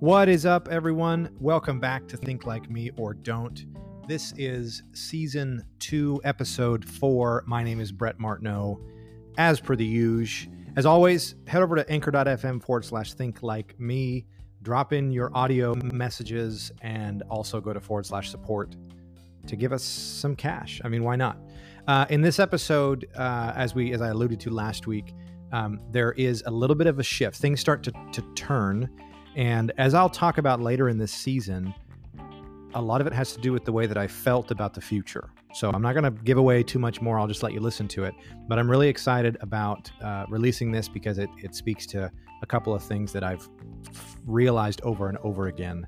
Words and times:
What 0.00 0.30
is 0.30 0.46
up, 0.46 0.68
everyone? 0.68 1.28
Welcome 1.40 1.78
back 1.78 2.08
to 2.08 2.16
Think 2.16 2.46
Like 2.46 2.70
Me 2.70 2.90
or 2.96 3.12
Don't. 3.12 3.66
This 4.08 4.32
is 4.38 4.82
season 4.94 5.62
two, 5.78 6.22
episode 6.24 6.88
four. 6.88 7.44
My 7.46 7.62
name 7.62 7.80
is 7.80 7.92
Brett 7.92 8.18
Martineau. 8.18 8.80
As 9.36 9.60
per 9.60 9.76
the 9.76 9.84
usual, 9.84 10.54
as 10.74 10.86
always, 10.86 11.34
head 11.46 11.60
over 11.60 11.76
to 11.76 11.86
anchor.fm 11.90 12.62
forward 12.62 12.86
slash 12.86 13.12
think 13.12 13.42
like 13.42 13.78
me. 13.78 14.24
Drop 14.62 14.94
in 14.94 15.10
your 15.10 15.30
audio 15.36 15.74
messages 15.74 16.72
and 16.80 17.22
also 17.28 17.60
go 17.60 17.74
to 17.74 17.80
forward 17.80 18.06
slash 18.06 18.30
support 18.30 18.76
to 19.48 19.54
give 19.54 19.70
us 19.70 19.82
some 19.82 20.34
cash. 20.34 20.80
I 20.82 20.88
mean, 20.88 21.04
why 21.04 21.16
not? 21.16 21.36
Uh, 21.86 22.06
in 22.08 22.22
this 22.22 22.38
episode, 22.38 23.06
uh, 23.16 23.52
as 23.54 23.74
we 23.74 23.92
as 23.92 24.00
I 24.00 24.08
alluded 24.08 24.40
to 24.40 24.50
last 24.50 24.86
week, 24.86 25.12
um, 25.52 25.78
there 25.90 26.12
is 26.12 26.42
a 26.46 26.50
little 26.50 26.76
bit 26.76 26.86
of 26.86 26.98
a 26.98 27.02
shift. 27.02 27.36
Things 27.36 27.60
start 27.60 27.82
to, 27.82 27.92
to 28.12 28.22
turn. 28.34 28.88
And 29.36 29.72
as 29.78 29.94
I'll 29.94 30.10
talk 30.10 30.38
about 30.38 30.60
later 30.60 30.88
in 30.88 30.98
this 30.98 31.12
season, 31.12 31.74
a 32.74 32.80
lot 32.80 33.00
of 33.00 33.06
it 33.06 33.12
has 33.12 33.32
to 33.32 33.40
do 33.40 33.52
with 33.52 33.64
the 33.64 33.72
way 33.72 33.86
that 33.86 33.98
I 33.98 34.06
felt 34.06 34.50
about 34.50 34.74
the 34.74 34.80
future. 34.80 35.30
So 35.52 35.70
I'm 35.70 35.82
not 35.82 35.94
going 35.94 36.04
to 36.04 36.10
give 36.10 36.38
away 36.38 36.62
too 36.62 36.78
much 36.78 37.00
more. 37.00 37.18
I'll 37.18 37.26
just 37.26 37.42
let 37.42 37.52
you 37.52 37.60
listen 37.60 37.88
to 37.88 38.04
it. 38.04 38.14
But 38.46 38.58
I'm 38.58 38.70
really 38.70 38.88
excited 38.88 39.36
about 39.40 39.90
uh, 40.00 40.26
releasing 40.28 40.70
this 40.70 40.88
because 40.88 41.18
it, 41.18 41.30
it 41.38 41.54
speaks 41.54 41.86
to 41.86 42.10
a 42.42 42.46
couple 42.46 42.74
of 42.74 42.82
things 42.82 43.12
that 43.12 43.24
I've 43.24 43.48
realized 44.26 44.80
over 44.82 45.08
and 45.08 45.18
over 45.18 45.48
again. 45.48 45.86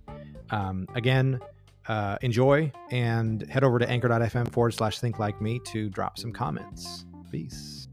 Um, 0.51 0.87
again, 0.95 1.41
uh, 1.89 2.19
enjoy 2.23 2.73
and 2.91 3.49
head 3.49 3.65
over 3.65 3.79
to 3.79 3.89
anchor.fm 3.89 4.51
forward 4.51 4.73
slash 4.73 4.99
think 4.99 5.19
like 5.19 5.41
me 5.41 5.61
to 5.67 5.89
drop 5.89 6.19
some 6.19 6.33
comments. 6.33 7.07
Peace. 7.31 7.89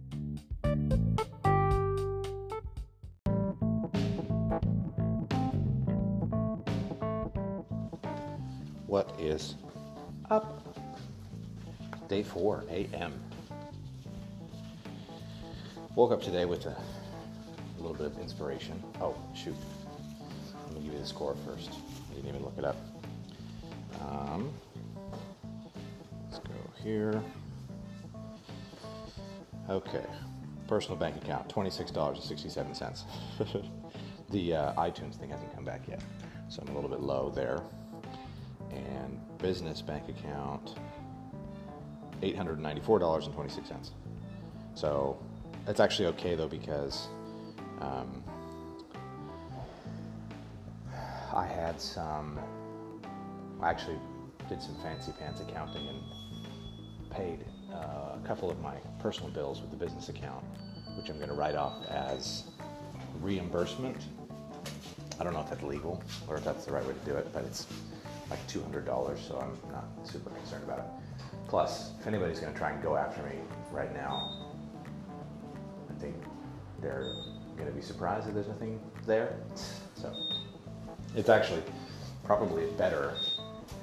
What 8.90 9.14
is 9.20 9.54
up? 10.32 10.66
Day 12.08 12.24
4 12.24 12.66
a.m. 12.72 13.14
Woke 15.94 16.12
up 16.12 16.24
today 16.24 16.46
with 16.46 16.66
a, 16.66 16.76
little 17.78 17.94
bit 17.94 18.08
of 18.08 18.18
inspiration. 18.18 18.82
Oh, 19.00 19.16
shoot. 19.36 19.54
Let 20.66 20.74
me 20.74 20.82
give 20.82 20.94
you 20.94 21.00
the 21.00 21.06
score 21.06 21.36
first. 21.46 21.70
I 21.70 22.16
didn't 22.16 22.30
even 22.30 22.44
look 22.44 22.58
it 22.58 22.66
up. 22.66 22.78
Um, 24.02 24.52
let's 26.24 26.40
go 26.40 26.56
here. 26.84 27.22
Okay. 29.70 30.06
Personal 30.68 30.98
bank 30.98 31.16
account, 31.18 31.48
$26.67. 31.48 33.04
the 34.32 34.56
uh, 34.56 34.74
iTunes 34.82 35.14
thing 35.20 35.30
hasn't 35.30 35.54
come 35.54 35.64
back 35.64 35.88
yet, 35.88 36.02
so 36.50 36.64
I'm 36.64 36.70
a 36.70 36.74
little 36.74 36.90
bit 36.90 37.02
low 37.02 37.30
there. 37.30 37.62
And 38.72 39.20
business 39.40 39.82
bank 39.82 40.04
account, 40.10 40.76
$894.26. 42.22 43.92
So 44.76 45.18
that's 45.66 45.80
actually 45.80 46.08
okay 46.08 46.36
though 46.36 46.48
because 46.48 47.08
um, 47.82 48.24
I 51.34 51.46
had 51.46 51.80
some, 51.80 52.40
I 53.62 53.70
actually 53.70 53.98
did 54.48 54.62
some 54.62 54.76
fancy 54.82 55.12
pants 55.20 55.42
accounting 55.42 55.88
and 55.88 57.12
paid 57.12 57.46
uh, 57.74 58.16
a 58.16 58.22
couple 58.26 58.50
of 58.50 58.60
my 58.62 58.76
personal 59.00 59.30
bills 59.30 59.62
with 59.62 59.72
the 59.72 59.78
business 59.78 60.10
account, 60.10 60.44
which 60.98 61.10
I'm 61.10 61.18
going 61.18 61.30
to 61.30 61.36
write 61.36 61.56
off 61.56 61.86
as 61.88 62.46
reimbursement. 63.22 63.98
I 65.20 65.24
don't 65.24 65.34
know 65.34 65.42
if 65.42 65.50
that's 65.50 65.64
legal 65.64 66.02
or 66.28 66.38
if 66.38 66.44
that's 66.44 66.66
the 66.66 66.72
right 66.72 66.86
way 66.86 66.94
to 66.94 67.12
do 67.12 67.16
it, 67.16 67.32
but 67.34 67.44
it's 67.44 67.68
like 68.30 68.46
$200, 68.48 68.86
so 69.18 69.40
I'm 69.40 69.72
not 69.72 69.86
super 70.04 70.30
concerned 70.30 70.64
about 70.64 70.80
it. 70.80 70.86
Plus, 71.48 71.92
if 72.00 72.08
anybody's 72.08 72.40
going 72.40 72.54
to 72.54 72.58
try 72.58 72.72
and 72.72 72.82
go 72.84 72.96
after 72.96 73.24
me 73.24 73.36
right 73.72 73.94
now, 73.94 74.48
I 75.90 76.00
think 76.00 76.16
they're 76.82 77.12
going 77.58 77.68
to 77.68 77.76
be 77.76 77.82
surprised 77.82 78.28
that 78.28 78.34
there's 78.34 78.48
nothing 78.48 78.80
there. 79.06 79.36
So 79.96 80.14
it's 81.16 81.30
actually 81.30 81.64
probably 82.24 82.68
better 82.78 83.18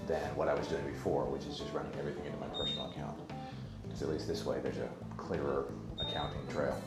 than 0.07 0.23
what 0.37 0.49
I 0.49 0.55
was 0.55 0.69
doing 0.69 0.85
before, 0.85 1.25
which 1.25 1.45
is 1.47 1.59
just 1.59 1.73
running 1.73 1.93
everything 1.99 2.25
into 2.25 2.39
my 2.39 2.47
personal 2.47 2.91
account. 2.91 3.19
Because 3.83 4.03
at 4.03 4.09
least 4.09 4.29
this 4.29 4.45
way 4.47 4.61
there's 4.63 4.79
a 4.79 4.89
clearer 5.17 5.67
accounting 6.01 6.47
trail. 6.49 6.81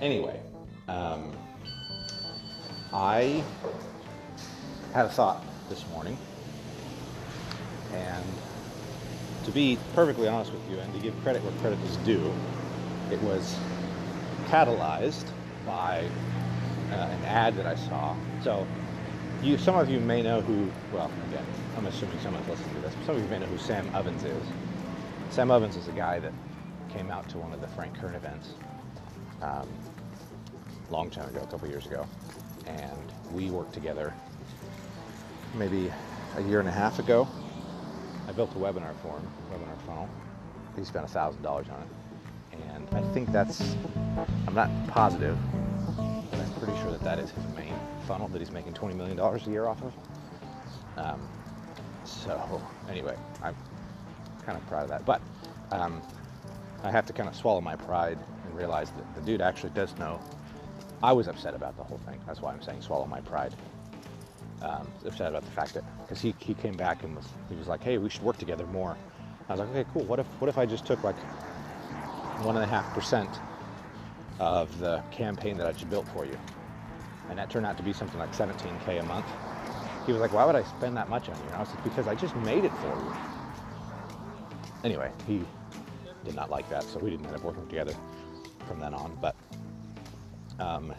Anyway, 0.00 0.40
um, 0.88 1.32
I 2.92 3.44
had 4.92 5.06
a 5.06 5.10
thought 5.10 5.44
this 5.68 5.86
morning, 5.90 6.16
and 7.94 8.24
to 9.44 9.50
be 9.50 9.78
perfectly 9.94 10.28
honest 10.28 10.52
with 10.52 10.68
you 10.70 10.78
and 10.78 10.92
to 10.94 11.00
give 11.00 11.18
credit 11.22 11.42
where 11.42 11.52
credit 11.52 11.78
is 11.84 11.96
due, 11.98 12.34
it 13.10 13.20
was 13.20 13.58
catalyzed 14.46 15.30
by 15.66 16.08
uh, 16.90 16.94
an 16.94 17.24
ad 17.24 17.56
that 17.56 17.66
I 17.66 17.74
saw. 17.74 18.16
So, 18.42 18.66
you, 19.42 19.58
some 19.58 19.76
of 19.76 19.88
you 19.90 20.00
may 20.00 20.22
know 20.22 20.40
who, 20.40 20.70
well, 20.92 21.10
again, 21.28 21.44
I'm 21.76 21.86
assuming 21.86 22.18
someone's 22.20 22.48
listening 22.48 22.74
to 22.76 22.80
this, 22.80 22.94
some 23.04 23.16
of 23.16 23.22
you 23.22 23.28
may 23.28 23.38
know 23.38 23.46
who 23.46 23.58
Sam 23.58 23.90
Ovens 23.94 24.24
is. 24.24 24.46
Sam 25.30 25.50
Ovens 25.50 25.76
is 25.76 25.88
a 25.88 25.92
guy 25.92 26.18
that 26.20 26.32
came 26.88 27.10
out 27.10 27.28
to 27.30 27.38
one 27.38 27.52
of 27.52 27.60
the 27.60 27.66
Frank 27.68 27.98
Kern 27.98 28.14
events 28.14 28.50
um, 29.42 29.68
long 30.90 31.10
time 31.10 31.28
ago, 31.28 31.40
a 31.42 31.46
couple 31.46 31.68
years 31.68 31.86
ago, 31.86 32.06
and 32.66 33.12
we 33.32 33.50
worked 33.50 33.74
together 33.74 34.14
maybe 35.54 35.92
a 36.36 36.42
year 36.42 36.60
and 36.60 36.68
a 36.68 36.72
half 36.72 36.98
ago. 36.98 37.28
I 38.26 38.32
built 38.32 38.50
a 38.52 38.58
webinar 38.58 38.94
for 39.02 39.18
him, 39.18 39.28
webinar 39.52 39.78
funnel. 39.86 40.08
He 40.76 40.84
spent 40.84 41.06
$1,000 41.06 41.46
on 41.46 41.62
it. 41.62 41.88
And 42.52 42.88
I 42.92 43.00
think 43.12 43.30
that's, 43.32 43.76
I'm 44.46 44.54
not 44.54 44.70
positive, 44.88 45.36
but 46.30 46.40
I'm 46.40 46.52
pretty 46.54 46.76
sure 46.80 46.90
that 46.90 47.02
that 47.02 47.18
is 47.18 47.30
his 47.30 47.44
main 47.56 47.74
funnel 48.06 48.28
that 48.28 48.38
he's 48.38 48.50
making 48.50 48.74
$20 48.74 48.94
million 48.94 49.18
a 49.18 49.38
year 49.50 49.66
off 49.66 49.82
of. 49.82 49.92
Um, 50.96 51.20
so, 52.04 52.62
anyway, 52.88 53.16
I'm 53.42 53.56
kind 54.44 54.56
of 54.56 54.66
proud 54.66 54.84
of 54.84 54.88
that. 54.90 55.04
But 55.04 55.20
um, 55.72 56.00
I 56.82 56.90
have 56.90 57.06
to 57.06 57.12
kind 57.12 57.28
of 57.28 57.34
swallow 57.34 57.60
my 57.60 57.76
pride 57.76 58.18
and 58.44 58.56
realize 58.56 58.90
that 58.92 59.14
the 59.14 59.20
dude 59.22 59.40
actually 59.40 59.70
does 59.70 59.96
know 59.98 60.20
I 61.02 61.12
was 61.12 61.28
upset 61.28 61.54
about 61.54 61.76
the 61.76 61.82
whole 61.82 61.98
thing. 62.06 62.20
That's 62.26 62.40
why 62.40 62.52
I'm 62.52 62.62
saying 62.62 62.80
swallow 62.80 63.06
my 63.06 63.20
pride 63.20 63.54
um, 64.62 64.88
upset 65.04 65.28
about 65.28 65.44
the 65.44 65.50
fact 65.50 65.74
that 65.74 65.84
because 66.02 66.20
he, 66.20 66.34
he 66.38 66.54
came 66.54 66.76
back 66.76 67.02
and 67.02 67.14
was 67.16 67.26
he 67.48 67.56
was 67.56 67.66
like, 67.66 67.82
hey, 67.82 67.98
we 67.98 68.08
should 68.08 68.22
work 68.22 68.38
together 68.38 68.66
more. 68.66 68.96
I 69.48 69.52
was 69.52 69.60
like, 69.60 69.68
okay, 69.70 69.84
cool. 69.92 70.04
What 70.04 70.18
if 70.18 70.26
what 70.40 70.48
if 70.48 70.58
I 70.58 70.66
just 70.66 70.86
took 70.86 71.02
like 71.02 71.16
one 72.44 72.56
and 72.56 72.64
a 72.64 72.68
half 72.68 72.92
percent 72.94 73.30
of 74.38 74.78
the 74.78 75.02
campaign 75.10 75.56
that 75.58 75.66
I 75.66 75.72
just 75.72 75.88
built 75.90 76.08
for 76.08 76.24
you, 76.24 76.36
and 77.28 77.38
that 77.38 77.50
turned 77.50 77.66
out 77.66 77.76
to 77.76 77.82
be 77.82 77.92
something 77.92 78.18
like 78.18 78.32
17k 78.32 79.00
a 79.00 79.02
month. 79.04 79.26
He 80.06 80.12
was 80.12 80.20
like, 80.20 80.32
why 80.32 80.44
would 80.44 80.56
I 80.56 80.62
spend 80.64 80.96
that 80.96 81.08
much 81.08 81.28
on 81.28 81.36
you? 81.36 81.44
And 81.44 81.54
I 81.54 81.60
was 81.60 81.68
like, 81.74 81.84
because 81.84 82.06
I 82.06 82.14
just 82.14 82.36
made 82.36 82.64
it 82.64 82.72
for 82.72 82.88
you. 82.88 83.14
Anyway, 84.82 85.10
he 85.26 85.42
did 86.24 86.34
not 86.34 86.50
like 86.50 86.68
that, 86.68 86.82
so 86.82 86.98
we 86.98 87.10
didn't 87.10 87.24
end 87.26 87.34
up 87.34 87.42
working 87.42 87.66
together 87.68 87.94
from 88.68 88.80
then 88.80 88.92
on. 88.92 89.16
But 89.20 89.34
um, 90.58 90.92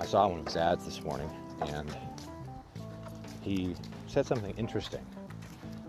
I 0.00 0.06
saw 0.06 0.26
one 0.26 0.40
of 0.40 0.46
his 0.46 0.56
ads 0.56 0.84
this 0.84 1.02
morning, 1.02 1.30
and 1.60 1.94
he 3.46 3.76
said 4.08 4.26
something 4.26 4.52
interesting, 4.56 5.06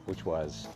which 0.06 0.24
was 0.26 0.68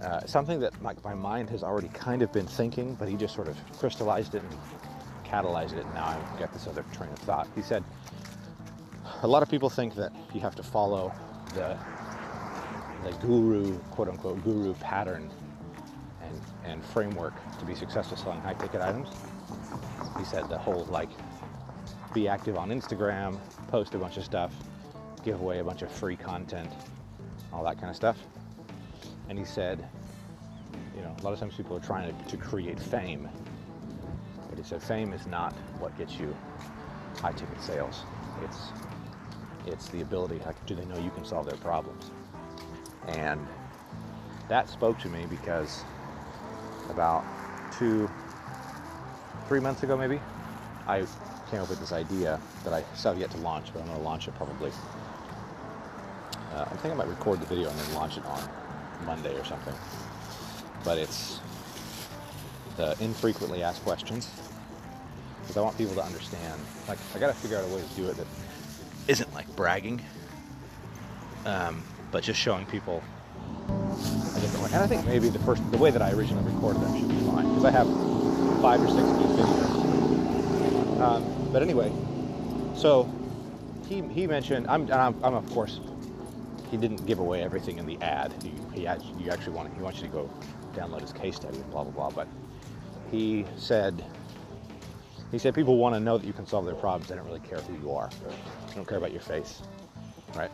uh, 0.00 0.24
something 0.24 0.60
that 0.60 0.80
my, 0.80 0.94
my, 1.02 1.12
mind 1.12 1.50
has 1.50 1.64
already 1.64 1.88
kind 1.88 2.22
of 2.22 2.32
been 2.32 2.46
thinking, 2.46 2.94
but 2.94 3.08
he 3.08 3.16
just 3.16 3.34
sort 3.34 3.48
of 3.48 3.56
crystallized 3.76 4.36
it 4.36 4.42
and 4.42 4.58
catalyzed 5.24 5.72
it, 5.72 5.84
and 5.84 5.94
now 5.94 6.06
I've 6.06 6.38
got 6.38 6.52
this 6.52 6.68
other 6.68 6.84
train 6.92 7.10
of 7.10 7.18
thought. 7.18 7.48
He 7.56 7.62
said, 7.62 7.82
a 9.22 9.26
lot 9.26 9.42
of 9.42 9.50
people 9.50 9.68
think 9.68 9.96
that 9.96 10.12
you 10.32 10.40
have 10.40 10.54
to 10.54 10.62
follow 10.62 11.12
the, 11.54 11.76
the 13.02 13.10
guru, 13.18 13.76
quote 13.90 14.08
unquote, 14.08 14.42
guru 14.44 14.72
pattern 14.74 15.28
and, 16.22 16.40
and 16.64 16.84
framework 16.84 17.34
to 17.58 17.64
be 17.64 17.74
successful 17.74 18.16
selling 18.16 18.40
high 18.40 18.54
ticket 18.54 18.80
items. 18.80 19.08
He 20.16 20.24
said 20.24 20.48
the 20.48 20.58
whole 20.58 20.84
like 20.90 21.10
be 22.14 22.28
active 22.28 22.56
on 22.56 22.70
Instagram, 22.70 23.38
post 23.68 23.94
a 23.94 23.98
bunch 23.98 24.16
of 24.16 24.24
stuff, 24.24 24.52
give 25.24 25.40
away 25.40 25.58
a 25.58 25.64
bunch 25.64 25.82
of 25.82 25.90
free 25.90 26.16
content, 26.16 26.70
all 27.52 27.64
that 27.64 27.76
kind 27.76 27.90
of 27.90 27.96
stuff. 27.96 28.16
And 29.28 29.38
he 29.38 29.44
said, 29.44 29.86
you 30.96 31.02
know, 31.02 31.14
a 31.18 31.22
lot 31.22 31.32
of 31.32 31.38
times 31.38 31.54
people 31.54 31.76
are 31.76 31.80
trying 31.80 32.14
to, 32.14 32.24
to 32.30 32.36
create 32.36 32.78
fame. 32.78 33.28
But 34.48 34.58
he 34.58 34.64
said 34.64 34.82
fame 34.82 35.12
is 35.12 35.26
not 35.26 35.52
what 35.78 35.96
gets 35.96 36.18
you 36.18 36.34
high 37.20 37.32
ticket 37.32 37.60
sales. 37.62 38.04
It's 38.42 38.72
it's 39.66 39.88
the 39.88 40.00
ability, 40.00 40.40
like, 40.46 40.64
do 40.66 40.74
they 40.74 40.84
know 40.86 40.96
you 40.96 41.10
can 41.10 41.24
solve 41.24 41.46
their 41.46 41.56
problems? 41.56 42.10
And 43.08 43.46
that 44.48 44.68
spoke 44.68 44.98
to 45.00 45.08
me 45.08 45.26
because 45.26 45.84
about 46.88 47.24
two, 47.70 48.10
three 49.46 49.60
months 49.60 49.82
ago 49.82 49.96
maybe, 49.96 50.20
I 50.86 51.04
came 51.50 51.60
up 51.60 51.68
with 51.68 51.78
this 51.78 51.92
idea 51.92 52.40
that 52.64 52.72
I 52.72 52.84
still 52.94 53.12
have 53.12 53.20
yet 53.20 53.30
to 53.32 53.36
launch, 53.38 53.72
but 53.72 53.80
I'm 53.80 53.86
going 53.86 53.98
to 53.98 54.04
launch 54.04 54.28
it 54.28 54.34
probably. 54.34 54.72
Uh, 56.52 56.64
I 56.70 56.76
think 56.76 56.92
I 56.92 56.96
might 56.96 57.08
record 57.08 57.40
the 57.40 57.46
video 57.46 57.68
and 57.70 57.78
then 57.78 57.94
launch 57.94 58.16
it 58.16 58.24
on 58.26 58.40
Monday 59.06 59.38
or 59.38 59.44
something. 59.44 59.74
But 60.84 60.98
it's 60.98 61.40
the 62.76 62.96
infrequently 63.00 63.62
asked 63.62 63.82
questions 63.84 64.30
because 65.42 65.56
I 65.56 65.60
want 65.60 65.76
people 65.78 65.94
to 65.94 66.02
understand. 66.02 66.60
Like, 66.88 66.98
I 67.14 67.18
got 67.18 67.28
to 67.28 67.34
figure 67.34 67.58
out 67.58 67.64
a 67.64 67.74
way 67.74 67.82
to 67.82 67.94
do 67.94 68.08
it 68.08 68.16
that 68.16 68.26
isn't 69.08 69.32
like 69.34 69.54
bragging, 69.56 70.02
um, 71.44 71.82
but 72.10 72.22
just 72.22 72.40
showing 72.40 72.66
people 72.66 73.02
a 73.68 74.40
different 74.40 74.64
way. 74.64 74.70
And 74.72 74.82
I 74.82 74.86
think 74.86 75.04
maybe 75.06 75.28
the 75.28 75.38
first, 75.40 75.68
the 75.70 75.78
way 75.78 75.90
that 75.90 76.02
I 76.02 76.12
originally 76.12 76.44
recorded 76.52 76.82
them 76.82 76.98
should 76.98 77.08
be 77.08 77.20
fine 77.26 77.48
because 77.48 77.64
I 77.64 77.70
have 77.70 77.86
five 78.60 78.80
or 78.80 78.88
six 78.88 79.00
good 79.00 79.30
videos. 79.38 81.00
Um, 81.00 81.52
but 81.52 81.62
anyway, 81.62 81.92
so 82.74 83.12
he, 83.88 84.02
he 84.02 84.26
mentioned, 84.26 84.66
I'm, 84.68 84.90
I'm, 84.92 85.22
I'm 85.24 85.34
of 85.34 85.48
course, 85.50 85.80
he 86.70 86.76
didn't 86.76 87.04
give 87.06 87.18
away 87.18 87.42
everything 87.42 87.78
in 87.78 87.86
the 87.86 87.98
ad. 88.00 88.32
He, 88.42 88.52
he 88.72 88.86
actually, 88.86 89.24
you 89.24 89.30
actually 89.30 89.54
want, 89.54 89.74
he 89.74 89.82
wants 89.82 90.00
you 90.00 90.06
to 90.06 90.12
go 90.12 90.30
download 90.72 91.00
his 91.00 91.12
case 91.12 91.36
study 91.36 91.56
and 91.58 91.70
blah 91.70 91.84
blah 91.84 91.92
blah. 91.92 92.10
But 92.10 92.28
he 93.10 93.44
said, 93.56 94.04
he 95.32 95.38
said 95.38 95.54
people 95.54 95.76
want 95.78 95.94
to 95.94 96.00
know 96.00 96.16
that 96.16 96.26
you 96.26 96.32
can 96.32 96.46
solve 96.46 96.64
their 96.64 96.74
problems. 96.74 97.08
They 97.08 97.16
don't 97.16 97.26
really 97.26 97.40
care 97.40 97.58
who 97.58 97.74
you 97.80 97.92
are. 97.92 98.08
They 98.68 98.74
don't 98.74 98.86
care 98.86 98.98
about 98.98 99.12
your 99.12 99.20
face, 99.20 99.62
right? 100.36 100.50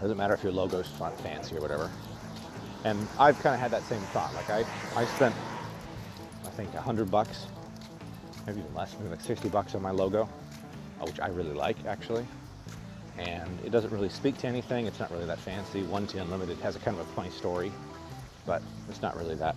Doesn't 0.00 0.16
matter 0.16 0.34
if 0.34 0.42
your 0.42 0.52
logo's 0.52 0.88
fancy 1.22 1.56
or 1.56 1.60
whatever. 1.60 1.90
And 2.84 3.06
I've 3.18 3.38
kind 3.40 3.54
of 3.54 3.60
had 3.60 3.70
that 3.72 3.82
same 3.84 4.00
thought. 4.12 4.32
Like 4.34 4.48
I, 4.48 4.64
I 4.96 5.04
spent, 5.06 5.34
I 6.44 6.50
think, 6.50 6.72
hundred 6.74 7.10
bucks, 7.10 7.46
maybe 8.46 8.60
even 8.60 8.74
less, 8.74 8.94
maybe 8.98 9.10
like 9.10 9.20
60 9.20 9.48
bucks 9.48 9.74
on 9.74 9.82
my 9.82 9.90
logo, 9.90 10.28
uh, 11.00 11.04
which 11.04 11.20
I 11.20 11.28
really 11.28 11.54
like 11.54 11.84
actually. 11.86 12.26
And 13.18 13.58
it 13.64 13.70
doesn't 13.70 13.90
really 13.90 14.08
speak 14.08 14.38
to 14.38 14.46
anything. 14.46 14.86
It's 14.86 15.00
not 15.00 15.10
really 15.10 15.26
that 15.26 15.38
fancy. 15.38 15.82
1T 15.82 16.20
Unlimited 16.20 16.58
has 16.58 16.76
a 16.76 16.78
kind 16.78 16.98
of 16.98 17.06
a 17.06 17.12
funny 17.12 17.30
story, 17.30 17.72
but 18.46 18.62
it's 18.88 19.02
not 19.02 19.16
really 19.16 19.34
that 19.36 19.56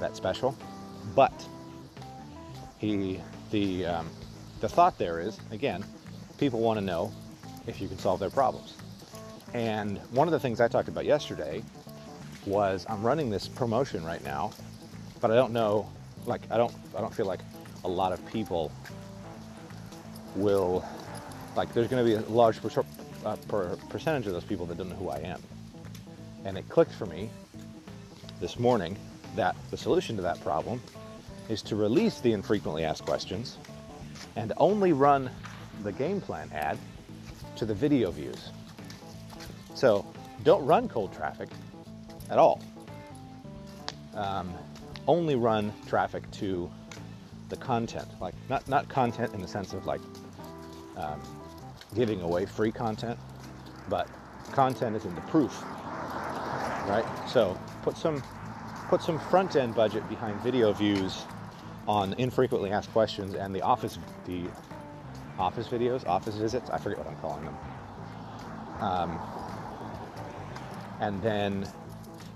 that 0.00 0.16
special. 0.16 0.56
But 1.14 1.32
he, 2.78 3.20
the 3.50 3.86
um, 3.86 4.10
the 4.60 4.68
thought 4.68 4.98
there 4.98 5.20
is 5.20 5.38
again, 5.50 5.84
people 6.38 6.60
want 6.60 6.78
to 6.78 6.84
know 6.84 7.12
if 7.66 7.80
you 7.80 7.88
can 7.88 7.98
solve 7.98 8.20
their 8.20 8.30
problems. 8.30 8.74
And 9.54 9.98
one 10.10 10.26
of 10.26 10.32
the 10.32 10.40
things 10.40 10.60
I 10.60 10.68
talked 10.68 10.88
about 10.88 11.04
yesterday 11.04 11.62
was 12.46 12.84
I'm 12.88 13.02
running 13.02 13.30
this 13.30 13.48
promotion 13.48 14.04
right 14.04 14.22
now, 14.24 14.50
but 15.20 15.30
I 15.30 15.34
don't 15.34 15.52
know, 15.52 15.88
like 16.26 16.42
I 16.50 16.56
don't, 16.56 16.74
I 16.96 17.00
don't 17.00 17.14
feel 17.14 17.26
like 17.26 17.40
a 17.84 17.88
lot 17.88 18.12
of 18.12 18.24
people 18.26 18.72
will, 20.34 20.84
like 21.56 21.72
there's 21.72 21.88
going 21.88 22.04
to 22.04 22.08
be 22.08 22.16
a 22.16 22.28
large 22.30 22.60
per, 22.60 22.84
uh, 23.24 23.36
per 23.48 23.76
percentage 23.88 24.26
of 24.26 24.32
those 24.32 24.44
people 24.44 24.66
that 24.66 24.78
don't 24.78 24.88
know 24.88 24.96
who 24.96 25.10
I 25.10 25.18
am. 25.18 25.42
And 26.44 26.58
it 26.58 26.68
clicked 26.68 26.92
for 26.92 27.06
me 27.06 27.30
this 28.40 28.58
morning 28.58 28.96
that 29.36 29.56
the 29.70 29.76
solution 29.76 30.16
to 30.16 30.22
that 30.22 30.42
problem 30.42 30.80
is 31.48 31.62
to 31.62 31.76
release 31.76 32.20
the 32.20 32.32
infrequently 32.32 32.84
asked 32.84 33.04
questions 33.04 33.58
and 34.36 34.52
only 34.56 34.92
run 34.92 35.30
the 35.82 35.92
game 35.92 36.20
plan 36.20 36.50
ad 36.52 36.78
to 37.56 37.64
the 37.64 37.74
video 37.74 38.10
views. 38.10 38.50
So 39.74 40.06
don't 40.42 40.64
run 40.64 40.88
cold 40.88 41.12
traffic 41.12 41.48
at 42.30 42.38
all. 42.38 42.60
Um, 44.14 44.54
only 45.06 45.34
run 45.34 45.72
traffic 45.86 46.30
to 46.32 46.70
the 47.48 47.56
content, 47.56 48.08
like 48.20 48.34
not 48.48 48.66
not 48.68 48.88
content 48.88 49.34
in 49.34 49.40
the 49.40 49.48
sense 49.48 49.74
of 49.74 49.86
like 49.86 50.00
um, 50.96 51.20
giving 51.94 52.20
away 52.22 52.46
free 52.46 52.72
content, 52.72 53.18
but 53.88 54.08
content 54.52 54.96
is 54.96 55.04
in 55.04 55.14
the 55.14 55.20
proof, 55.22 55.62
right? 56.88 57.04
So 57.28 57.58
put 57.82 57.96
some 57.96 58.22
put 58.88 59.02
some 59.02 59.18
front 59.18 59.56
end 59.56 59.74
budget 59.74 60.06
behind 60.08 60.40
video 60.40 60.72
views 60.72 61.24
on 61.86 62.14
infrequently 62.14 62.70
asked 62.70 62.92
questions 62.92 63.34
and 63.34 63.54
the 63.54 63.62
office 63.62 63.98
the 64.26 64.44
office 65.38 65.68
videos, 65.68 66.06
office 66.06 66.36
visits. 66.36 66.70
I 66.70 66.78
forget 66.78 66.98
what 66.98 67.08
I'm 67.08 67.16
calling 67.16 67.44
them. 67.44 67.56
Um, 68.80 69.20
and 71.00 71.20
then 71.22 71.66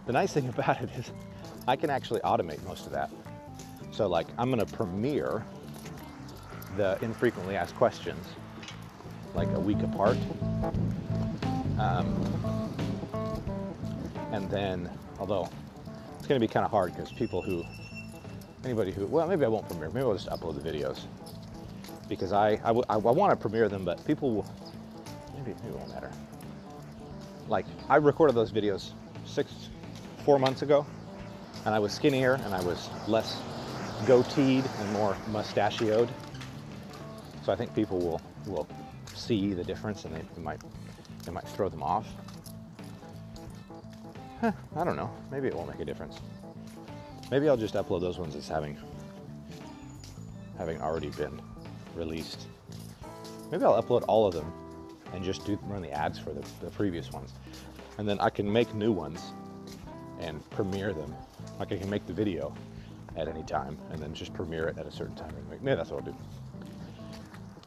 the 0.06 0.12
nice 0.12 0.32
thing 0.32 0.48
about 0.56 0.80
it 0.82 0.90
is 0.96 1.12
I 1.66 1.76
can 1.76 1.90
actually 1.90 2.20
automate 2.20 2.62
most 2.64 2.86
of 2.86 2.92
that. 2.92 3.10
So 3.90 4.06
like 4.06 4.26
I'm 4.38 4.50
gonna 4.50 4.66
premiere 4.66 5.44
the 6.76 6.98
infrequently 7.02 7.56
asked 7.56 7.74
questions 7.76 8.26
like 9.34 9.48
a 9.52 9.60
week 9.60 9.80
apart. 9.82 10.16
Um, 11.78 12.14
and 14.32 14.50
then, 14.50 14.90
although 15.18 15.48
it's 16.18 16.26
gonna 16.26 16.40
be 16.40 16.48
kind 16.48 16.64
of 16.64 16.70
hard 16.70 16.94
because 16.94 17.12
people 17.12 17.40
who, 17.40 17.64
anybody 18.64 18.92
who, 18.92 19.06
well, 19.06 19.26
maybe 19.26 19.44
I 19.44 19.48
won't 19.48 19.68
premiere, 19.68 19.90
maybe 19.90 20.06
I'll 20.06 20.14
just 20.14 20.28
upload 20.28 20.62
the 20.62 20.70
videos 20.70 21.04
because 22.08 22.32
I, 22.32 22.60
I, 22.64 22.70
I, 22.70 22.94
I 22.94 22.96
want 22.96 23.32
to 23.32 23.36
premiere 23.36 23.68
them, 23.68 23.84
but 23.84 24.04
people 24.06 24.34
will, 24.34 24.46
maybe 25.36 25.52
it 25.52 25.74
won't 25.74 25.88
matter. 25.90 26.10
Like, 27.48 27.66
I 27.88 27.96
recorded 27.96 28.34
those 28.34 28.50
videos 28.50 28.92
six, 29.24 29.52
four 30.24 30.38
months 30.38 30.62
ago, 30.62 30.86
and 31.64 31.74
I 31.74 31.78
was 31.78 31.92
skinnier 31.92 32.34
and 32.44 32.54
I 32.54 32.62
was 32.62 32.88
less 33.06 33.40
goateed 34.04 34.64
and 34.80 34.92
more 34.92 35.16
mustachioed. 35.30 36.08
So 37.44 37.52
I 37.52 37.56
think 37.56 37.74
people 37.74 37.98
will, 37.98 38.20
will 38.46 38.66
see 39.18 39.54
the 39.54 39.64
difference 39.64 40.04
and 40.04 40.14
they, 40.14 40.22
they 40.34 40.42
might, 40.42 40.60
they 41.24 41.32
might 41.32 41.46
throw 41.48 41.68
them 41.68 41.82
off. 41.82 42.06
Huh, 44.40 44.52
I 44.76 44.84
don't 44.84 44.96
know. 44.96 45.10
Maybe 45.30 45.48
it 45.48 45.54
won't 45.54 45.68
make 45.68 45.80
a 45.80 45.84
difference. 45.84 46.20
Maybe 47.30 47.48
I'll 47.48 47.56
just 47.56 47.74
upload 47.74 48.00
those 48.00 48.18
ones 48.18 48.36
as 48.36 48.48
having 48.48 48.78
having 50.56 50.80
already 50.80 51.10
been 51.10 51.40
released. 51.94 52.46
Maybe 53.50 53.64
I'll 53.64 53.80
upload 53.80 54.04
all 54.08 54.26
of 54.26 54.34
them 54.34 54.52
and 55.12 55.24
just 55.24 55.44
do 55.46 55.58
run 55.64 55.82
the 55.82 55.92
ads 55.92 56.18
for 56.18 56.30
the, 56.30 56.44
the 56.60 56.70
previous 56.70 57.12
ones. 57.12 57.32
And 57.96 58.08
then 58.08 58.18
I 58.20 58.30
can 58.30 58.50
make 58.50 58.74
new 58.74 58.92
ones 58.92 59.32
and 60.20 60.48
premiere 60.50 60.92
them. 60.92 61.14
Like 61.58 61.72
I 61.72 61.76
can 61.76 61.88
make 61.88 62.06
the 62.06 62.12
video 62.12 62.54
at 63.16 63.28
any 63.28 63.42
time 63.44 63.78
and 63.90 64.00
then 64.00 64.14
just 64.14 64.34
premiere 64.34 64.68
it 64.68 64.78
at 64.78 64.86
a 64.86 64.92
certain 64.92 65.14
time. 65.14 65.32
Maybe 65.62 65.76
that's 65.76 65.90
what 65.90 66.00
I'll 66.00 66.12
do. 66.12 66.16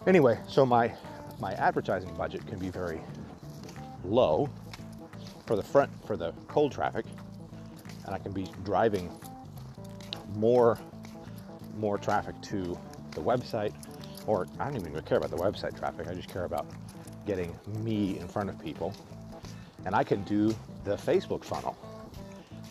Anyway, 0.08 0.40
so 0.48 0.66
my 0.66 0.94
my 1.42 1.54
advertising 1.54 2.14
budget 2.16 2.46
can 2.48 2.60
be 2.60 2.70
very 2.70 3.02
low 4.06 4.48
for 5.48 5.56
the 5.56 5.64
front 5.64 5.92
for 6.06 6.16
the 6.16 6.32
cold 6.48 6.72
traffic, 6.72 7.06
and 8.06 8.16
I 8.16 8.20
can 8.20 8.32
be 8.32 8.48
driving 8.64 9.12
more 10.36 10.78
more 11.78 11.98
traffic 11.98 12.40
to 12.44 12.78
the 13.12 13.22
website 13.22 13.74
or 14.28 14.48
I 14.60 14.70
don't 14.70 14.88
even 14.88 15.02
care 15.02 15.18
about 15.18 15.32
the 15.32 15.38
website 15.38 15.78
traffic. 15.78 16.08
I 16.08 16.14
just 16.14 16.30
care 16.30 16.46
about 16.46 16.68
getting 17.26 17.58
me 17.80 18.20
in 18.20 18.28
front 18.28 18.50
of 18.50 18.60
people. 18.60 18.94
And 19.86 19.96
I 19.96 20.04
can 20.04 20.24
do 20.24 20.56
the 20.84 20.96
Facebook 20.96 21.44
funnel 21.44 21.76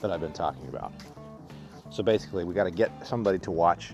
that 0.01 0.11
I've 0.11 0.21
been 0.21 0.33
talking 0.33 0.67
about. 0.69 0.93
So 1.91 2.03
basically, 2.03 2.45
we 2.45 2.55
got 2.55 2.65
to 2.65 2.71
get 2.71 3.05
somebody 3.05 3.39
to 3.41 3.51
watch. 3.51 3.93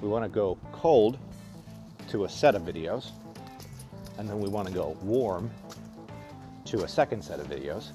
We 0.00 0.08
want 0.08 0.24
to 0.24 0.28
go 0.28 0.58
cold 0.70 1.18
to 2.08 2.24
a 2.24 2.28
set 2.28 2.54
of 2.54 2.62
videos, 2.62 3.10
and 4.18 4.28
then 4.28 4.40
we 4.40 4.48
want 4.48 4.68
to 4.68 4.74
go 4.74 4.96
warm 5.02 5.50
to 6.66 6.84
a 6.84 6.88
second 6.88 7.22
set 7.22 7.40
of 7.40 7.46
videos, 7.48 7.90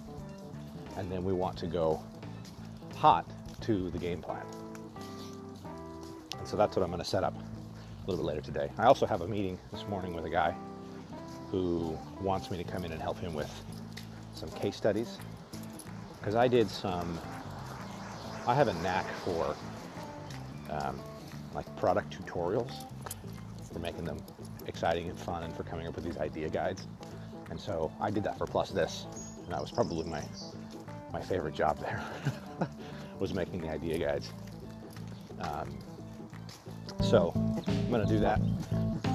and 0.98 1.12
then 1.12 1.24
we 1.24 1.34
want 1.34 1.58
to 1.58 1.68
go 1.68 2.02
hot 2.96 3.26
to 3.62 3.90
the 3.92 3.98
game 3.98 4.22
plan. 4.22 4.46
And 6.38 6.48
so 6.48 6.58
that's 6.58 6.76
what 6.76 6.84
I'm 6.84 6.90
going 6.90 7.04
to 7.04 7.10
set 7.10 7.24
up 7.24 7.34
a 7.36 8.10
little 8.10 8.24
bit 8.24 8.28
later 8.28 8.42
today. 8.42 8.70
I 8.78 8.86
also 8.86 9.06
have 9.06 9.22
a 9.22 9.28
meeting 9.28 9.58
this 9.72 9.88
morning 9.88 10.14
with 10.14 10.26
a 10.26 10.30
guy 10.30 10.56
who 11.52 11.98
wants 12.22 12.52
me 12.52 12.58
to 12.58 12.64
come 12.64 12.86
in 12.86 12.92
and 12.92 13.02
help 13.02 13.20
him 13.20 13.34
with 13.34 13.50
some 14.34 14.50
case 14.52 14.76
studies 14.76 15.18
because 16.20 16.36
I 16.36 16.48
did 16.48 16.70
some. 16.70 17.20
I 18.48 18.56
have 18.56 18.68
a 18.68 18.74
knack 18.76 19.06
for 19.24 19.56
um, 20.70 21.00
like 21.54 21.66
product 21.78 22.18
tutorials 22.18 22.72
for 23.72 23.80
making 23.80 24.06
them 24.06 24.18
exciting 24.70 25.10
and 25.10 25.20
fun 25.20 25.44
and 25.44 25.54
for 25.54 25.64
coming 25.64 25.88
up 25.88 25.96
with 25.96 26.06
these 26.06 26.18
idea 26.18 26.48
guides. 26.48 26.88
And 27.50 27.60
so 27.60 27.92
I 28.00 28.12
did 28.12 28.24
that 28.24 28.38
for 28.38 28.46
PlusThis, 28.46 29.06
and 29.44 29.52
that 29.52 29.60
was 29.60 29.72
probably 29.72 30.06
my 30.10 30.24
my 31.12 31.20
favorite 31.20 31.56
job 31.56 31.80
there 31.80 32.04
was 33.20 33.34
making 33.34 33.62
the 33.62 33.70
idea 33.70 33.98
guides. 33.98 34.32
Um, 35.42 35.76
so 37.02 37.34
I'm 37.36 37.90
to 37.90 38.06
do 38.06 38.20
that 38.20 38.40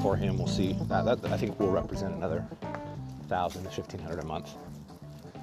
for 0.02 0.16
him. 0.16 0.36
We'll 0.36 0.48
see. 0.48 0.72
That, 0.88 1.04
that 1.04 1.32
I 1.32 1.36
think 1.36 1.58
will 1.60 1.70
represent 1.70 2.14
another 2.14 2.44
thousand 3.28 3.64
to 3.64 3.70
fifteen 3.70 4.00
hundred 4.00 4.24
a 4.24 4.26
month 4.26 4.50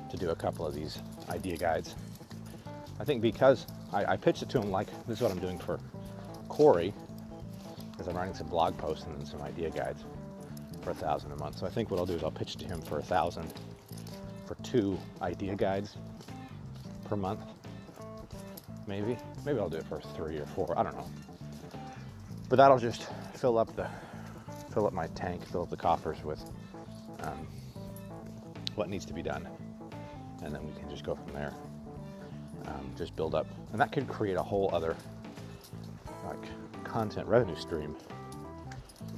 to 0.09 0.17
do 0.17 0.29
a 0.29 0.35
couple 0.35 0.67
of 0.67 0.75
these 0.75 0.99
idea 1.29 1.55
guides. 1.55 1.95
I 2.99 3.05
think 3.05 3.21
because 3.21 3.65
I, 3.93 4.05
I 4.05 4.17
pitched 4.17 4.43
it 4.43 4.49
to 4.49 4.59
him 4.61 4.69
like 4.69 4.87
this 5.07 5.17
is 5.17 5.23
what 5.23 5.31
I'm 5.31 5.39
doing 5.39 5.57
for 5.57 5.79
Corey, 6.49 6.93
I'm 8.07 8.15
writing 8.15 8.33
some 8.33 8.47
blog 8.47 8.77
posts 8.77 9.05
and 9.05 9.17
then 9.17 9.25
some 9.25 9.41
idea 9.41 9.69
guides 9.69 10.03
for 10.81 10.91
a 10.91 10.95
thousand 10.95 11.31
a 11.31 11.37
month. 11.37 11.57
So 11.57 11.65
I 11.65 11.69
think 11.69 11.91
what 11.91 11.99
I'll 11.99 12.05
do 12.05 12.13
is 12.13 12.23
I'll 12.23 12.31
pitch 12.31 12.55
to 12.57 12.65
him 12.65 12.81
for 12.81 12.99
a 12.99 13.03
thousand 13.03 13.53
for 14.45 14.55
two 14.63 14.97
idea 15.21 15.55
guides 15.55 15.97
per 17.05 17.15
month. 17.15 17.41
Maybe. 18.87 19.17
Maybe 19.45 19.59
I'll 19.59 19.69
do 19.69 19.77
it 19.77 19.85
for 19.85 20.01
three 20.15 20.37
or 20.37 20.45
four. 20.45 20.77
I 20.77 20.83
don't 20.83 20.95
know. 20.95 21.09
But 22.49 22.57
that'll 22.57 22.79
just 22.79 23.07
fill 23.33 23.57
up 23.57 23.75
the 23.75 23.87
fill 24.73 24.87
up 24.87 24.93
my 24.93 25.07
tank, 25.07 25.45
fill 25.45 25.63
up 25.63 25.69
the 25.69 25.77
coffers 25.77 26.23
with 26.23 26.43
um, 27.23 27.47
what 28.75 28.89
needs 28.89 29.05
to 29.05 29.13
be 29.13 29.21
done, 29.21 29.47
and 30.43 30.53
then 30.53 30.65
we 30.65 30.73
can 30.79 30.89
just 30.89 31.03
go 31.03 31.15
from 31.15 31.33
there. 31.33 31.53
Um, 32.67 32.91
just 32.97 33.15
build 33.15 33.35
up, 33.35 33.47
and 33.71 33.81
that 33.81 33.91
could 33.91 34.07
create 34.07 34.37
a 34.37 34.41
whole 34.41 34.69
other 34.73 34.95
content 36.91 37.25
revenue 37.27 37.55
stream 37.55 37.95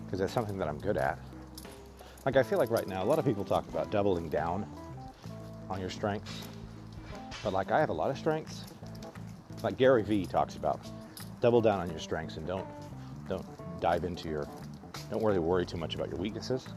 because 0.05 0.19
that's 0.19 0.33
something 0.33 0.57
that 0.59 0.67
I'm 0.67 0.77
good 0.77 0.95
at. 0.95 1.17
Like 2.25 2.37
I 2.37 2.43
feel 2.43 2.59
like 2.59 2.69
right 2.69 2.87
now, 2.87 3.03
a 3.03 3.05
lot 3.05 3.17
of 3.17 3.25
people 3.25 3.43
talk 3.43 3.67
about 3.69 3.89
doubling 3.89 4.29
down 4.29 4.65
on 5.69 5.81
your 5.81 5.89
strengths, 5.89 6.43
but 7.43 7.51
like 7.51 7.71
I 7.71 7.79
have 7.79 7.89
a 7.89 7.93
lot 7.93 8.11
of 8.11 8.17
strengths. 8.17 8.65
Like 9.63 9.77
Gary 9.77 10.03
Vee 10.03 10.25
talks 10.25 10.55
about, 10.55 10.79
double 11.41 11.61
down 11.61 11.79
on 11.79 11.89
your 11.89 11.99
strengths 11.99 12.37
and 12.37 12.45
don't 12.45 12.67
don't 13.27 13.45
dive 13.81 14.03
into 14.03 14.29
your 14.29 14.47
don't 15.09 15.23
really 15.23 15.39
worry 15.39 15.65
too 15.65 15.77
much 15.77 15.95
about 15.95 16.09
your 16.09 16.19
weaknesses. 16.19 16.67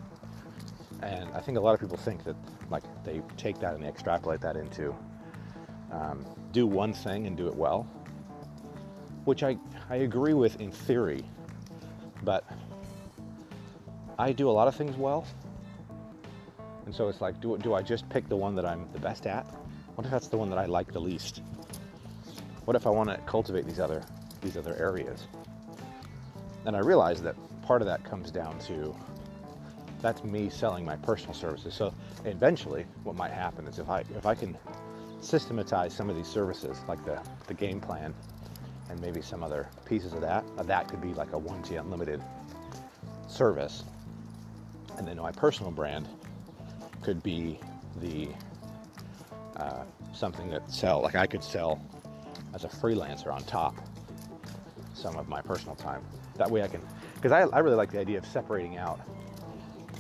And 1.03 1.29
I 1.35 1.41
think 1.41 1.59
a 1.59 1.61
lot 1.61 1.75
of 1.75 1.81
people 1.81 1.99
think 1.99 2.25
that 2.25 2.37
like 2.71 2.85
they 3.05 3.21
take 3.37 3.59
that 3.61 3.75
and 3.75 3.85
extrapolate 3.85 4.41
that 4.41 4.57
into 4.57 4.95
um, 5.93 6.25
do 6.53 6.67
one 6.67 6.93
thing 6.93 7.27
and 7.27 7.37
do 7.37 7.49
it 7.49 7.55
well, 7.55 7.87
which 9.27 9.43
I, 9.43 9.59
I 9.91 9.97
agree 9.97 10.35
with 10.35 10.61
in 10.61 10.71
theory, 10.71 11.25
but 12.23 12.45
I 14.19 14.33
do 14.33 14.49
a 14.49 14.53
lot 14.53 14.69
of 14.69 14.77
things 14.77 14.97
well. 14.97 15.27
And 16.87 16.95
so 16.95 17.09
it's 17.09 17.21
like, 17.21 17.41
do, 17.41 17.59
do 17.59 17.75
I 17.75 17.83
just 17.83 18.09
pick 18.09 18.29
the 18.29 18.37
one 18.37 18.55
that 18.55 18.65
I'm 18.65 18.89
the 18.93 19.01
best 19.01 19.27
at? 19.27 19.45
What 19.97 20.05
if 20.05 20.13
that's 20.13 20.29
the 20.29 20.37
one 20.37 20.49
that 20.51 20.59
I 20.59 20.67
like 20.67 20.93
the 20.93 21.01
least? 21.01 21.43
What 22.67 22.77
if 22.77 22.87
I 22.87 22.91
want 22.91 23.11
to 23.11 23.17
cultivate 23.27 23.67
these 23.67 23.81
other 23.81 24.05
these 24.43 24.57
other 24.57 24.77
areas? 24.77 25.27
And 26.65 26.77
I 26.77 26.81
realize 26.81 27.21
that 27.23 27.35
part 27.63 27.83
of 27.83 27.89
that 27.89 28.05
comes 28.05 28.31
down 28.31 28.59
to 28.61 28.95
that's 30.03 30.23
me 30.23 30.49
selling 30.49 30.85
my 30.85 30.97
personal 30.97 31.35
services. 31.35 31.75
So 31.75 31.93
eventually, 32.25 32.87
what 33.03 33.17
might 33.17 33.33
happen 33.33 33.67
is 33.67 33.81
if 33.81 33.89
I 33.89 34.05
if 34.15 34.25
I 34.25 34.37
can 34.37 34.57
systematize 35.21 35.93
some 35.93 36.09
of 36.09 36.15
these 36.15 36.29
services, 36.29 36.79
like 36.87 37.05
the 37.05 37.21
the 37.49 37.55
game 37.55 37.81
plan, 37.81 38.15
and 38.89 39.01
maybe 39.01 39.21
some 39.21 39.43
other 39.43 39.69
pieces 39.85 40.13
of 40.13 40.21
that, 40.21 40.45
uh, 40.59 40.63
that 40.63 40.89
could 40.89 41.01
be 41.01 41.15
like 41.15 41.33
a 41.33 41.39
one 41.39 41.63
T 41.63 41.77
unlimited 41.77 42.23
service, 43.29 43.85
and 44.99 45.07
then 45.07 45.17
my 45.17 45.33
personal 45.33 45.71
brand 45.71 46.09
could 47.03 47.23
be 47.23 47.59
the 48.01 48.29
uh, 49.57 49.85
something 50.13 50.51
that 50.51 50.71
sell 50.71 51.01
like 51.01 51.15
I 51.15 51.27
could 51.27 51.43
sell 51.43 51.81
as 52.55 52.65
a 52.65 52.69
freelancer 52.69 53.33
on 53.33 53.43
top 53.45 53.75
some 54.95 55.17
of 55.17 55.29
my 55.29 55.41
personal 55.41 55.75
time. 55.77 56.03
That 56.37 56.51
way 56.51 56.63
I 56.63 56.69
can 56.69 56.81
because 57.15 57.33
I, 57.33 57.43
I 57.57 57.61
really 57.61 57.77
like 57.77 57.91
the 57.91 58.01
idea 58.01 58.19
of 58.19 58.27
separating 58.27 58.77
out 58.77 59.01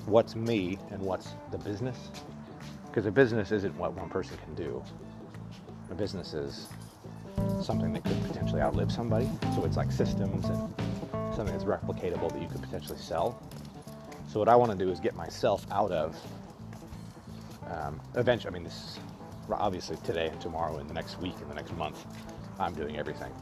what's 0.06 0.36
me 0.36 0.78
and 0.90 1.00
what's 1.02 1.30
the 1.50 1.58
business. 1.58 2.10
Because 2.86 3.06
a 3.06 3.10
business 3.10 3.52
isn't 3.52 3.76
what 3.76 3.92
one 3.92 4.08
person 4.08 4.38
can 4.44 4.54
do. 4.54 4.82
A 5.90 5.94
business 5.94 6.32
is 6.32 6.68
something 7.62 7.92
that 7.92 8.04
could 8.04 8.22
potentially 8.24 8.60
outlive 8.60 8.92
somebody. 8.92 9.28
So 9.54 9.64
it's 9.64 9.76
like 9.76 9.90
systems 9.90 10.46
and 10.46 10.72
something 11.34 11.56
that's 11.56 11.64
replicatable 11.64 12.32
that 12.32 12.40
you 12.40 12.48
could 12.48 12.62
potentially 12.62 12.98
sell. 12.98 13.40
So 14.28 14.38
what 14.38 14.48
I 14.48 14.56
want 14.56 14.72
to 14.72 14.78
do 14.78 14.90
is 14.90 15.00
get 15.00 15.14
myself 15.14 15.66
out 15.70 15.92
of. 15.92 16.16
Um, 17.70 18.00
eventually, 18.14 18.50
I 18.50 18.54
mean, 18.54 18.64
this 18.64 18.74
is 18.74 18.98
obviously 19.50 19.96
today 20.04 20.28
and 20.28 20.40
tomorrow 20.40 20.78
and 20.78 20.88
the 20.88 20.94
next 20.94 21.18
week 21.20 21.34
and 21.40 21.50
the 21.50 21.54
next 21.54 21.76
month, 21.76 22.04
I'm 22.58 22.74
doing 22.74 22.98
everything. 22.98 23.32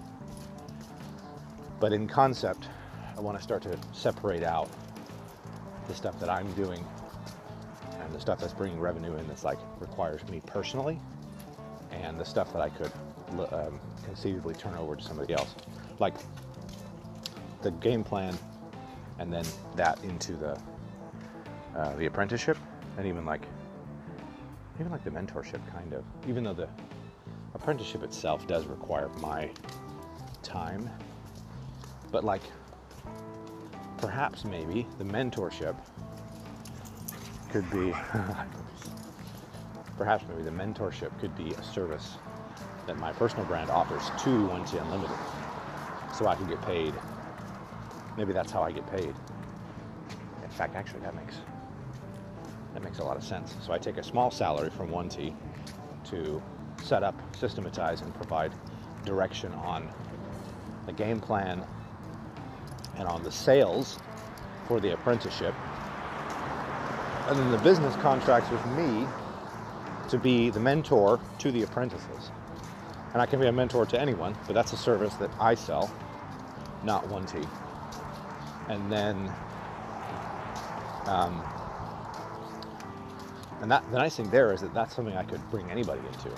But 1.81 1.93
in 1.93 2.09
concept, 2.09 2.69
I 3.17 3.21
want 3.21 3.37
to 3.37 3.43
start 3.43 3.63
to 3.63 3.79
separate 3.93 4.43
out 4.43 4.71
the 5.89 5.95
stuff 5.95 6.19
that 6.21 6.31
I'm 6.31 6.51
doing 6.55 6.85
and 8.01 8.13
the 8.13 8.21
stuff 8.21 8.41
that's 8.41 8.55
bringing 8.55 8.81
revenue 8.81 9.15
in 9.17 9.27
that's 9.29 9.45
like 9.45 9.59
requires 9.81 10.27
me 10.29 10.41
personally 10.47 10.99
and 11.91 12.19
the 12.19 12.25
stuff 12.25 12.53
that 12.53 12.63
I 12.63 12.71
could 12.71 12.91
um, 13.53 13.81
conceivably 14.05 14.55
turn 14.55 14.75
over 14.75 14.97
to 14.97 15.03
somebody 15.03 15.35
else. 15.35 15.55
Like 15.99 16.15
the 17.63 17.71
game 17.73 18.05
plan 18.05 18.37
and 19.19 19.33
then 19.33 19.45
that 19.75 20.03
into 20.05 20.33
the 20.33 20.59
uh, 21.77 21.95
the 21.97 22.07
apprenticeship 22.07 22.57
and 22.99 23.07
even 23.07 23.25
like 23.25 23.43
even 24.79 24.93
like 24.93 25.05
the 25.05 25.11
mentorship 25.11 25.61
kind 25.73 25.93
of 25.93 26.05
even 26.29 26.45
though 26.45 26.53
the 26.53 26.69
apprenticeship 27.55 28.03
itself 28.03 28.47
does 28.47 28.67
require 28.67 29.09
my 29.21 29.51
time 30.43 30.89
but 32.13 32.23
like 32.23 32.43
perhaps 33.97 34.45
maybe 34.45 34.87
the 34.99 35.05
mentorship 35.05 35.75
could 37.51 37.69
be 37.71 37.91
perhaps 39.97 40.25
maybe 40.29 40.43
the 40.43 40.51
mentorship 40.51 41.19
could 41.19 41.35
be 41.37 41.53
a 41.53 41.63
service 41.63 42.19
that 42.87 42.99
my 42.99 43.13
personal 43.13 43.45
brand 43.47 43.71
offers 43.71 44.11
to 44.23 44.31
1T 44.31 44.81
Unlimited 44.81 45.17
so 46.17 46.27
I 46.27 46.35
can 46.35 46.47
get 46.47 46.61
paid. 46.63 46.95
Maybe 48.17 48.33
that's 48.33 48.53
how 48.53 48.63
I 48.63 48.73
get 48.73 48.87
paid. 48.91 49.15
In 50.43 50.51
fact, 50.51 50.77
actually 50.77 51.01
that 51.01 51.15
makes 51.15 51.37
that 52.75 52.83
makes 52.83 52.99
a 52.99 53.05
lot 53.05 53.17
of 53.17 53.25
sense. 53.25 53.55
So 53.65 53.73
I 53.73 53.79
take 53.79 53.99
a 53.99 54.03
small 54.03 54.31
salary 54.31 54.71
from 54.71 54.89
1T 54.91 55.35
to 56.11 56.43
set 56.83 57.03
up, 57.03 57.15
systematize, 57.37 58.03
and 58.03 58.13
provide 58.15 58.53
direction 59.05 59.53
on 59.55 59.89
the 60.87 60.93
game 60.93 61.21
plan 61.21 61.65
and 62.97 63.09
on 63.09 63.23
the 63.23 63.31
sales 63.31 63.99
for 64.67 64.81
the 64.81 64.93
apprenticeship. 64.93 65.55
And 67.29 67.39
then 67.39 67.51
the 67.51 67.59
business 67.59 67.95
contracts 67.97 68.51
with 68.51 68.65
me 68.77 69.07
to 70.09 70.19
be 70.19 70.51
the 70.51 70.61
mentor 70.61 71.21
to 71.39 71.51
the 71.51 71.63
apprentices. 71.63 72.31
And 73.15 73.23
I 73.23 73.27
can 73.27 73.39
be 73.41 73.47
a 73.47 73.53
mentor 73.53 73.87
to 73.87 74.01
anyone, 74.01 74.37
but 74.47 74.55
that's 74.55 74.73
a 74.73 74.77
service 74.77 75.15
that 75.15 75.31
I 75.41 75.55
sell, 75.55 75.89
not 76.83 77.05
1T. 77.09 77.49
And 78.69 78.91
then, 78.91 79.33
um, 81.07 81.41
and 83.61 83.71
that 83.71 83.89
the 83.93 83.99
nice 83.99 84.17
thing 84.17 84.29
there 84.31 84.53
is 84.53 84.61
that 84.63 84.75
that's 84.75 84.97
something 84.97 85.17
I 85.17 85.23
could 85.23 85.41
bring 85.51 85.71
anybody 85.71 86.01
into. 86.09 86.37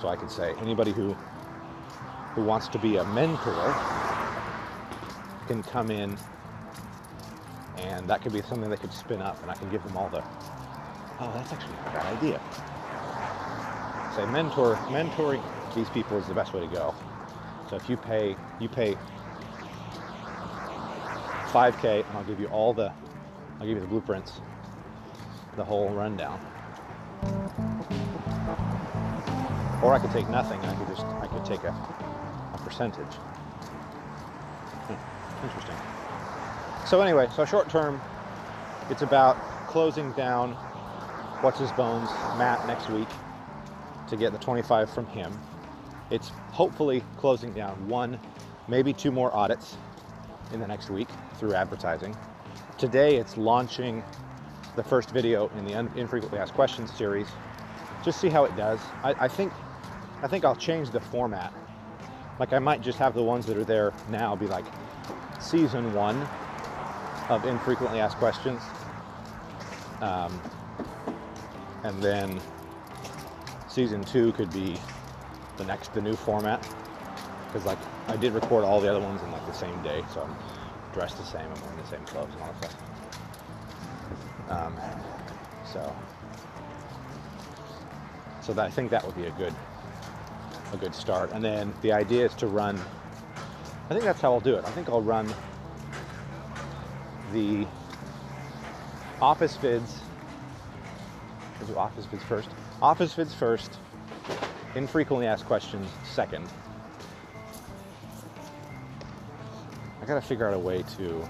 So 0.00 0.08
I 0.08 0.14
could 0.14 0.30
say 0.30 0.54
anybody 0.60 0.92
who 0.92 1.16
who 2.34 2.44
wants 2.44 2.68
to 2.68 2.78
be 2.78 2.96
a 2.96 3.04
mentor 3.06 3.74
can 5.48 5.64
come 5.64 5.90
in 5.90 6.16
and 7.76 8.08
that 8.08 8.22
could 8.22 8.32
be 8.32 8.40
something 8.42 8.70
they 8.70 8.76
could 8.76 8.92
spin 8.92 9.20
up 9.20 9.42
and 9.42 9.50
I 9.50 9.54
can 9.54 9.68
give 9.68 9.82
them 9.82 9.96
all 9.96 10.08
the 10.08 10.22
oh 11.18 11.32
that's 11.34 11.52
actually 11.52 11.74
a 11.74 11.90
bad 11.90 12.16
idea. 12.16 12.40
Say 14.20 14.26
mentor 14.26 14.76
mentoring 14.90 15.42
these 15.74 15.88
people 15.88 16.18
is 16.18 16.26
the 16.26 16.34
best 16.34 16.52
way 16.52 16.60
to 16.60 16.66
go. 16.66 16.94
So 17.70 17.76
if 17.76 17.88
you 17.88 17.96
pay 17.96 18.36
you 18.58 18.68
pay 18.68 18.94
5k 21.46 22.06
and 22.06 22.18
I'll 22.18 22.24
give 22.24 22.38
you 22.38 22.46
all 22.48 22.74
the 22.74 22.92
I'll 23.58 23.66
give 23.66 23.76
you 23.76 23.80
the 23.80 23.86
blueprints, 23.86 24.42
the 25.56 25.64
whole 25.64 25.88
rundown. 25.88 26.38
Or 29.82 29.94
I 29.94 29.98
could 29.98 30.10
take 30.10 30.28
nothing 30.28 30.60
and 30.60 30.70
I 30.70 30.74
could 30.74 30.88
just 30.94 31.06
I 31.06 31.26
could 31.26 31.46
take 31.46 31.64
a, 31.64 31.74
a 32.52 32.58
percentage. 32.58 33.14
Hmm, 34.84 35.46
interesting. 35.46 35.76
So 36.86 37.00
anyway, 37.00 37.26
so 37.34 37.46
short 37.46 37.70
term, 37.70 37.98
it's 38.90 39.00
about 39.00 39.38
closing 39.66 40.12
down 40.12 40.52
what's 41.40 41.58
his 41.58 41.72
bones 41.72 42.10
Matt 42.36 42.66
next 42.66 42.90
week 42.90 43.08
to 44.10 44.16
get 44.16 44.32
the 44.32 44.38
25 44.38 44.90
from 44.90 45.06
him. 45.06 45.32
It's 46.10 46.30
hopefully 46.50 47.02
closing 47.16 47.52
down 47.52 47.88
one, 47.88 48.18
maybe 48.68 48.92
two 48.92 49.10
more 49.10 49.34
audits 49.34 49.76
in 50.52 50.60
the 50.60 50.66
next 50.66 50.90
week 50.90 51.08
through 51.36 51.54
advertising. 51.54 52.16
Today, 52.76 53.16
it's 53.16 53.36
launching 53.36 54.02
the 54.76 54.82
first 54.82 55.10
video 55.10 55.48
in 55.56 55.64
the 55.64 55.78
infrequently 55.96 56.38
asked 56.38 56.54
questions 56.54 56.92
series. 56.92 57.28
Just 58.04 58.20
see 58.20 58.28
how 58.28 58.44
it 58.44 58.56
does. 58.56 58.80
I, 59.02 59.14
I 59.24 59.28
think 59.28 59.52
I 60.22 60.28
think 60.28 60.44
I'll 60.44 60.56
change 60.56 60.90
the 60.90 61.00
format. 61.00 61.52
Like 62.38 62.52
I 62.52 62.58
might 62.58 62.82
just 62.82 62.98
have 62.98 63.14
the 63.14 63.22
ones 63.22 63.46
that 63.46 63.56
are 63.56 63.64
there 63.64 63.92
now 64.10 64.36
be 64.36 64.46
like 64.46 64.64
season 65.40 65.92
one 65.94 66.16
of 67.28 67.44
infrequently 67.44 68.00
asked 68.00 68.16
questions. 68.16 68.60
Um, 70.00 70.40
and 71.84 72.02
then 72.02 72.40
season 73.70 74.02
two 74.02 74.32
could 74.32 74.52
be 74.52 74.76
the 75.56 75.64
next, 75.64 75.94
the 75.94 76.00
new 76.00 76.14
format. 76.14 76.60
Because 77.46 77.64
like 77.64 77.78
I 78.08 78.16
did 78.16 78.32
record 78.32 78.64
all 78.64 78.80
the 78.80 78.90
other 78.90 79.00
ones 79.00 79.22
in 79.22 79.30
like 79.32 79.46
the 79.46 79.52
same 79.52 79.80
day, 79.82 80.04
so 80.12 80.22
I'm 80.22 80.36
dressed 80.92 81.16
the 81.16 81.24
same. 81.24 81.48
I'm 81.52 81.62
wearing 81.62 81.78
the 81.78 81.86
same 81.86 82.04
clothes 82.04 82.30
and 82.32 82.42
all 82.42 82.54
that 82.60 82.70
stuff. 82.70 82.90
Um, 84.48 84.76
so, 85.72 85.96
so 88.42 88.52
that, 88.52 88.66
I 88.66 88.70
think 88.70 88.90
that 88.90 89.04
would 89.06 89.16
be 89.16 89.26
a 89.26 89.30
good, 89.32 89.54
a 90.72 90.76
good 90.76 90.94
start. 90.94 91.30
And 91.32 91.42
then 91.44 91.72
the 91.82 91.92
idea 91.92 92.26
is 92.26 92.34
to 92.36 92.48
run. 92.48 92.78
I 93.88 93.92
think 93.92 94.04
that's 94.04 94.20
how 94.20 94.32
I'll 94.32 94.40
do 94.40 94.56
it. 94.56 94.64
I 94.64 94.70
think 94.70 94.88
I'll 94.88 95.02
run 95.02 95.32
the 97.32 97.66
office 99.20 99.56
vids. 99.56 99.98
I'll 101.60 101.66
do 101.66 101.76
office 101.76 102.06
vids 102.06 102.22
first. 102.22 102.50
Office 102.82 103.14
vids 103.14 103.34
first. 103.34 103.78
Infrequently 104.74 105.26
asked 105.26 105.44
questions 105.44 105.86
second. 106.04 106.48
I 110.00 110.06
gotta 110.06 110.20
figure 110.20 110.48
out 110.48 110.54
a 110.54 110.58
way 110.58 110.82
to 110.96 111.28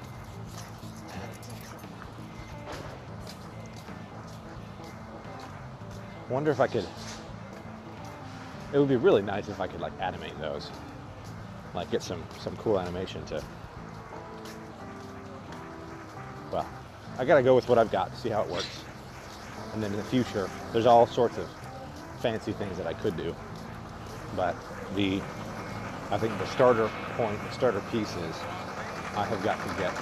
wonder 6.28 6.52
if 6.52 6.60
I 6.60 6.68
could 6.68 6.86
it 8.72 8.78
would 8.78 8.88
be 8.88 8.96
really 8.96 9.22
nice 9.22 9.48
if 9.48 9.58
I 9.60 9.66
could 9.66 9.80
like 9.80 9.92
animate 10.00 10.38
those. 10.38 10.70
Like 11.74 11.90
get 11.90 12.02
some 12.02 12.22
some 12.38 12.56
cool 12.58 12.78
animation 12.78 13.24
to 13.26 13.42
well, 16.52 16.68
I 17.18 17.24
gotta 17.24 17.42
go 17.42 17.56
with 17.56 17.68
what 17.68 17.78
I've 17.78 17.90
got, 17.90 18.14
to 18.14 18.20
see 18.20 18.28
how 18.28 18.42
it 18.42 18.48
works. 18.48 18.84
And 19.72 19.82
then 19.82 19.92
in 19.92 19.98
the 19.98 20.04
future, 20.04 20.48
there's 20.72 20.86
all 20.86 21.06
sorts 21.06 21.36
of 21.36 21.48
fancy 22.18 22.52
things 22.52 22.76
that 22.76 22.86
I 22.86 22.92
could 22.92 23.16
do. 23.16 23.34
But 24.36 24.56
the 24.94 25.20
I 26.10 26.18
think 26.18 26.36
the 26.38 26.46
starter 26.46 26.90
point, 27.16 27.40
the 27.44 27.52
starter 27.52 27.80
piece 27.92 28.16
is 28.16 28.36
I 29.16 29.24
have 29.24 29.42
got 29.44 29.58
to 29.62 29.68
get 29.80 29.92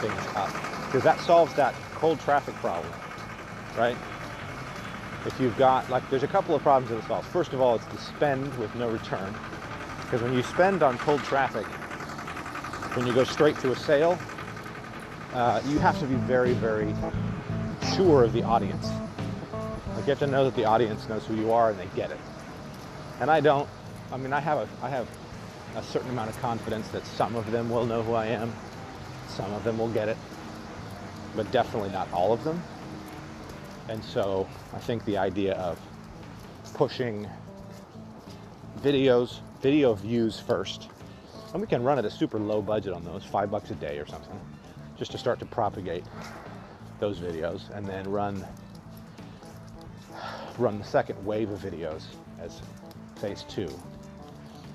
things 0.00 0.36
up. 0.36 0.50
Because 0.86 1.04
that 1.04 1.20
solves 1.20 1.52
that 1.54 1.74
cold 1.94 2.20
traffic 2.20 2.54
problem, 2.56 2.90
right? 3.76 3.96
If 5.26 5.38
you've 5.40 5.56
got, 5.58 5.88
like, 5.90 6.08
there's 6.10 6.22
a 6.22 6.28
couple 6.28 6.54
of 6.54 6.62
problems 6.62 6.90
that 6.90 6.98
it 6.98 7.04
solves. 7.06 7.26
First 7.28 7.52
of 7.52 7.60
all, 7.60 7.76
it's 7.76 7.84
the 7.86 7.98
spend 7.98 8.56
with 8.58 8.74
no 8.74 8.88
return. 8.88 9.34
Because 10.02 10.22
when 10.22 10.34
you 10.34 10.42
spend 10.42 10.82
on 10.82 10.96
cold 10.98 11.22
traffic, 11.24 11.66
when 12.96 13.06
you 13.06 13.12
go 13.12 13.24
straight 13.24 13.58
to 13.58 13.72
a 13.72 13.76
sale, 13.76 14.18
uh, 15.32 15.60
you 15.66 15.78
have 15.78 15.98
to 15.98 16.06
be 16.06 16.14
very, 16.14 16.52
very 16.52 16.94
sure 17.94 18.24
of 18.24 18.32
the 18.32 18.42
audience. 18.42 18.90
Like 19.94 20.06
you 20.06 20.10
have 20.10 20.18
to 20.18 20.26
know 20.26 20.44
that 20.44 20.56
the 20.56 20.64
audience 20.64 21.08
knows 21.08 21.24
who 21.26 21.36
you 21.36 21.52
are 21.52 21.70
and 21.70 21.78
they 21.78 21.86
get 21.94 22.10
it. 22.10 22.18
And 23.20 23.30
I 23.30 23.40
don't. 23.40 23.68
I 24.12 24.16
mean, 24.16 24.32
I 24.32 24.40
have 24.40 24.58
a, 24.58 24.68
I 24.84 24.88
have 24.88 25.08
a 25.76 25.82
certain 25.82 26.10
amount 26.10 26.30
of 26.30 26.38
confidence 26.40 26.88
that 26.88 27.06
some 27.06 27.36
of 27.36 27.50
them 27.50 27.70
will 27.70 27.86
know 27.86 28.02
who 28.02 28.14
I 28.14 28.26
am, 28.26 28.52
some 29.28 29.52
of 29.52 29.64
them 29.64 29.78
will 29.78 29.88
get 29.88 30.08
it, 30.08 30.16
but 31.36 31.50
definitely 31.52 31.90
not 31.90 32.12
all 32.12 32.32
of 32.32 32.42
them. 32.44 32.60
And 33.88 34.02
so 34.02 34.48
I 34.72 34.78
think 34.78 35.04
the 35.04 35.18
idea 35.18 35.54
of 35.54 35.78
pushing 36.74 37.28
videos, 38.80 39.38
video 39.60 39.94
views 39.94 40.40
first, 40.40 40.88
and 41.52 41.60
we 41.60 41.66
can 41.66 41.82
run 41.82 41.98
at 41.98 42.04
a 42.04 42.10
super 42.10 42.38
low 42.38 42.60
budget 42.60 42.92
on 42.92 43.04
those, 43.04 43.24
five 43.24 43.50
bucks 43.50 43.70
a 43.70 43.74
day 43.74 43.98
or 43.98 44.06
something, 44.06 44.40
just 44.96 45.12
to 45.12 45.18
start 45.18 45.38
to 45.40 45.46
propagate 45.46 46.04
those 47.04 47.18
videos, 47.18 47.68
and 47.76 47.84
then 47.84 48.10
run 48.10 48.46
run 50.56 50.78
the 50.78 50.84
second 50.84 51.22
wave 51.26 51.50
of 51.50 51.58
videos 51.58 52.04
as 52.40 52.62
phase 53.16 53.44
two. 53.46 53.68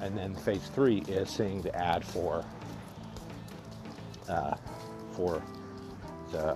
And 0.02 0.16
then 0.16 0.36
phase 0.36 0.70
three 0.76 1.00
is 1.08 1.28
seeing 1.28 1.64
the 1.64 1.76
ad 1.76 2.06
for 2.06 2.46
uh, 4.28 4.56
for 5.14 5.42
the 6.32 6.56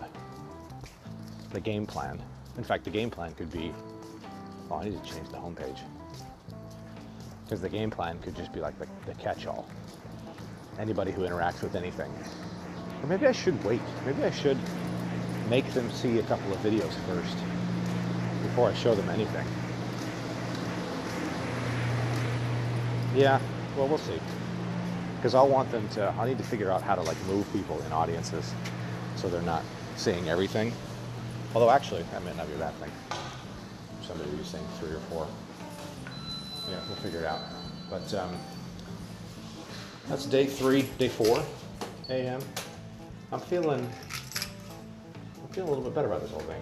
the 1.52 1.60
game 1.60 1.88
plan. 1.88 2.22
In 2.56 2.64
fact, 2.64 2.84
the 2.84 2.92
game 2.92 3.10
plan 3.10 3.34
could 3.34 3.52
be. 3.52 3.74
Oh, 4.70 4.76
I 4.76 4.84
need 4.84 5.04
to 5.04 5.10
change 5.12 5.30
the 5.30 5.38
homepage 5.38 5.80
because 7.44 7.62
the 7.62 7.70
game 7.70 7.90
plan 7.90 8.20
could 8.20 8.36
just 8.36 8.54
be 8.54 8.60
like 8.60 8.78
the, 8.78 8.88
the 9.08 9.16
catch-all. 9.16 9.68
Anybody 10.80 11.12
who 11.12 11.24
interacts 11.24 11.62
with 11.62 11.76
anything. 11.76 12.12
Or 13.02 13.08
maybe 13.08 13.28
I 13.28 13.32
should 13.32 13.62
wait. 13.64 13.82
Maybe 14.06 14.24
I 14.24 14.32
should 14.32 14.58
make 15.50 15.66
them 15.74 15.90
see 15.92 16.20
a 16.20 16.24
couple 16.24 16.52
of 16.52 16.60
videos 16.60 16.94
first 17.08 17.38
before 18.44 18.70
I 18.70 18.74
show 18.74 18.96
them 18.96 19.10
anything. 19.10 19.46
Yeah, 23.16 23.40
well, 23.78 23.88
we'll 23.88 23.98
see. 23.98 24.20
Because 25.18 25.36
I'll 25.36 25.48
want 25.48 25.72
them 25.72 25.88
to, 25.90 26.10
I 26.10 26.28
need 26.28 26.38
to 26.38 26.44
figure 26.44 26.72
out 26.72 26.82
how 26.82 26.96
to 26.96 27.02
like 27.02 27.18
move 27.26 27.52
people 27.54 27.82
in 27.84 27.94
audiences 27.94 28.54
so 29.16 29.30
they're 29.30 29.42
not 29.42 29.64
seeing 29.96 30.28
everything. 30.30 30.74
Although 31.54 31.70
actually, 31.70 32.04
that 32.12 32.24
might 32.24 32.36
not 32.36 32.48
be 32.48 32.54
a 32.56 32.58
bad 32.58 32.74
thing. 32.76 32.92
Somebody 34.02 34.30
be 34.32 34.44
saying 34.44 34.66
three 34.80 34.92
or 34.92 35.00
four. 35.12 35.28
Yeah, 36.70 36.80
we'll 36.88 36.98
figure 36.98 37.20
it 37.20 37.26
out. 37.26 37.40
But 37.90 38.14
um, 38.16 38.36
that's 40.08 40.26
day 40.26 40.46
three, 40.46 40.84
day 40.98 41.10
four 41.10 41.44
a.m. 42.10 42.42
I'm 43.32 43.40
feeling, 43.40 43.88
Feeling 45.54 45.70
a 45.70 45.72
little 45.72 45.84
bit 45.84 45.94
better 45.94 46.08
about 46.08 46.22
this 46.22 46.32
whole 46.32 46.40
thing. 46.42 46.62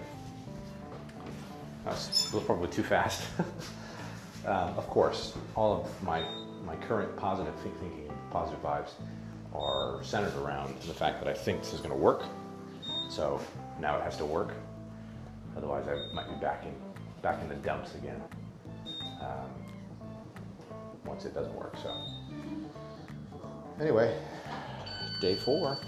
That's 1.86 2.30
probably 2.30 2.68
too 2.68 2.82
fast. 2.82 3.22
uh, 4.46 4.48
of 4.76 4.86
course, 4.88 5.34
all 5.56 5.80
of 5.80 6.02
my 6.02 6.22
my 6.66 6.76
current 6.76 7.16
positive 7.16 7.54
thinking, 7.62 8.12
positive 8.30 8.62
vibes, 8.62 8.90
are 9.54 10.02
centered 10.02 10.36
around 10.36 10.78
the 10.82 10.92
fact 10.92 11.24
that 11.24 11.28
I 11.28 11.32
think 11.32 11.60
this 11.60 11.72
is 11.72 11.80
going 11.80 11.90
to 11.90 11.96
work. 11.96 12.22
So 13.08 13.40
now 13.80 13.96
it 13.96 14.02
has 14.02 14.18
to 14.18 14.26
work. 14.26 14.52
Otherwise, 15.56 15.86
I 15.88 16.14
might 16.14 16.28
be 16.28 16.36
back 16.36 16.64
in 16.64 16.74
back 17.22 17.40
in 17.40 17.48
the 17.48 17.54
dumps 17.56 17.94
again 17.94 18.20
um, 19.22 19.50
once 21.06 21.24
it 21.24 21.32
doesn't 21.32 21.54
work. 21.54 21.76
So 21.82 21.94
anyway, 23.80 24.18
day 25.22 25.36
four, 25.36 25.78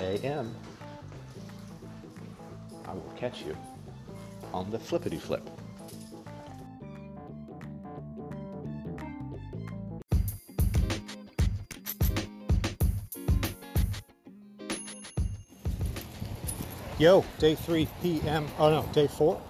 a.m. 0.00 0.54
I 2.94 2.96
will 2.96 3.12
catch 3.16 3.42
you 3.42 3.56
on 4.52 4.70
the 4.70 4.78
flippity 4.78 5.16
flip. 5.16 5.42
Yo, 17.00 17.24
day 17.40 17.56
3 17.56 17.88
p.m. 18.00 18.46
Oh 18.60 18.70
no, 18.70 18.88
day 18.92 19.08
4. 19.08 19.40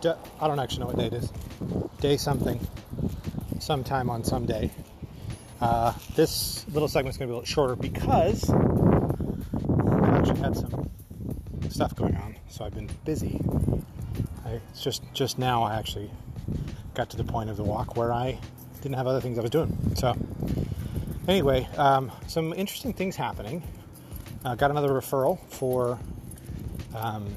I 0.41 0.47
don't 0.47 0.59
actually 0.59 0.81
know 0.81 0.87
what 0.87 0.97
day 0.97 1.07
it 1.07 1.13
is. 1.13 1.31
Day 2.01 2.17
something. 2.17 2.59
Sometime 3.59 4.09
on 4.09 4.25
some 4.25 4.47
day. 4.47 4.71
Uh, 5.61 5.93
this 6.17 6.67
little 6.69 6.89
segment's 6.89 7.19
going 7.19 7.29
to 7.29 7.33
be 7.33 7.37
a 7.37 7.41
little 7.41 7.47
shorter 7.47 7.77
because 7.77 8.49
I've 8.49 10.15
actually 10.15 10.41
had 10.41 10.57
some 10.57 10.91
stuff 11.69 11.95
going 11.95 12.17
on, 12.17 12.24
so 12.55 12.65
I've 12.65 12.75
been 12.75 12.89
busy. 13.05 13.41
I, 14.45 14.61
it's 14.71 14.81
just 14.81 15.03
just 15.13 15.41
now 15.41 15.65
I 15.65 15.75
actually 15.75 16.09
got 16.95 17.11
to 17.11 17.17
the 17.17 17.25
point 17.25 17.51
of 17.51 17.57
the 17.57 17.65
walk 17.65 17.97
where 17.97 18.13
I 18.13 18.39
didn't 18.81 18.95
have 18.95 19.09
other 19.09 19.21
things 19.21 19.39
I 19.39 19.43
was 19.43 19.51
doing. 19.51 19.77
So 19.97 20.17
anyway, 21.27 21.69
um, 21.77 22.13
some 22.29 22.53
interesting 22.53 22.93
things 22.93 23.17
happening. 23.17 23.65
Uh, 24.45 24.55
got 24.55 24.71
another 24.71 24.91
referral 24.91 25.41
for 25.49 25.99
um, 26.95 27.35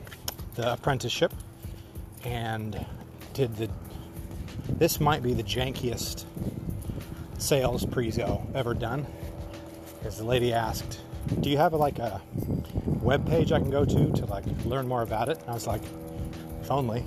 the 0.53 0.73
apprenticeship 0.73 1.34
and 2.23 2.86
did 3.34 3.56
the. 3.56 3.69
This 4.69 4.99
might 4.99 5.23
be 5.23 5.34
the 5.34 5.43
jankiest 5.43 6.25
sales 7.39 7.88
prezo 7.88 8.45
ever 8.53 8.75
done. 8.75 9.08
Because 9.97 10.19
the 10.19 10.25
lady 10.25 10.53
asked, 10.53 10.99
"Do 11.39 11.49
you 11.49 11.58
have 11.58 11.73
like 11.73 11.97
a 11.97 12.21
web 13.08 13.26
page 13.26 13.52
I 13.54 13.60
can 13.60 13.72
go 13.72 13.86
to 13.86 14.12
to 14.12 14.26
like 14.26 14.43
learn 14.65 14.88
more 14.88 15.02
about 15.02 15.30
it?" 15.30 15.39
And 15.39 15.50
I 15.50 15.54
was 15.54 15.65
like, 15.65 15.82
"If 16.62 16.70
only." 16.70 17.06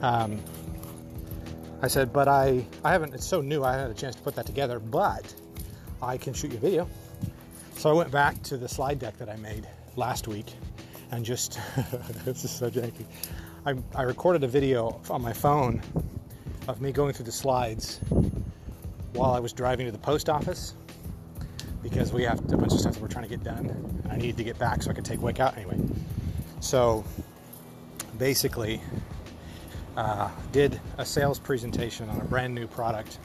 Um, 0.00 0.40
I 1.82 1.88
said, 1.88 2.12
"But 2.12 2.26
I 2.26 2.66
I 2.82 2.92
haven't. 2.92 3.14
It's 3.14 3.26
so 3.26 3.40
new. 3.40 3.62
I 3.62 3.72
haven't 3.72 3.88
had 3.88 3.96
a 3.96 4.00
chance 4.00 4.16
to 4.16 4.22
put 4.22 4.34
that 4.36 4.46
together. 4.46 4.78
But 4.80 5.34
I 6.02 6.16
can 6.16 6.32
shoot 6.32 6.50
you 6.52 6.58
a 6.58 6.60
video." 6.60 6.88
So 7.74 7.90
I 7.90 7.92
went 7.92 8.10
back 8.10 8.42
to 8.44 8.56
the 8.56 8.68
slide 8.68 8.98
deck 8.98 9.18
that 9.18 9.28
I 9.28 9.36
made 9.36 9.68
last 9.96 10.26
week 10.26 10.54
and 11.10 11.24
just 11.24 11.58
this 12.24 12.44
is 12.44 12.50
so 12.50 12.70
janky. 12.70 13.04
I, 13.66 13.74
I 13.94 14.02
recorded 14.02 14.44
a 14.44 14.48
video 14.48 15.00
on 15.10 15.22
my 15.22 15.32
phone 15.32 15.82
of 16.66 16.80
me 16.80 16.92
going 16.92 17.12
through 17.12 17.26
the 17.26 17.32
slides 17.32 18.00
while 19.12 19.32
I 19.32 19.40
was 19.40 19.52
driving 19.52 19.86
to 19.86 19.92
the 19.92 19.98
post 19.98 20.28
office 20.28 20.74
because 21.82 22.12
we 22.12 22.24
have 22.24 22.38
a 22.52 22.56
bunch 22.56 22.72
of 22.72 22.80
stuff 22.80 22.94
that 22.94 23.02
we're 23.02 23.08
trying 23.08 23.24
to 23.24 23.30
get 23.30 23.44
done. 23.44 24.02
I 24.10 24.16
needed 24.16 24.36
to 24.38 24.44
get 24.44 24.58
back 24.58 24.82
so 24.82 24.90
I 24.90 24.94
could 24.94 25.04
take 25.04 25.22
Wick 25.22 25.40
out 25.40 25.56
anyway. 25.56 25.78
So 26.60 27.04
basically, 28.18 28.80
uh, 29.96 30.30
did 30.52 30.80
a 30.98 31.04
sales 31.04 31.38
presentation 31.38 32.08
on 32.08 32.20
a 32.20 32.24
brand 32.24 32.54
new 32.54 32.66
product 32.66 33.18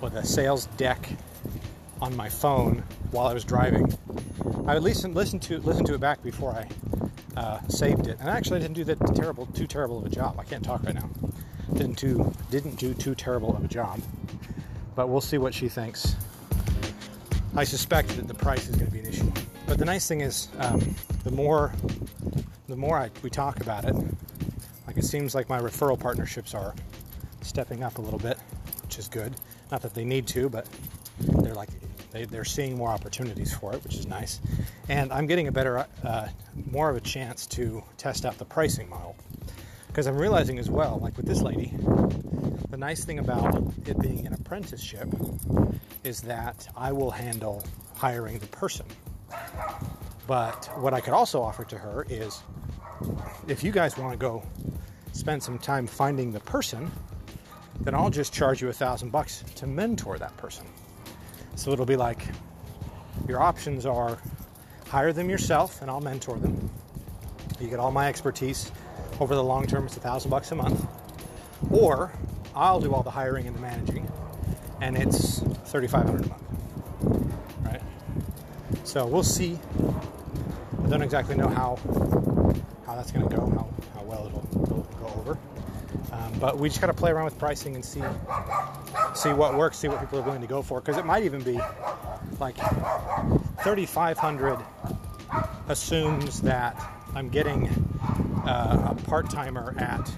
with 0.00 0.14
a 0.14 0.24
sales 0.24 0.66
deck 0.76 1.08
on 2.00 2.14
my 2.16 2.28
phone 2.28 2.82
while 3.10 3.26
I 3.26 3.34
was 3.34 3.44
driving. 3.44 3.92
I 4.66 4.74
would 4.74 4.82
listen 4.82 5.14
listen 5.14 5.38
to 5.40 5.58
listen 5.60 5.84
to 5.86 5.94
it 5.94 6.00
back 6.00 6.22
before 6.22 6.52
I 6.52 6.68
uh, 7.38 7.60
saved 7.68 8.06
it, 8.06 8.18
and 8.20 8.28
actually 8.28 8.58
I 8.58 8.60
didn't 8.60 8.76
do 8.76 8.84
that 8.84 9.14
terrible 9.14 9.46
too 9.46 9.66
terrible 9.66 9.98
of 9.98 10.06
a 10.06 10.10
job. 10.10 10.38
I 10.38 10.44
can't 10.44 10.64
talk 10.64 10.82
right 10.84 10.94
now. 10.94 11.08
Didn't 11.72 11.98
do 11.98 12.32
didn't 12.50 12.76
do 12.76 12.94
too 12.94 13.14
terrible 13.14 13.56
of 13.56 13.64
a 13.64 13.68
job, 13.68 14.00
but 14.94 15.08
we'll 15.08 15.20
see 15.20 15.38
what 15.38 15.54
she 15.54 15.68
thinks. 15.68 16.16
I 17.56 17.64
suspect 17.64 18.08
that 18.16 18.26
the 18.26 18.34
price 18.34 18.68
is 18.68 18.74
going 18.74 18.86
to 18.86 18.92
be 18.92 18.98
an 18.98 19.06
issue. 19.06 19.30
But 19.66 19.78
the 19.78 19.84
nice 19.84 20.08
thing 20.08 20.20
is, 20.20 20.48
um, 20.58 20.80
the 21.22 21.30
more 21.30 21.72
the 22.66 22.76
more 22.76 22.98
I, 22.98 23.10
we 23.22 23.30
talk 23.30 23.60
about 23.60 23.84
it, 23.84 23.94
like 24.86 24.96
it 24.96 25.04
seems 25.04 25.34
like 25.34 25.48
my 25.48 25.60
referral 25.60 25.98
partnerships 25.98 26.54
are 26.54 26.74
stepping 27.42 27.84
up 27.84 27.98
a 27.98 28.00
little 28.00 28.18
bit, 28.18 28.38
which 28.82 28.98
is 28.98 29.08
good. 29.08 29.34
Not 29.70 29.82
that 29.82 29.94
they 29.94 30.04
need 30.04 30.26
to, 30.28 30.48
but 30.48 30.66
they're 31.20 31.54
like 31.54 31.68
they, 32.10 32.24
they're 32.24 32.44
seeing 32.44 32.76
more 32.76 32.88
opportunities 32.88 33.54
for 33.54 33.74
it, 33.74 33.84
which 33.84 33.96
is 33.96 34.06
nice. 34.06 34.40
And 34.88 35.12
I'm 35.12 35.26
getting 35.26 35.48
a 35.48 35.52
better, 35.52 35.86
uh, 36.02 36.28
more 36.70 36.90
of 36.90 36.96
a 36.96 37.00
chance 37.00 37.46
to 37.48 37.82
test 37.98 38.24
out 38.24 38.38
the 38.38 38.44
pricing 38.44 38.88
model 38.88 39.16
because 39.94 40.08
I'm 40.08 40.18
realizing 40.18 40.58
as 40.58 40.68
well, 40.68 40.98
like 41.00 41.16
with 41.16 41.24
this 41.24 41.40
lady, 41.40 41.72
the 42.68 42.76
nice 42.76 43.04
thing 43.04 43.20
about 43.20 43.62
it 43.86 43.96
being 44.00 44.26
an 44.26 44.32
apprenticeship 44.32 45.08
is 46.02 46.20
that 46.22 46.66
I 46.76 46.90
will 46.90 47.12
handle 47.12 47.62
hiring 47.94 48.40
the 48.40 48.48
person. 48.48 48.86
But 50.26 50.68
what 50.78 50.94
I 50.94 51.00
could 51.00 51.12
also 51.12 51.40
offer 51.40 51.62
to 51.66 51.78
her 51.78 52.04
is 52.08 52.42
if 53.46 53.62
you 53.62 53.70
guys 53.70 53.96
want 53.96 54.10
to 54.10 54.18
go 54.18 54.42
spend 55.12 55.40
some 55.40 55.60
time 55.60 55.86
finding 55.86 56.32
the 56.32 56.40
person, 56.40 56.90
then 57.82 57.94
I'll 57.94 58.10
just 58.10 58.32
charge 58.32 58.60
you 58.60 58.70
a 58.70 58.72
thousand 58.72 59.10
bucks 59.10 59.44
to 59.54 59.68
mentor 59.68 60.18
that 60.18 60.36
person. 60.36 60.66
So 61.54 61.70
it'll 61.70 61.86
be 61.86 61.94
like 61.94 62.26
your 63.28 63.40
options 63.40 63.86
are 63.86 64.18
hire 64.88 65.12
them 65.12 65.30
yourself 65.30 65.82
and 65.82 65.88
I'll 65.88 66.00
mentor 66.00 66.36
them. 66.36 66.68
You 67.60 67.68
get 67.68 67.78
all 67.78 67.92
my 67.92 68.08
expertise 68.08 68.72
over 69.20 69.34
the 69.34 69.44
long 69.44 69.66
term, 69.66 69.86
it's 69.86 69.96
a 69.96 70.00
thousand 70.00 70.30
bucks 70.30 70.52
a 70.52 70.54
month. 70.54 70.86
Or 71.70 72.12
I'll 72.54 72.80
do 72.80 72.94
all 72.94 73.02
the 73.02 73.10
hiring 73.10 73.46
and 73.46 73.56
the 73.56 73.60
managing 73.60 74.10
and 74.80 74.96
it's 74.96 75.40
3500 75.66 76.26
a 76.26 76.28
month. 76.28 76.42
Right? 77.62 77.82
So 78.84 79.06
we'll 79.06 79.22
see. 79.22 79.58
I 80.84 80.88
don't 80.88 81.02
exactly 81.02 81.34
know 81.34 81.48
how 81.48 81.78
how 82.86 82.94
that's 82.94 83.10
going 83.10 83.26
to 83.26 83.34
go, 83.34 83.46
how, 83.46 83.68
how 83.94 84.02
well 84.04 84.26
it'll, 84.26 84.46
it'll 84.62 84.82
go 85.00 85.06
over. 85.20 85.38
Um, 86.12 86.38
but 86.38 86.58
we 86.58 86.68
just 86.68 86.80
got 86.80 86.88
to 86.88 86.92
play 86.92 87.10
around 87.10 87.24
with 87.24 87.38
pricing 87.38 87.74
and 87.74 87.84
see 87.84 88.02
see 89.14 89.32
what 89.32 89.56
works, 89.56 89.78
see 89.78 89.88
what 89.88 90.00
people 90.00 90.18
are 90.18 90.22
willing 90.22 90.42
to 90.42 90.46
go 90.46 90.60
for. 90.60 90.80
Because 90.80 90.98
it 90.98 91.06
might 91.06 91.24
even 91.24 91.42
be 91.42 91.58
like 92.38 92.56
3,500 92.56 94.58
assumes 95.68 96.42
that 96.42 96.76
I'm 97.14 97.30
getting 97.30 97.70
uh, 98.46 98.88
a 98.90 98.94
part 99.04 99.30
timer 99.30 99.74
at 99.78 100.10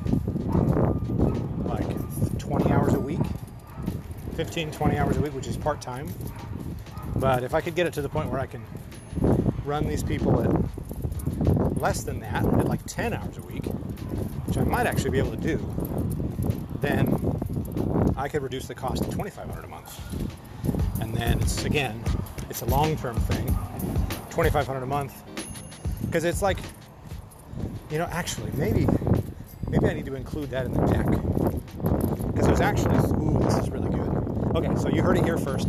like 1.65 2.39
20 2.39 2.71
hours 2.71 2.95
a 2.95 3.01
week, 3.01 3.21
15, 4.35 4.71
20 4.71 4.99
hours 4.99 5.17
a 5.17 5.21
week, 5.21 5.35
which 5.35 5.47
is 5.47 5.57
part 5.57 5.81
time. 5.81 6.13
But 7.17 7.45
if 7.45 7.55
I 7.55 7.61
could 7.61 7.75
get 7.75 7.87
it 7.87 7.93
to 7.95 8.03
the 8.03 8.09
point 8.09 8.31
where 8.31 8.41
I 8.41 8.47
can 8.47 8.65
run 9.65 9.87
these 9.87 10.03
people 10.03 10.43
at 10.43 11.81
less 11.81 12.03
than 12.05 12.21
that, 12.21 12.45
at 12.45 12.67
like 12.67 12.85
10 12.87 13.13
hours 13.13 13.39
a 13.39 13.43
week, 13.43 13.65
which 14.47 14.59
I 14.59 14.65
might 14.65 14.87
actually 14.87 15.11
be 15.11 15.19
able 15.19 15.33
to 15.33 15.37
do, 15.37 15.57
then 16.81 17.09
I 18.17 18.29
could 18.29 18.43
reduce 18.43 18.67
the 18.67 18.75
cost 18.75 19.03
to 19.05 19.11
2500 19.11 19.65
a 19.65 19.69
month. 19.69 20.01
And 21.01 21.15
then 21.15 21.41
it's 21.41 21.65
again, 21.65 22.03
it's 22.49 22.63
a 22.63 22.67
long-term 22.67 23.17
thing, 23.17 23.47
2500 24.31 24.83
a 24.83 24.87
month. 24.87 25.23
Because 26.05 26.25
it's 26.25 26.43
like, 26.43 26.59
you 27.91 27.99
know, 27.99 28.09
actually, 28.11 28.51
maybe, 28.53 28.87
maybe 29.69 29.87
I 29.87 29.95
need 29.95 30.07
to 30.07 30.15
include 30.15 30.51
that 30.51 30.67
in 30.67 30.73
the 30.73 30.87
deck. 30.87 31.07
Because 31.07 32.47
there's 32.47 32.61
actually, 32.61 32.97
ooh, 32.97 33.39
this 33.45 33.57
is 33.57 33.71
really 33.71 33.91
good. 33.91 34.57
Okay, 34.57 34.75
so 34.77 34.89
you 34.89 35.03
heard 35.03 35.17
it 35.17 35.25
here 35.25 35.39
first. 35.39 35.69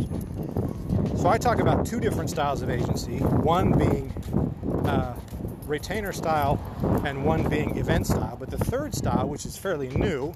So 1.16 1.28
I 1.28 1.38
talk 1.38 1.60
about 1.60 1.86
two 1.86 2.00
different 2.00 2.30
styles 2.30 2.62
of 2.62 2.70
agency. 2.70 3.18
One 3.18 3.72
being 3.72 4.10
uh, 4.86 5.18
retainer 5.66 6.12
style, 6.12 6.60
and 7.04 7.24
one 7.24 7.48
being 7.48 7.76
event 7.76 8.06
style. 8.06 8.36
But 8.38 8.50
the 8.50 8.58
third 8.58 8.94
style, 8.94 9.28
which 9.28 9.44
is 9.46 9.56
fairly 9.56 9.88
new, 9.88 10.34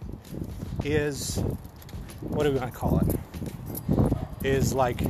is 0.84 1.36
what 2.20 2.44
do 2.44 2.52
we 2.52 2.58
want 2.58 2.72
to 2.72 2.78
call 2.78 2.98
it? 3.00 3.16
Is 4.44 4.74
like 4.74 5.00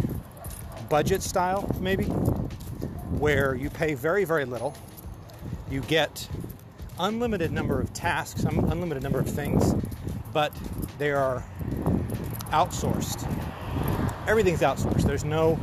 budget 0.88 1.22
style, 1.22 1.68
maybe, 1.80 2.04
where 2.04 3.54
you 3.54 3.70
pay 3.70 3.94
very, 3.94 4.24
very 4.24 4.44
little. 4.44 4.76
You 5.70 5.80
get 5.82 6.28
unlimited 7.02 7.50
number 7.50 7.80
of 7.80 7.92
tasks, 7.92 8.44
unlimited 8.44 9.02
number 9.02 9.18
of 9.18 9.28
things, 9.28 9.74
but 10.32 10.56
they 10.98 11.10
are 11.10 11.44
outsourced. 12.50 13.28
Everything's 14.28 14.60
outsourced. 14.60 15.02
There's 15.02 15.24
no 15.24 15.58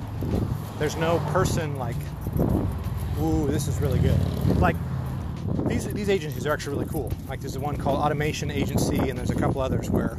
there's 0.77 0.97
no 0.97 1.19
person 1.31 1.77
like, 1.77 1.95
ooh, 3.21 3.47
this 3.47 3.67
is 3.67 3.79
really 3.79 3.99
good. 3.99 4.19
Like 4.57 4.75
these 5.65 5.91
these 5.93 6.09
agencies 6.09 6.45
are 6.45 6.51
actually 6.51 6.77
really 6.77 6.89
cool. 6.89 7.11
Like 7.27 7.39
there's 7.39 7.57
one 7.57 7.77
called 7.77 7.99
Automation 7.99 8.51
Agency, 8.51 8.97
and 9.09 9.17
there's 9.17 9.31
a 9.31 9.35
couple 9.35 9.61
others 9.61 9.89
where 9.89 10.17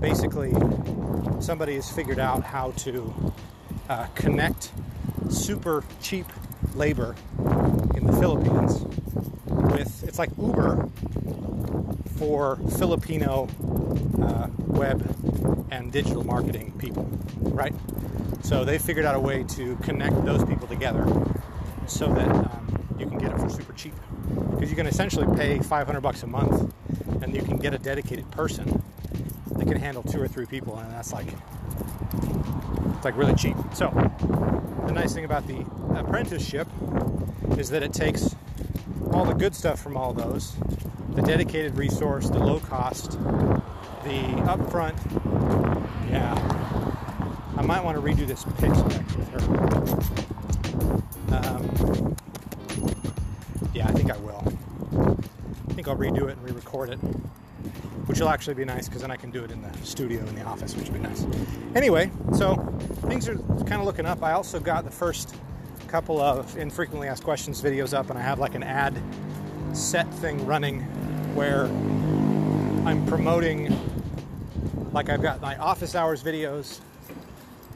basically 0.00 0.52
somebody 1.40 1.74
has 1.74 1.90
figured 1.90 2.18
out 2.18 2.42
how 2.42 2.70
to 2.72 3.32
uh, 3.90 4.06
connect 4.14 4.72
super 5.28 5.84
cheap 6.00 6.26
labor 6.74 7.14
in 7.94 8.06
the 8.06 8.12
Philippines 8.18 8.86
it's 10.16 10.18
like 10.18 10.38
Uber 10.38 10.88
for 12.16 12.56
Filipino 12.78 13.48
uh, 14.22 14.48
web 14.66 15.02
and 15.70 15.92
digital 15.92 16.24
marketing 16.24 16.72
people, 16.78 17.04
right? 17.40 17.74
So 18.40 18.64
they 18.64 18.78
figured 18.78 19.04
out 19.04 19.14
a 19.14 19.20
way 19.20 19.44
to 19.44 19.76
connect 19.76 20.24
those 20.24 20.42
people 20.46 20.68
together 20.68 21.04
so 21.86 22.06
that 22.14 22.28
um, 22.28 22.96
you 22.98 23.06
can 23.06 23.18
get 23.18 23.30
it 23.30 23.38
for 23.38 23.50
super 23.50 23.74
cheap. 23.74 23.92
Because 24.52 24.70
you 24.70 24.76
can 24.76 24.86
essentially 24.86 25.26
pay 25.36 25.58
500 25.58 26.00
bucks 26.00 26.22
a 26.22 26.26
month 26.26 26.72
and 27.22 27.34
you 27.34 27.42
can 27.42 27.58
get 27.58 27.74
a 27.74 27.78
dedicated 27.78 28.30
person 28.30 28.82
that 29.52 29.68
can 29.68 29.76
handle 29.76 30.02
two 30.02 30.22
or 30.22 30.28
three 30.28 30.46
people, 30.46 30.78
and 30.78 30.90
that's 30.92 31.12
like 31.12 31.26
like 33.04 33.16
really 33.18 33.34
cheap. 33.34 33.56
So 33.74 33.90
the 34.86 34.92
nice 34.92 35.12
thing 35.12 35.26
about 35.26 35.46
the 35.46 35.60
apprenticeship 35.94 36.68
is 37.58 37.68
that 37.70 37.82
it 37.82 37.92
takes 37.92 38.35
all 39.16 39.24
the 39.24 39.32
good 39.32 39.54
stuff 39.54 39.80
from 39.80 39.96
all 39.96 40.12
those, 40.12 40.54
the 41.14 41.22
dedicated 41.22 41.74
resource, 41.74 42.28
the 42.28 42.38
low 42.38 42.60
cost, 42.60 43.12
the 43.12 44.20
upfront. 44.44 44.94
Yeah, 46.10 46.34
I 47.56 47.62
might 47.62 47.82
want 47.82 47.96
to 47.96 48.02
redo 48.02 48.26
this 48.26 48.44
pitch 48.58 48.74
deck 48.90 49.16
with 49.16 49.28
her. 49.30 49.40
Um, 51.34 52.16
yeah, 53.72 53.88
I 53.88 53.92
think 53.92 54.12
I 54.12 54.18
will. 54.18 54.44
I 55.70 55.72
think 55.72 55.88
I'll 55.88 55.96
redo 55.96 56.28
it 56.28 56.36
and 56.36 56.44
re-record 56.44 56.90
it 56.90 56.98
which 58.04 58.20
will 58.20 58.28
actually 58.28 58.54
be 58.54 58.64
nice 58.64 58.86
because 58.86 59.02
then 59.02 59.10
I 59.10 59.16
can 59.16 59.32
do 59.32 59.42
it 59.42 59.50
in 59.50 59.60
the 59.62 59.72
studio 59.78 60.20
in 60.26 60.36
the 60.36 60.42
office, 60.42 60.76
which 60.76 60.88
would 60.88 60.94
be 60.94 61.00
nice. 61.00 61.26
Anyway, 61.74 62.10
so 62.34 62.54
things 63.08 63.28
are 63.28 63.34
kind 63.34 63.80
of 63.80 63.84
looking 63.84 64.06
up. 64.06 64.22
I 64.22 64.32
also 64.32 64.60
got 64.60 64.84
the 64.84 64.92
first 64.92 65.34
couple 65.86 66.20
of 66.20 66.56
infrequently 66.56 67.08
asked 67.08 67.24
questions 67.24 67.62
videos 67.62 67.96
up, 67.96 68.10
and 68.10 68.18
I 68.18 68.22
have 68.22 68.38
like 68.38 68.54
an 68.54 68.62
ad 68.62 69.00
set 69.72 70.12
thing 70.14 70.44
running 70.46 70.80
where 71.34 71.64
I'm 72.86 73.04
promoting, 73.06 73.76
like 74.92 75.08
I've 75.08 75.22
got 75.22 75.40
my 75.40 75.56
office 75.56 75.94
hours 75.94 76.22
videos 76.22 76.80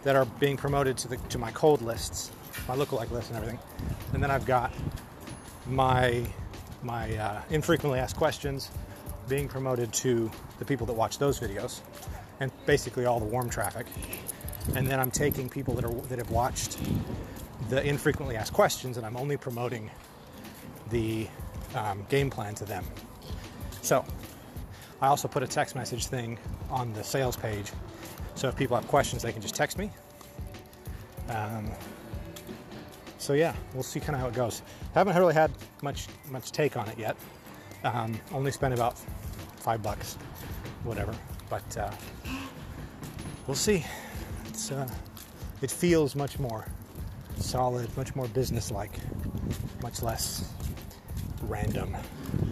that 0.03 0.17
are 0.17 0.25
being 0.25 0.57
promoted 0.57 0.97
to 0.99 1.09
the 1.09 1.17
to 1.17 1.39
my 1.39 1.51
cold 1.53 1.83
lists, 1.83 2.33
my 2.69 2.77
lookalike 2.77 3.11
list 3.11 3.29
and 3.31 3.37
everything, 3.37 3.59
and 4.13 4.23
then 4.23 4.31
I've 4.31 4.47
got 4.47 4.73
my 5.67 6.25
my 6.83 7.15
uh, 7.17 7.43
infrequently 7.51 7.99
asked 7.99 8.17
questions 8.17 8.71
being 9.29 9.49
promoted 9.49 9.93
to 9.93 10.31
the 10.59 10.65
people 10.65 10.87
that 10.87 10.95
watch 10.95 11.19
those 11.19 11.39
videos 11.39 11.81
and 12.41 12.51
basically 12.67 13.05
all 13.05 13.21
the 13.21 13.27
warm 13.27 13.51
traffic. 13.51 13.87
And 14.75 14.87
then 14.87 14.99
I'm 14.99 15.11
taking 15.11 15.49
people 15.49 15.75
that 15.75 15.85
are 15.85 15.93
that 16.09 16.19
have 16.19 16.31
watched 16.31 16.79
the 17.69 17.85
infrequently 17.87 18.37
asked 18.37 18.53
questions 18.53 18.97
and 18.97 19.07
I'm 19.07 19.17
only 19.17 19.37
promoting 19.37 19.91
the 20.91 21.29
um, 21.75 22.05
game 22.09 22.31
plan 22.31 22.55
to 22.57 22.65
them. 22.65 22.85
So 23.83 24.05
I 25.01 25.09
also 25.09 25.29
put 25.29 25.43
a 25.43 25.47
text 25.47 25.75
message 25.75 26.07
thing 26.07 26.39
on 26.71 26.93
the 26.93 27.03
sales 27.03 27.37
page. 27.37 27.73
So 28.35 28.49
if 28.49 28.57
people 28.57 28.77
have 28.77 28.87
questions, 28.89 29.23
they 29.23 29.33
can 29.33 29.43
just 29.43 29.55
text 29.55 29.79
me. 29.79 29.91
Um, 31.29 31.71
so 33.19 33.35
yeah, 33.35 33.55
we'll 33.75 33.83
see 33.83 34.01
kind 34.01 34.15
of 34.15 34.21
how 34.21 34.29
it 34.29 34.35
goes. 34.35 34.63
Haven't 34.95 35.17
really 35.17 35.35
had 35.35 35.53
much 35.83 36.09
much 36.31 36.53
take 36.53 36.77
on 36.77 36.89
it 36.89 36.99
yet. 36.99 37.17
Um, 37.85 38.19
only 38.33 38.51
spent 38.51 38.75
about 38.75 38.99
five 39.57 39.83
bucks, 39.83 40.15
whatever. 40.85 41.15
But 41.49 41.77
uh, 41.77 41.91
we'll 43.47 43.57
see. 43.57 43.85
It's 44.47 44.73
uh, 44.73 44.89
it 45.63 45.71
feels 45.71 46.17
much 46.17 46.39
more 46.39 46.67
solid, 47.41 47.95
much 47.97 48.15
more 48.15 48.29
businesslike, 48.29 48.93
much 49.83 50.03
less 50.03 50.53
random, 51.43 51.95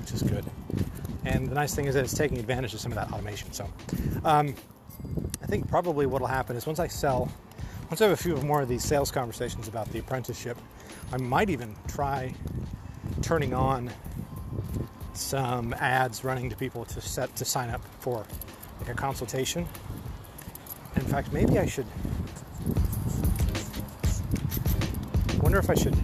which 0.00 0.12
is 0.12 0.22
good. 0.22 0.44
And 1.24 1.48
the 1.48 1.54
nice 1.54 1.74
thing 1.74 1.86
is 1.86 1.94
that 1.94 2.04
it's 2.04 2.14
taking 2.14 2.38
advantage 2.38 2.74
of 2.74 2.80
some 2.80 2.92
of 2.92 2.96
that 2.96 3.12
automation. 3.12 3.52
So 3.52 3.68
um, 4.24 4.54
I 5.42 5.46
think 5.46 5.68
probably 5.68 6.06
what 6.06 6.20
will 6.20 6.28
happen 6.28 6.56
is 6.56 6.66
once 6.66 6.78
I 6.78 6.86
sell, 6.86 7.30
once 7.90 8.00
I 8.00 8.04
have 8.04 8.12
a 8.12 8.22
few 8.22 8.36
more 8.36 8.62
of 8.62 8.68
these 8.68 8.84
sales 8.84 9.10
conversations 9.10 9.68
about 9.68 9.90
the 9.92 9.98
apprenticeship, 9.98 10.56
I 11.12 11.16
might 11.16 11.50
even 11.50 11.74
try 11.86 12.34
turning 13.22 13.54
on 13.54 13.90
some 15.14 15.74
ads 15.74 16.22
running 16.24 16.48
to 16.50 16.56
people 16.56 16.84
to 16.84 17.00
set 17.00 17.34
to 17.36 17.44
sign 17.44 17.70
up 17.70 17.82
for 18.00 18.24
like 18.80 18.88
a 18.88 18.94
consultation. 18.94 19.66
In 20.96 21.02
fact, 21.02 21.32
maybe 21.32 21.58
I 21.58 21.66
should 21.66 21.86
wonder 25.48 25.60
if 25.60 25.70
I 25.70 25.74
should 25.74 25.96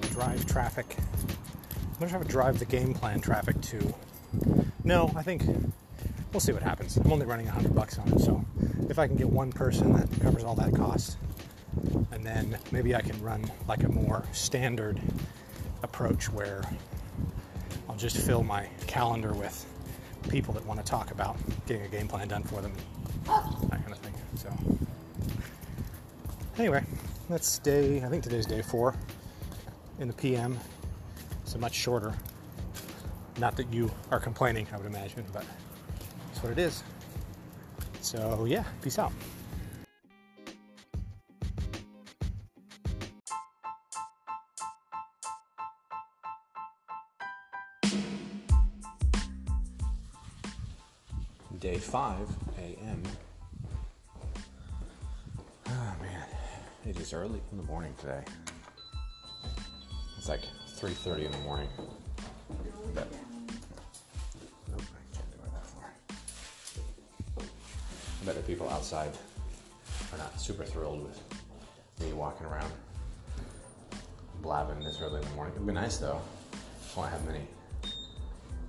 drive 0.00 0.46
traffic. 0.46 0.96
I 0.98 1.84
wonder 2.00 2.06
if 2.06 2.14
I 2.14 2.16
would 2.16 2.28
drive 2.28 2.58
the 2.58 2.64
game 2.64 2.94
plan 2.94 3.20
traffic 3.20 3.60
to. 3.60 3.94
No, 4.84 5.12
I 5.14 5.22
think 5.22 5.42
we'll 6.32 6.40
see 6.40 6.52
what 6.52 6.62
happens. 6.62 6.96
I'm 6.96 7.12
only 7.12 7.26
running 7.26 7.44
100 7.44 7.74
bucks 7.74 7.98
on 7.98 8.08
it, 8.08 8.20
so 8.20 8.42
if 8.88 8.98
I 8.98 9.06
can 9.06 9.16
get 9.16 9.28
one 9.28 9.52
person 9.52 9.92
that 9.92 10.08
covers 10.22 10.44
all 10.44 10.54
that 10.54 10.74
cost, 10.74 11.18
and 12.10 12.24
then 12.24 12.58
maybe 12.72 12.94
I 12.94 13.02
can 13.02 13.22
run 13.22 13.50
like 13.68 13.82
a 13.82 13.88
more 13.90 14.24
standard 14.32 14.98
approach 15.82 16.32
where 16.32 16.62
I'll 17.86 17.96
just 17.96 18.16
fill 18.16 18.42
my 18.42 18.66
calendar 18.86 19.34
with 19.34 19.66
people 20.30 20.54
that 20.54 20.64
want 20.64 20.80
to 20.80 20.86
talk 20.86 21.10
about 21.10 21.36
getting 21.66 21.82
a 21.82 21.88
game 21.88 22.08
plan 22.08 22.28
done 22.28 22.44
for 22.44 22.62
them, 22.62 22.72
that 23.26 23.82
kind 23.82 23.92
of 23.92 23.98
thing. 23.98 24.14
So, 24.36 24.50
anyway, 26.56 26.82
that's 27.28 27.58
day, 27.58 28.02
I 28.02 28.08
think 28.08 28.22
today's 28.22 28.46
day 28.46 28.62
four 28.62 28.94
in 29.98 30.08
the 30.08 30.14
PM. 30.14 30.58
So 31.44 31.58
much 31.58 31.74
shorter. 31.74 32.14
Not 33.38 33.56
that 33.56 33.72
you 33.72 33.90
are 34.10 34.20
complaining, 34.20 34.66
I 34.72 34.76
would 34.76 34.86
imagine, 34.86 35.24
but 35.32 35.44
that's 36.26 36.42
what 36.42 36.52
it 36.52 36.58
is. 36.58 36.82
So, 38.00 38.44
yeah, 38.44 38.64
peace 38.82 38.98
out. 38.98 39.12
Day 51.58 51.78
5 51.78 52.28
a.m. 52.58 53.02
early 57.12 57.40
in 57.52 57.58
the 57.58 57.64
morning 57.64 57.94
today. 58.00 58.22
It's 60.18 60.28
like 60.28 60.42
3:30 60.76 61.26
in 61.26 61.32
the 61.32 61.38
morning. 61.38 61.68
But 62.94 63.08
nope, 64.70 64.82
I 64.82 65.16
can't 65.16 65.30
do 65.30 65.38
it 65.44 65.52
that 65.52 65.66
far. 65.66 65.92
I 67.38 68.24
bet 68.24 68.34
the 68.36 68.42
people 68.42 68.68
outside 68.70 69.10
are 70.12 70.18
not 70.18 70.40
super 70.40 70.64
thrilled 70.64 71.02
with 71.02 71.20
me 72.00 72.12
walking 72.12 72.46
around 72.46 72.70
blabbing 74.42 74.80
this 74.80 75.00
early 75.00 75.20
in 75.20 75.28
the 75.28 75.34
morning. 75.34 75.54
It'd 75.54 75.66
be 75.66 75.72
nice 75.72 75.98
though. 75.98 76.20
I 76.94 76.98
won't 76.98 77.10
have 77.10 77.26
many 77.26 77.46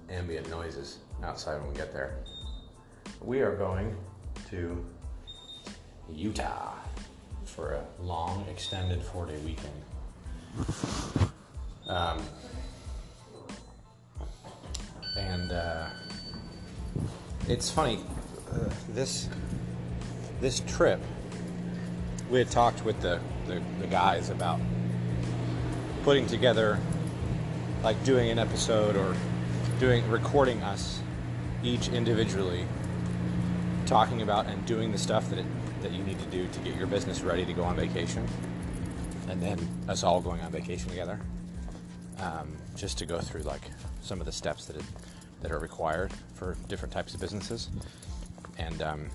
ambient 0.09 0.49
noises 0.49 0.99
outside 1.23 1.59
when 1.59 1.69
we 1.69 1.75
get 1.75 1.93
there. 1.93 2.17
We 3.21 3.41
are 3.41 3.55
going 3.55 3.95
to 4.49 4.85
Utah 6.09 6.76
for 7.57 7.73
a 7.73 8.03
long, 8.03 8.45
extended 8.51 9.01
four 9.01 9.25
day 9.25 9.37
weekend. 9.37 9.73
Um, 11.87 12.21
and 15.17 15.51
uh, 15.51 15.87
it's 17.47 17.71
funny, 17.71 17.99
uh, 18.53 18.69
this 18.89 19.27
this 20.39 20.59
trip, 20.67 21.01
we 22.29 22.37
had 22.37 22.51
talked 22.51 22.85
with 22.85 23.01
the, 23.01 23.19
the, 23.47 23.59
the 23.79 23.87
guys 23.87 24.29
about 24.29 24.59
putting 26.03 26.27
together, 26.27 26.77
like 27.83 28.01
doing 28.03 28.29
an 28.29 28.37
episode 28.37 28.95
or 28.95 29.15
doing 29.79 30.07
recording 30.11 30.61
us 30.61 30.99
each 31.63 31.87
individually 31.87 32.67
talking 33.87 34.21
about 34.21 34.45
and 34.45 34.63
doing 34.67 34.91
the 34.91 34.97
stuff 34.99 35.27
that 35.31 35.39
it, 35.39 35.45
that 35.81 35.91
you 35.91 36.03
need 36.03 36.19
to 36.19 36.25
do 36.25 36.47
to 36.47 36.59
get 36.59 36.75
your 36.75 36.87
business 36.87 37.21
ready 37.21 37.45
to 37.45 37.53
go 37.53 37.63
on 37.63 37.75
vacation, 37.75 38.25
and 39.29 39.41
then 39.41 39.59
us 39.87 40.03
all 40.03 40.21
going 40.21 40.41
on 40.41 40.51
vacation 40.51 40.89
together, 40.89 41.19
um, 42.19 42.55
just 42.75 42.97
to 42.99 43.05
go 43.05 43.19
through 43.19 43.41
like 43.41 43.69
some 44.01 44.19
of 44.19 44.25
the 44.25 44.31
steps 44.31 44.65
that 44.65 44.75
it, 44.75 44.83
that 45.41 45.51
are 45.51 45.59
required 45.59 46.11
for 46.33 46.57
different 46.67 46.93
types 46.93 47.13
of 47.13 47.21
businesses. 47.21 47.69
And 48.57 48.81
um, 48.81 49.09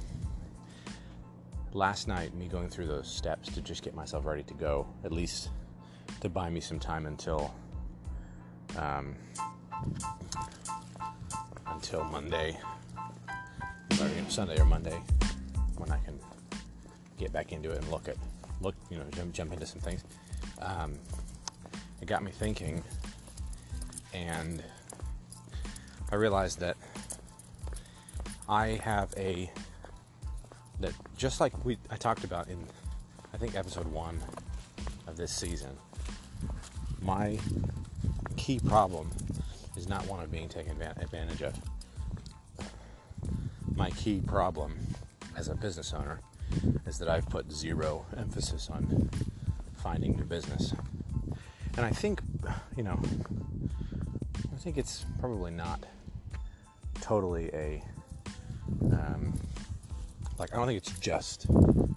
last 1.73 2.09
night, 2.09 2.35
me 2.35 2.47
going 2.47 2.69
through 2.69 2.87
those 2.87 3.09
steps 3.09 3.49
to 3.55 3.61
just 3.61 3.83
get 3.83 3.95
myself 3.95 4.25
ready 4.25 4.43
to 4.45 4.55
go, 4.55 4.87
at 5.05 5.13
least 5.13 5.51
to 6.21 6.29
buy 6.29 6.49
me 6.49 6.61
some 6.61 6.79
time 6.79 7.07
until 7.07 7.53
um, 8.77 9.17
until 11.67 12.05
Monday. 12.05 12.57
Or 14.01 14.09
Sunday 14.29 14.59
or 14.59 14.65
Monday 14.65 15.01
when 15.77 15.91
I 15.91 15.99
can 15.99 16.19
get 17.23 17.33
back 17.33 17.53
into 17.53 17.71
it 17.71 17.79
and 17.79 17.91
look 17.91 18.09
at 18.09 18.17
look 18.61 18.75
you 18.91 18.99
know 18.99 19.05
jump, 19.15 19.33
jump 19.33 19.53
into 19.53 19.67
some 19.67 19.81
things. 19.81 20.05
Um, 20.61 20.95
it 22.01 22.07
got 22.07 22.23
me 22.23 22.33
thinking, 22.33 22.83
and 24.13 24.63
I 26.11 26.17
realized 26.17 26.59
that 26.61 26.77
I 28.49 28.81
have 28.83 29.15
a 29.17 29.51
that 30.81 30.93
just 31.17 31.41
like 31.41 31.65
we 31.65 31.79
I 31.91 31.97
talked 31.97 32.25
about 32.25 32.49
in 32.49 32.59
I 33.33 33.37
think 33.37 33.55
episode 33.55 33.87
one 33.87 34.21
of 35.07 35.17
this 35.17 35.33
season. 35.33 35.71
My 37.01 37.39
key 38.37 38.59
problem 38.59 39.11
is 39.77 39.89
not 39.89 40.07
one 40.07 40.23
of 40.23 40.31
being 40.31 40.49
taken 40.49 40.81
advantage 40.83 41.43
of 41.43 41.55
my 43.75 43.91
key 43.91 44.21
problem 44.27 44.77
as 45.37 45.49
a 45.49 45.55
business 45.55 45.95
owner 45.95 46.21
is 46.87 46.99
that 46.99 47.09
I've 47.09 47.29
put 47.29 47.51
zero 47.51 48.05
emphasis 48.17 48.71
on 48.71 49.11
finding 49.77 50.17
new 50.17 50.25
business. 50.25 50.75
And 51.77 51.87
I 51.87 51.91
think, 51.91 52.21
you 52.77 52.83
know, 52.83 53.01
I 54.53 54.57
think 54.59 54.79
it's 54.79 55.07
probably 55.19 55.51
not 55.51 55.85
totally 57.01 57.51
a, 57.53 57.83
um, 58.85 59.33
like, 60.39 60.53
I 60.53 60.57
don't 60.57 60.67
think 60.67 60.79
it's 60.79 60.99
just 61.01 61.47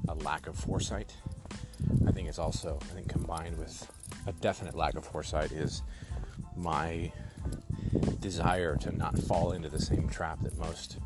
a 0.08 0.16
lack 0.24 0.48
of 0.48 0.56
foresight. 0.56 1.14
I 2.08 2.12
think 2.12 2.28
it's 2.28 2.40
also, 2.40 2.80
I 2.82 2.94
think 2.94 3.10
combined 3.10 3.58
with 3.58 3.92
a 4.28 4.34
definite 4.34 4.76
lack 4.76 4.96
of 4.96 5.06
foresight 5.06 5.52
is 5.52 5.82
my 6.56 7.12
desire 8.20 8.76
to 8.78 8.96
not 8.96 9.18
fall 9.18 9.52
into 9.52 9.70
the 9.70 9.82
same 9.82 10.10
trap 10.10 10.40
that 10.42 10.58
most 10.58 10.98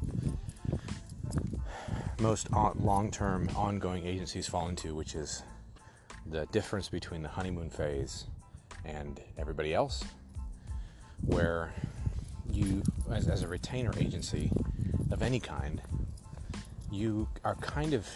most 2.20 2.52
long 2.52 3.12
term 3.12 3.50
ongoing 3.56 4.06
agencies 4.06 4.48
fall 4.48 4.68
into, 4.68 4.94
which 4.96 5.16
is 5.16 5.44
the 6.26 6.46
difference 6.48 6.90
between 6.90 7.22
the 7.22 7.30
honeymoon 7.30 7.70
phase 7.70 8.26
and 8.86 9.20
everybody 9.38 9.74
else, 9.74 10.04
where 11.26 11.74
you, 12.52 12.84
as, 13.12 13.28
as 13.28 13.44
a 13.44 13.48
retainer 13.48 13.92
agency 13.98 14.52
of 15.12 15.22
any 15.22 15.40
kind, 15.40 15.82
you 16.92 17.28
are 17.44 17.56
kind 17.56 17.94
of 17.94 18.08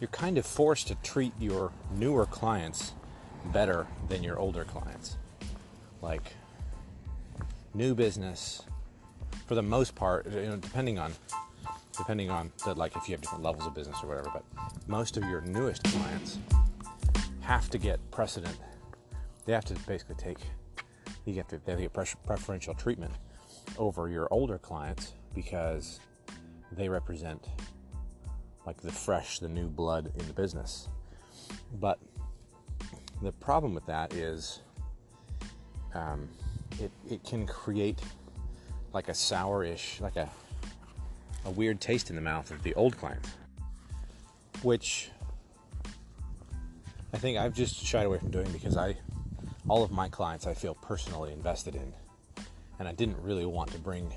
you're 0.00 0.08
kind 0.08 0.38
of 0.38 0.44
forced 0.44 0.88
to 0.88 0.94
treat 0.96 1.32
your 1.38 1.72
newer 1.96 2.26
clients 2.26 2.92
better 3.46 3.86
than 4.08 4.22
your 4.22 4.38
older 4.38 4.64
clients. 4.64 5.16
Like 6.02 6.34
new 7.72 7.94
business, 7.94 8.62
for 9.46 9.54
the 9.54 9.62
most 9.62 9.94
part, 9.94 10.26
you 10.26 10.42
know, 10.42 10.56
depending 10.56 10.98
on 10.98 11.12
depending 11.96 12.30
on 12.30 12.52
like 12.76 12.96
if 12.96 13.08
you 13.08 13.14
have 13.14 13.20
different 13.20 13.44
levels 13.44 13.66
of 13.66 13.74
business 13.74 13.98
or 14.02 14.08
whatever. 14.08 14.30
But 14.32 14.44
most 14.86 15.16
of 15.16 15.24
your 15.24 15.40
newest 15.42 15.84
clients 15.84 16.38
have 17.40 17.70
to 17.70 17.78
get 17.78 17.98
precedent. 18.10 18.56
They 19.44 19.52
have 19.52 19.64
to 19.66 19.74
basically 19.86 20.16
take 20.16 20.38
you 21.24 21.34
have 21.34 21.48
to, 21.48 21.60
they 21.64 21.72
have 21.72 21.80
to 21.80 21.88
get 21.88 22.26
preferential 22.26 22.74
treatment 22.74 23.12
over 23.78 24.08
your 24.08 24.28
older 24.30 24.58
clients 24.58 25.12
because 25.34 26.00
they 26.72 26.88
represent 26.88 27.48
like 28.66 28.80
the 28.80 28.92
fresh, 28.92 29.38
the 29.38 29.48
new 29.48 29.68
blood 29.68 30.12
in 30.18 30.26
the 30.26 30.32
business. 30.32 30.88
But 31.80 31.98
the 33.22 33.32
problem 33.32 33.74
with 33.74 33.86
that 33.86 34.12
is 34.12 34.60
um, 35.94 36.28
it, 36.78 36.90
it 37.08 37.24
can 37.24 37.46
create 37.46 38.00
like 38.92 39.08
a 39.08 39.14
sourish, 39.14 40.00
like 40.00 40.16
a 40.16 40.28
a 41.44 41.50
weird 41.50 41.80
taste 41.80 42.10
in 42.10 42.16
the 42.16 42.22
mouth 42.22 42.50
of 42.50 42.62
the 42.62 42.74
old 42.74 42.96
clients, 42.96 43.30
which 44.62 45.10
I 47.12 47.18
think 47.18 47.38
I've 47.38 47.54
just 47.54 47.76
shied 47.76 48.06
away 48.06 48.18
from 48.18 48.30
doing 48.30 48.50
because 48.50 48.76
I, 48.76 48.96
all 49.68 49.82
of 49.82 49.90
my 49.90 50.08
clients, 50.08 50.46
I 50.46 50.54
feel 50.54 50.74
personally 50.74 51.32
invested 51.32 51.74
in, 51.74 51.92
and 52.78 52.88
I 52.88 52.92
didn't 52.92 53.22
really 53.22 53.46
want 53.46 53.70
to 53.72 53.78
bring 53.78 54.12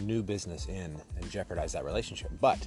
new 0.00 0.22
business 0.22 0.66
in 0.68 0.96
and 1.16 1.30
jeopardize 1.30 1.72
that 1.72 1.84
relationship. 1.84 2.30
But 2.40 2.66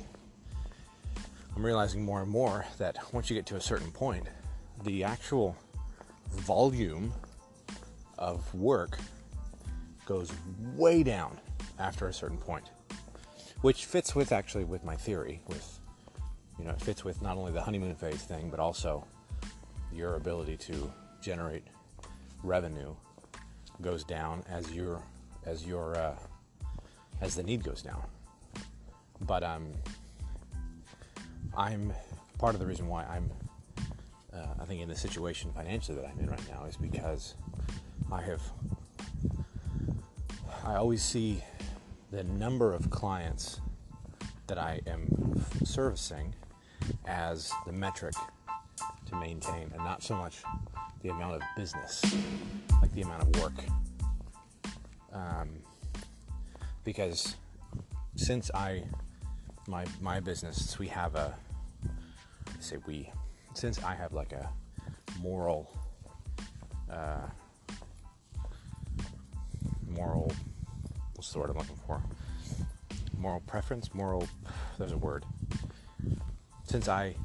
I'm 1.56 1.66
realizing 1.66 2.04
more 2.04 2.22
and 2.22 2.30
more 2.30 2.66
that 2.78 2.98
once 3.14 3.30
you 3.30 3.36
get 3.36 3.46
to 3.48 3.56
a 3.56 3.62
certain 3.62 3.92
point, 3.92 4.28
the 4.84 5.04
actual 5.04 5.56
volume 6.30 7.14
of 8.18 8.54
work 8.54 9.00
goes 10.06 10.32
way 10.76 11.04
down 11.04 11.40
after 11.80 12.08
a 12.08 12.14
certain 12.14 12.38
point, 12.38 12.70
which 13.62 13.86
fits 13.86 14.16
with 14.16 14.32
actually 14.32 14.64
with 14.64 14.84
my 14.84 14.96
theory. 14.96 15.42
With 15.48 15.80
you 16.60 16.66
know, 16.66 16.72
it 16.72 16.82
fits 16.82 17.04
with 17.04 17.22
not 17.22 17.38
only 17.38 17.52
the 17.52 17.62
honeymoon 17.62 17.96
phase 17.96 18.24
thing, 18.24 18.50
but 18.50 18.60
also 18.60 19.06
your 19.92 20.16
ability 20.16 20.58
to 20.58 20.92
generate 21.22 21.64
revenue 22.44 22.94
goes 23.82 24.04
down 24.04 24.44
as 24.50 24.72
your 24.72 25.02
as 25.46 25.66
your 25.66 25.96
uh, 25.98 26.16
as 27.22 27.36
the 27.36 27.44
need 27.44 27.64
goes 27.64 27.82
down. 27.82 28.04
But 29.22 29.44
um, 29.44 29.72
I'm 31.56 31.94
part 32.40 32.56
of 32.56 32.60
the 32.60 32.66
reason 32.66 32.88
why 32.88 33.06
I'm 33.06 33.30
uh, 34.34 34.62
I 34.62 34.66
think 34.66 34.82
in 34.82 34.90
the 34.90 34.96
situation 34.96 35.52
financially 35.54 35.98
that 35.98 36.08
I'm 36.08 36.20
in 36.20 36.30
right 36.30 36.50
now 36.50 36.66
is 36.66 36.78
because 36.78 37.36
I 38.12 38.22
have 38.22 38.42
I 40.64 40.76
always 40.76 41.04
see 41.04 41.44
the 42.12 42.24
number 42.26 42.74
of 42.74 42.90
clients 42.90 43.62
that 44.48 44.58
I 44.58 44.82
am 44.86 45.44
servicing 45.64 46.36
as 47.06 47.52
the 47.66 47.72
metric 47.72 48.14
to 49.08 49.16
maintain 49.16 49.72
and 49.74 49.78
not 49.78 50.04
so 50.04 50.16
much 50.16 50.44
the 51.02 51.10
amount 51.10 51.36
of 51.36 51.42
business 51.56 52.02
like 52.82 52.92
the 52.94 53.04
amount 53.04 53.24
of 53.24 53.42
work. 53.42 53.54
Um, 55.14 55.50
because 56.84 57.36
since 58.16 58.52
I 58.54 58.84
my 59.68 59.86
my 60.02 60.20
business 60.20 60.78
we 60.80 60.88
have 60.88 61.16
a 61.16 61.34
say 62.60 62.78
we 62.86 63.10
since 63.54 63.82
I 63.84 63.96
have 63.96 64.12
like 64.12 64.34
a 64.34 64.50
moral 65.22 65.72
uh, 66.92 67.28
moral 69.88 70.32
what's 71.22 71.34
the 71.34 71.40
word 71.40 71.52
I'm 71.52 71.58
looking 71.58 71.80
for 71.86 72.02
moral 73.16 73.42
preference 73.42 73.94
moral 73.94 74.28
there's 74.80 74.92
a 74.92 74.98
word 74.98 75.24
since 76.64 76.88
I 76.88 77.16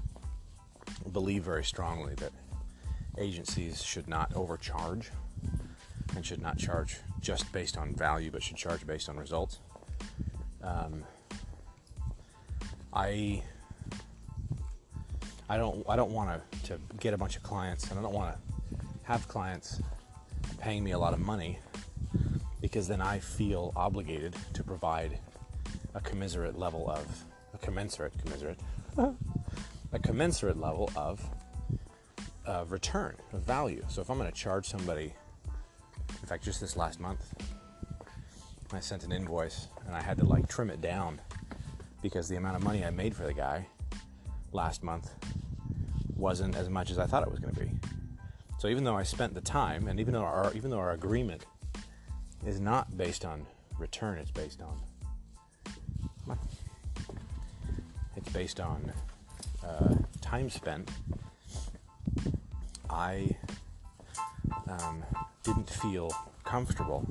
believe 1.12 1.44
very 1.44 1.64
strongly 1.64 2.14
that 2.16 2.32
agencies 3.16 3.82
should 3.82 4.06
not 4.06 4.36
overcharge 4.36 5.10
and 6.14 6.26
should 6.26 6.42
not 6.42 6.58
charge 6.58 6.98
just 7.22 7.50
based 7.52 7.78
on 7.78 7.94
value, 7.94 8.30
but 8.30 8.42
should 8.42 8.56
charge 8.58 8.86
based 8.86 9.08
on 9.08 9.16
results. 9.16 9.60
Um, 10.62 11.04
I 12.92 13.42
I 15.48 15.56
don't 15.56 15.86
I 15.88 15.96
don't 15.96 16.10
want 16.10 16.42
to 16.52 16.68
to 16.68 16.80
get 17.00 17.14
a 17.14 17.16
bunch 17.16 17.36
of 17.36 17.42
clients, 17.42 17.90
and 17.90 17.98
I 17.98 18.02
don't 18.02 18.12
want 18.12 18.34
to 18.34 18.76
have 19.04 19.26
clients 19.26 19.80
paying 20.58 20.84
me 20.84 20.90
a 20.90 20.98
lot 20.98 21.14
of 21.14 21.20
money 21.20 21.60
because 22.76 22.88
then 22.88 23.00
I 23.00 23.20
feel 23.20 23.72
obligated 23.74 24.36
to 24.52 24.62
provide 24.62 25.18
a 25.94 26.00
commensurate 26.02 26.58
level 26.58 26.90
of 26.90 27.06
a 27.54 27.56
commensurate 27.56 28.12
commiserate 28.22 28.58
a 28.98 29.98
commensurate 29.98 30.58
level 30.60 30.90
of 30.94 31.26
of 32.44 32.72
return 32.72 33.16
of 33.32 33.40
value. 33.40 33.82
So 33.88 34.02
if 34.02 34.10
I'm 34.10 34.18
going 34.18 34.30
to 34.30 34.36
charge 34.36 34.66
somebody 34.66 35.14
in 36.20 36.28
fact, 36.28 36.44
just 36.44 36.60
this 36.60 36.76
last 36.76 37.00
month, 37.00 37.32
I 38.74 38.80
sent 38.80 39.04
an 39.04 39.12
invoice 39.12 39.68
and 39.86 39.96
I 39.96 40.02
had 40.02 40.18
to 40.18 40.26
like 40.26 40.46
trim 40.46 40.68
it 40.68 40.82
down 40.82 41.22
because 42.02 42.28
the 42.28 42.36
amount 42.36 42.56
of 42.56 42.62
money 42.62 42.84
I 42.84 42.90
made 42.90 43.16
for 43.16 43.24
the 43.24 43.32
guy 43.32 43.68
last 44.52 44.82
month 44.82 45.12
wasn't 46.14 46.54
as 46.54 46.68
much 46.68 46.90
as 46.90 46.98
I 46.98 47.06
thought 47.06 47.22
it 47.22 47.30
was 47.30 47.40
going 47.40 47.54
to 47.54 47.60
be. 47.60 47.70
So 48.58 48.68
even 48.68 48.84
though 48.84 48.98
I 48.98 49.02
spent 49.02 49.32
the 49.32 49.40
time, 49.40 49.88
and 49.88 49.98
even 49.98 50.12
though 50.12 50.24
our 50.24 50.52
even 50.52 50.70
though 50.70 50.78
our 50.78 50.92
agreement 50.92 51.46
is 52.46 52.60
not 52.60 52.96
based 52.96 53.24
on 53.24 53.46
return, 53.78 54.18
it's 54.18 54.30
based 54.30 54.60
on 54.62 54.80
it's 58.16 58.28
based 58.30 58.60
on 58.60 58.92
uh, 59.64 59.94
time 60.20 60.48
spent. 60.48 60.90
I 62.88 63.36
um, 64.68 65.04
didn't 65.42 65.68
feel 65.68 66.10
comfortable 66.44 67.06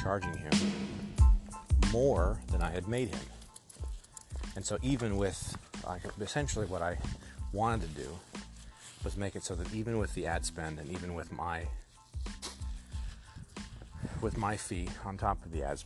charging 0.00 0.34
him 0.34 0.52
more 1.92 2.38
than 2.52 2.62
I 2.62 2.70
had 2.70 2.86
made 2.86 3.08
him. 3.08 3.20
And 4.56 4.64
so, 4.64 4.78
even 4.82 5.16
with 5.16 5.56
like, 5.86 6.02
essentially 6.20 6.66
what 6.66 6.82
I 6.82 6.98
wanted 7.52 7.94
to 7.94 8.02
do 8.02 8.08
was 9.04 9.16
make 9.16 9.36
it 9.36 9.44
so 9.44 9.54
that 9.54 9.74
even 9.74 9.98
with 9.98 10.14
the 10.14 10.26
ad 10.26 10.44
spend 10.44 10.78
and 10.78 10.90
even 10.90 11.14
with 11.14 11.32
my 11.32 11.66
with 14.20 14.36
my 14.36 14.56
fee 14.56 14.88
on 15.04 15.16
top 15.16 15.44
of 15.44 15.52
the 15.52 15.62
ad 15.62 15.80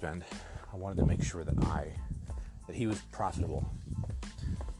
I 0.72 0.76
wanted 0.76 0.96
to 0.98 1.06
make 1.06 1.22
sure 1.22 1.44
that 1.44 1.58
I 1.64 1.88
that 2.66 2.76
he 2.76 2.86
was 2.86 3.00
profitable. 3.12 3.68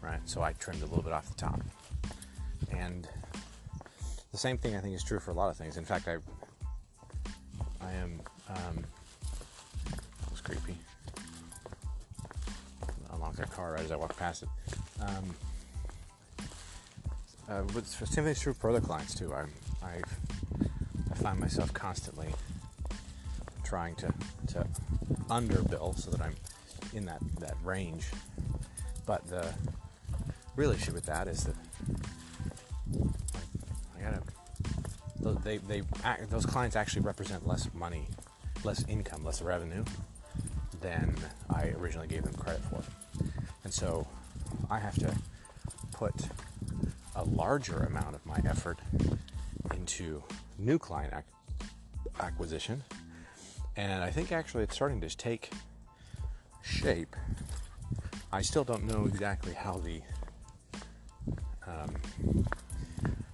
Right? 0.00 0.20
So 0.24 0.42
I 0.42 0.52
trimmed 0.54 0.82
a 0.82 0.86
little 0.86 1.02
bit 1.02 1.12
off 1.12 1.28
the 1.28 1.34
top. 1.34 1.60
And 2.70 3.06
the 4.30 4.38
same 4.38 4.56
thing 4.56 4.74
I 4.76 4.80
think 4.80 4.94
is 4.94 5.04
true 5.04 5.20
for 5.20 5.30
a 5.30 5.34
lot 5.34 5.50
of 5.50 5.56
things. 5.56 5.76
In 5.76 5.84
fact, 5.84 6.08
I 6.08 6.16
I 7.80 7.92
am. 7.92 8.20
Um, 8.48 8.84
that 9.90 10.30
was 10.30 10.40
creepy. 10.40 10.76
Unlocked 13.12 13.36
their 13.36 13.46
car 13.46 13.72
right 13.72 13.84
as 13.84 13.92
I 13.92 13.96
walked 13.96 14.16
past 14.18 14.42
it. 14.42 14.48
Um, 15.00 15.34
uh, 17.48 17.62
but 17.74 17.84
the 17.84 18.06
same 18.06 18.24
thing's 18.24 18.40
true 18.40 18.54
for 18.54 18.70
other 18.70 18.80
clients 18.80 19.14
too. 19.14 19.32
I, 19.34 19.44
I, 19.84 20.00
I 21.10 21.14
find 21.16 21.38
myself 21.38 21.72
constantly 21.72 22.28
trying 23.72 23.94
to 23.94 24.12
to 24.46 24.66
underbill 25.30 25.98
so 25.98 26.10
that 26.10 26.20
I'm 26.20 26.34
in 26.92 27.06
that 27.06 27.22
that 27.40 27.54
range. 27.64 28.04
But 29.06 29.26
the 29.28 29.48
real 30.56 30.72
issue 30.72 30.92
with 30.92 31.06
that 31.06 31.26
is 31.26 31.44
that 31.44 31.56
I 33.98 34.02
gotta 34.02 34.20
they, 35.42 35.56
they 35.56 35.82
those 36.28 36.44
clients 36.44 36.76
actually 36.76 37.00
represent 37.00 37.48
less 37.48 37.66
money, 37.72 38.08
less 38.62 38.86
income, 38.88 39.24
less 39.24 39.40
revenue 39.40 39.84
than 40.82 41.16
I 41.48 41.68
originally 41.80 42.08
gave 42.08 42.24
them 42.24 42.34
credit 42.34 42.60
for. 42.64 42.82
And 43.64 43.72
so 43.72 44.06
I 44.70 44.80
have 44.80 44.96
to 44.96 45.16
put 45.92 46.14
a 47.16 47.24
larger 47.24 47.78
amount 47.84 48.16
of 48.16 48.26
my 48.26 48.38
effort 48.44 48.80
into 49.74 50.22
new 50.58 50.78
client 50.78 51.14
ac- 51.16 51.70
acquisition. 52.20 52.82
And 53.76 54.02
I 54.02 54.10
think 54.10 54.32
actually 54.32 54.64
it's 54.64 54.74
starting 54.74 55.00
to 55.00 55.16
take 55.16 55.50
shape. 56.62 57.16
I 58.32 58.42
still 58.42 58.64
don't 58.64 58.84
know 58.84 59.06
exactly 59.06 59.54
how 59.54 59.78
the 59.78 60.00
um, 61.66 61.94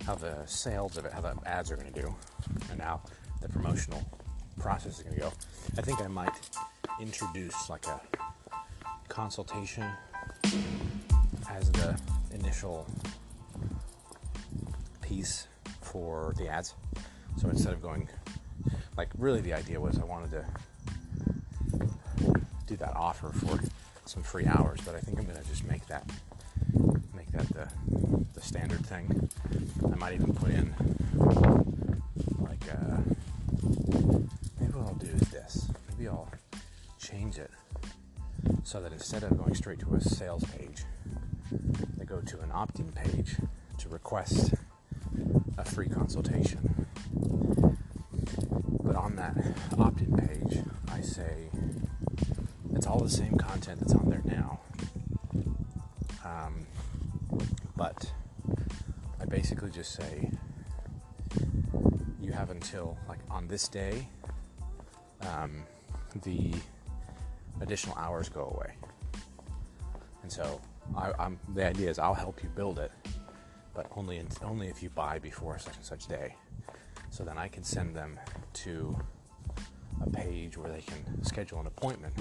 how 0.07 0.15
the 0.15 0.45
sales 0.47 0.97
of 0.97 1.05
it, 1.05 1.13
how 1.13 1.21
the 1.21 1.35
ads 1.45 1.71
are 1.71 1.77
going 1.77 1.93
to 1.93 2.01
do, 2.01 2.15
and 2.71 2.81
how 2.81 3.01
the 3.43 3.49
promotional 3.49 4.03
process 4.59 4.99
is 4.99 5.03
going 5.03 5.15
to 5.15 5.21
go. 5.21 5.33
I 5.77 5.83
think 5.83 6.01
I 6.01 6.07
might 6.07 6.33
introduce 7.01 7.69
like 7.69 7.87
a 7.87 8.01
consultation 9.09 9.85
as 11.51 11.71
the 11.73 11.99
initial 12.33 12.87
piece 15.03 15.49
for 15.81 16.35
the 16.39 16.49
ads. 16.49 16.75
So 17.41 17.49
instead 17.49 17.73
of 17.73 17.83
going, 17.83 18.09
like, 18.99 19.09
really 19.17 19.41
the 19.41 19.55
idea 19.55 19.81
was 19.81 19.97
I 19.99 20.05
wanted 20.05 20.33
to 20.33 20.45
do 22.67 22.77
that 22.77 22.97
offer 22.97 23.31
for 23.31 23.61
some 24.05 24.25
free 24.25 24.47
hours, 24.47 24.81
but 24.85 24.97
I 24.97 25.01
think 25.01 25.19
I'm 25.19 25.27
to 25.27 25.49
just 25.49 25.65
make 25.65 25.87
that 25.87 26.11
make 27.15 27.31
that 27.31 27.49
the 27.49 27.69
the 28.35 28.41
standard 28.41 28.85
thing. 28.85 29.31
I 29.85 29.95
might 29.95 30.15
even 30.15 30.35
put 30.35 30.51
in 30.51 30.75
like 32.41 32.65
uh, 32.73 32.99
maybe 34.59 34.73
what 34.73 34.89
I'll 34.89 34.95
do 34.95 35.07
is 35.07 35.29
this. 35.31 35.71
Maybe 35.91 36.09
I'll 36.09 36.31
change 37.01 37.39
it 37.39 37.51
so 38.65 38.81
that 38.81 38.93
instead 38.93 39.23
of 39.23 39.39
going 39.39 39.55
straight 39.55 39.79
to 39.81 39.95
a 39.95 40.01
sales 40.01 40.45
page, 40.45 40.83
they 41.97 42.05
go 42.05 42.21
to 42.21 42.41
an 42.41 42.51
opt-in 42.53 42.91
page 42.93 43.37
to 43.79 43.89
request 43.89 44.55
a 45.57 45.65
free 45.65 45.89
consultation. 45.89 46.87
But 48.83 48.97
on 48.97 49.17
that 49.17 49.37
opt-in 49.79 50.17
page, 50.17 50.63
I 50.91 51.01
say 51.01 51.51
it's 52.75 52.78
all 52.89 53.01
the 53.01 53.11
same 53.11 53.37
content 53.37 53.81
that's 53.81 53.95
on 53.95 54.09
there 54.09 54.23
now. 54.25 54.61
Um, 56.25 56.67
but 57.77 58.13
I 59.21 59.25
basically 59.27 59.71
just 59.71 59.93
say 59.93 60.31
you 62.21 62.33
have 62.33 62.51
until 62.51 62.97
like 63.09 63.19
on 63.31 63.47
this 63.47 63.69
day 63.69 64.09
um, 65.21 65.63
the 66.23 66.53
additional 67.61 67.97
hours 67.97 68.29
go 68.29 68.53
away. 68.57 68.75
And 70.23 70.33
so 70.33 70.61
I, 70.97 71.13
am 71.19 71.39
the 71.55 71.67
idea 71.67 71.91
is 71.91 71.99
I'll 71.99 72.15
help 72.15 72.43
you 72.43 72.49
build 72.51 72.79
it 72.79 72.93
but 73.79 73.87
only 73.97 74.17
in, 74.17 74.27
only 74.43 74.67
if 74.67 74.83
you 74.83 74.91
buy 74.91 75.21
before 75.21 75.57
such 75.57 75.77
and 75.77 75.85
such 75.85 76.09
day. 76.09 76.35
So 77.11 77.23
then 77.23 77.39
I 77.39 77.47
can 77.47 77.63
send 77.63 77.95
them 77.95 78.19
to 78.65 78.99
a 80.05 80.11
page 80.11 80.57
where 80.57 80.69
they 80.69 80.81
can 80.81 81.23
schedule 81.23 81.61
an 81.61 81.69
appointment 81.69 82.13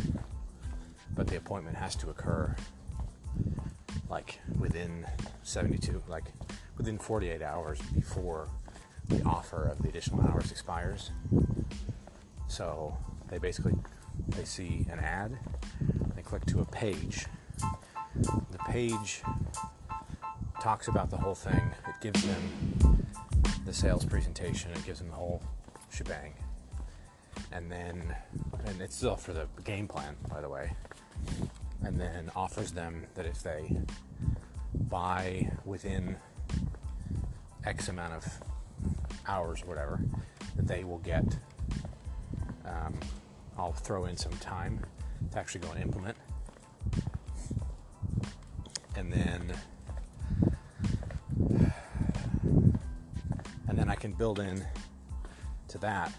but 1.18 1.28
the 1.28 1.36
appointment 1.36 1.76
has 1.76 1.96
to 1.96 2.10
occur 2.10 2.56
like 4.10 4.40
within 4.58 5.06
72 5.44 6.02
like 6.08 6.26
within 6.78 6.98
48 6.98 7.42
hours 7.42 7.82
before 7.96 8.48
the 9.10 9.22
offer 9.24 9.64
of 9.66 9.82
the 9.82 9.90
additional 9.90 10.22
hours 10.22 10.52
expires. 10.52 11.12
So 12.48 12.96
they 13.30 13.40
basically 13.40 13.74
they 14.30 14.46
see 14.46 14.86
an 14.92 15.00
ad 15.00 15.38
they 16.16 16.22
click 16.22 16.46
to 16.48 16.60
a 16.62 16.66
page. 16.66 17.26
The 18.16 18.58
page 18.70 19.22
talks 20.62 20.88
about 20.88 21.10
the 21.10 21.18
whole 21.18 21.36
thing. 21.36 21.72
It 21.88 21.96
gives 22.02 22.24
them 22.24 23.06
the 23.66 23.74
sales 23.74 24.06
presentation. 24.06 24.72
It 24.72 24.86
gives 24.86 25.00
them 25.00 25.10
the 25.10 25.16
whole 25.16 25.42
shebang. 25.92 26.34
And 27.52 27.72
then 27.72 28.16
and 28.66 28.82
it's 28.82 28.96
still 28.96 29.16
for 29.16 29.34
the 29.34 29.48
game 29.64 29.88
plan 29.88 30.16
by 30.30 30.42
the 30.42 30.50
way 30.50 30.72
and 31.84 32.00
then 32.00 32.32
offers 32.36 32.72
them 32.72 33.06
that 33.16 33.26
if 33.26 33.44
they 33.44 33.78
buy 34.74 35.52
within 35.66 36.18
X 37.66 37.90
amount 37.90 38.14
of 38.14 38.26
hours 39.28 39.64
or 39.64 39.68
whatever, 39.68 40.00
that 40.56 40.68
they 40.68 40.84
will 40.84 41.00
get. 41.00 41.26
Um, 42.66 42.94
I'll 43.58 43.72
throw 43.72 44.06
in 44.06 44.18
some 44.18 44.34
time 44.34 44.86
to 45.32 45.40
actually 45.40 45.62
go 45.62 45.72
and 45.72 45.82
implement. 45.82 46.18
And 48.96 49.12
then 49.12 49.54
and 53.68 53.78
then 53.78 53.90
I 53.90 53.96
can 53.96 54.14
build 54.14 54.40
in 54.40 54.66
to 55.70 55.78
that 55.80 56.12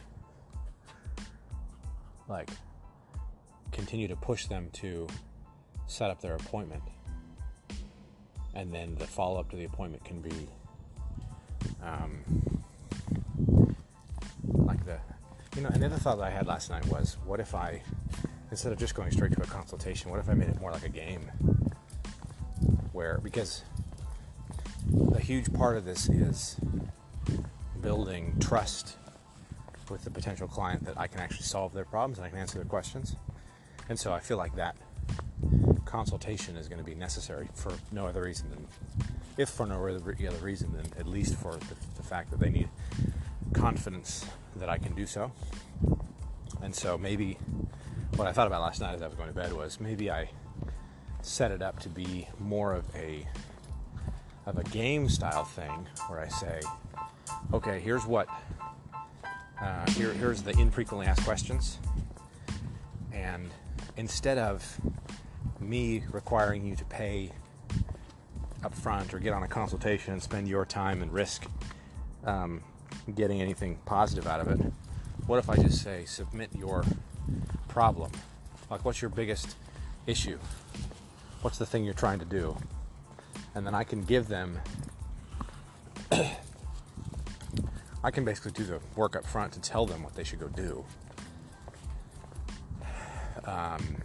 like 2.28 2.50
continue 3.88 4.06
to 4.06 4.16
push 4.16 4.44
them 4.48 4.68
to 4.70 5.06
set 5.86 6.10
up 6.10 6.20
their 6.20 6.34
appointment. 6.34 6.82
And 8.54 8.70
then 8.70 8.94
the 8.96 9.06
follow 9.06 9.40
up 9.40 9.48
to 9.48 9.56
the 9.56 9.64
appointment 9.64 10.04
can 10.04 10.20
be 10.20 10.46
um, 11.82 12.22
like 14.44 14.84
the, 14.84 14.98
you 15.56 15.62
know, 15.62 15.70
another 15.72 15.96
thought 15.96 16.18
that 16.18 16.24
I 16.24 16.28
had 16.28 16.46
last 16.46 16.68
night 16.68 16.84
was 16.88 17.16
what 17.24 17.40
if 17.40 17.54
I, 17.54 17.82
instead 18.50 18.72
of 18.72 18.78
just 18.78 18.94
going 18.94 19.10
straight 19.10 19.32
to 19.32 19.42
a 19.42 19.46
consultation, 19.46 20.10
what 20.10 20.20
if 20.20 20.28
I 20.28 20.34
made 20.34 20.50
it 20.50 20.60
more 20.60 20.70
like 20.70 20.84
a 20.84 20.90
game? 20.90 21.22
Where, 22.92 23.20
because 23.22 23.62
a 25.14 25.20
huge 25.20 25.50
part 25.54 25.78
of 25.78 25.86
this 25.86 26.10
is 26.10 26.56
building 27.80 28.36
trust 28.38 28.98
with 29.88 30.04
the 30.04 30.10
potential 30.10 30.46
client 30.46 30.84
that 30.84 31.00
I 31.00 31.06
can 31.06 31.20
actually 31.20 31.46
solve 31.46 31.72
their 31.72 31.86
problems 31.86 32.18
and 32.18 32.26
I 32.26 32.28
can 32.28 32.38
answer 32.38 32.58
their 32.58 32.66
questions. 32.66 33.16
And 33.88 33.98
so 33.98 34.12
I 34.12 34.20
feel 34.20 34.36
like 34.36 34.54
that 34.56 34.76
consultation 35.84 36.56
is 36.56 36.68
going 36.68 36.78
to 36.78 36.84
be 36.84 36.94
necessary 36.94 37.48
for 37.54 37.72
no 37.90 38.06
other 38.06 38.22
reason 38.22 38.50
than, 38.50 38.66
if 39.36 39.48
for 39.48 39.66
no 39.66 39.76
other 39.76 40.38
reason 40.42 40.72
than 40.72 40.86
at 40.98 41.06
least 41.06 41.34
for 41.36 41.52
the, 41.52 41.74
the 41.96 42.02
fact 42.02 42.30
that 42.30 42.40
they 42.40 42.50
need 42.50 42.68
confidence 43.54 44.26
that 44.56 44.68
I 44.68 44.78
can 44.78 44.94
do 44.94 45.06
so. 45.06 45.32
And 46.62 46.74
so 46.74 46.98
maybe 46.98 47.38
what 48.16 48.28
I 48.28 48.32
thought 48.32 48.46
about 48.46 48.62
last 48.62 48.80
night 48.80 48.94
as 48.94 49.02
I 49.02 49.06
was 49.06 49.14
going 49.14 49.28
to 49.28 49.34
bed 49.34 49.52
was 49.52 49.80
maybe 49.80 50.10
I 50.10 50.30
set 51.22 51.50
it 51.50 51.62
up 51.62 51.80
to 51.80 51.88
be 51.88 52.28
more 52.38 52.74
of 52.74 52.84
a 52.94 53.26
of 54.46 54.56
a 54.56 54.64
game 54.64 55.08
style 55.10 55.44
thing 55.44 55.86
where 56.06 56.20
I 56.20 56.28
say, 56.28 56.60
okay, 57.52 57.80
here's 57.80 58.06
what 58.06 58.28
uh, 59.60 59.90
here, 59.90 60.12
here's 60.14 60.42
the 60.42 60.52
infrequently 60.58 61.06
asked 61.06 61.24
questions, 61.24 61.78
and 63.12 63.50
instead 63.98 64.38
of 64.38 64.80
me 65.60 66.04
requiring 66.12 66.64
you 66.64 66.76
to 66.76 66.84
pay 66.84 67.32
up 68.64 68.72
front 68.72 69.12
or 69.12 69.18
get 69.18 69.32
on 69.32 69.42
a 69.42 69.48
consultation 69.48 70.12
and 70.12 70.22
spend 70.22 70.48
your 70.48 70.64
time 70.64 71.02
and 71.02 71.12
risk 71.12 71.46
um, 72.24 72.62
getting 73.14 73.42
anything 73.42 73.76
positive 73.84 74.26
out 74.26 74.40
of 74.40 74.48
it, 74.48 74.72
what 75.26 75.38
if 75.38 75.50
I 75.50 75.56
just 75.56 75.82
say, 75.82 76.04
submit 76.06 76.50
your 76.56 76.84
problem? 77.66 78.12
Like, 78.70 78.84
what's 78.84 79.02
your 79.02 79.10
biggest 79.10 79.56
issue? 80.06 80.38
What's 81.42 81.58
the 81.58 81.66
thing 81.66 81.84
you're 81.84 81.92
trying 81.92 82.20
to 82.20 82.24
do? 82.24 82.56
And 83.54 83.66
then 83.66 83.74
I 83.74 83.82
can 83.82 84.04
give 84.04 84.28
them, 84.28 84.60
I 86.12 88.10
can 88.12 88.24
basically 88.24 88.52
do 88.52 88.64
the 88.64 88.78
work 88.94 89.16
up 89.16 89.26
front 89.26 89.52
to 89.54 89.60
tell 89.60 89.86
them 89.86 90.04
what 90.04 90.14
they 90.14 90.22
should 90.22 90.38
go 90.38 90.48
do. 90.48 90.84
Um, 93.44 94.02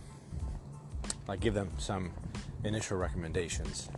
like 1.28 1.40
give 1.40 1.54
them 1.54 1.72
some 1.78 2.12
initial 2.64 2.98
recommendations 2.98 3.90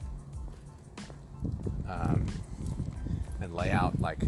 um, 1.87 2.25
and 3.41 3.53
lay 3.53 3.71
out 3.71 3.99
like 3.99 4.19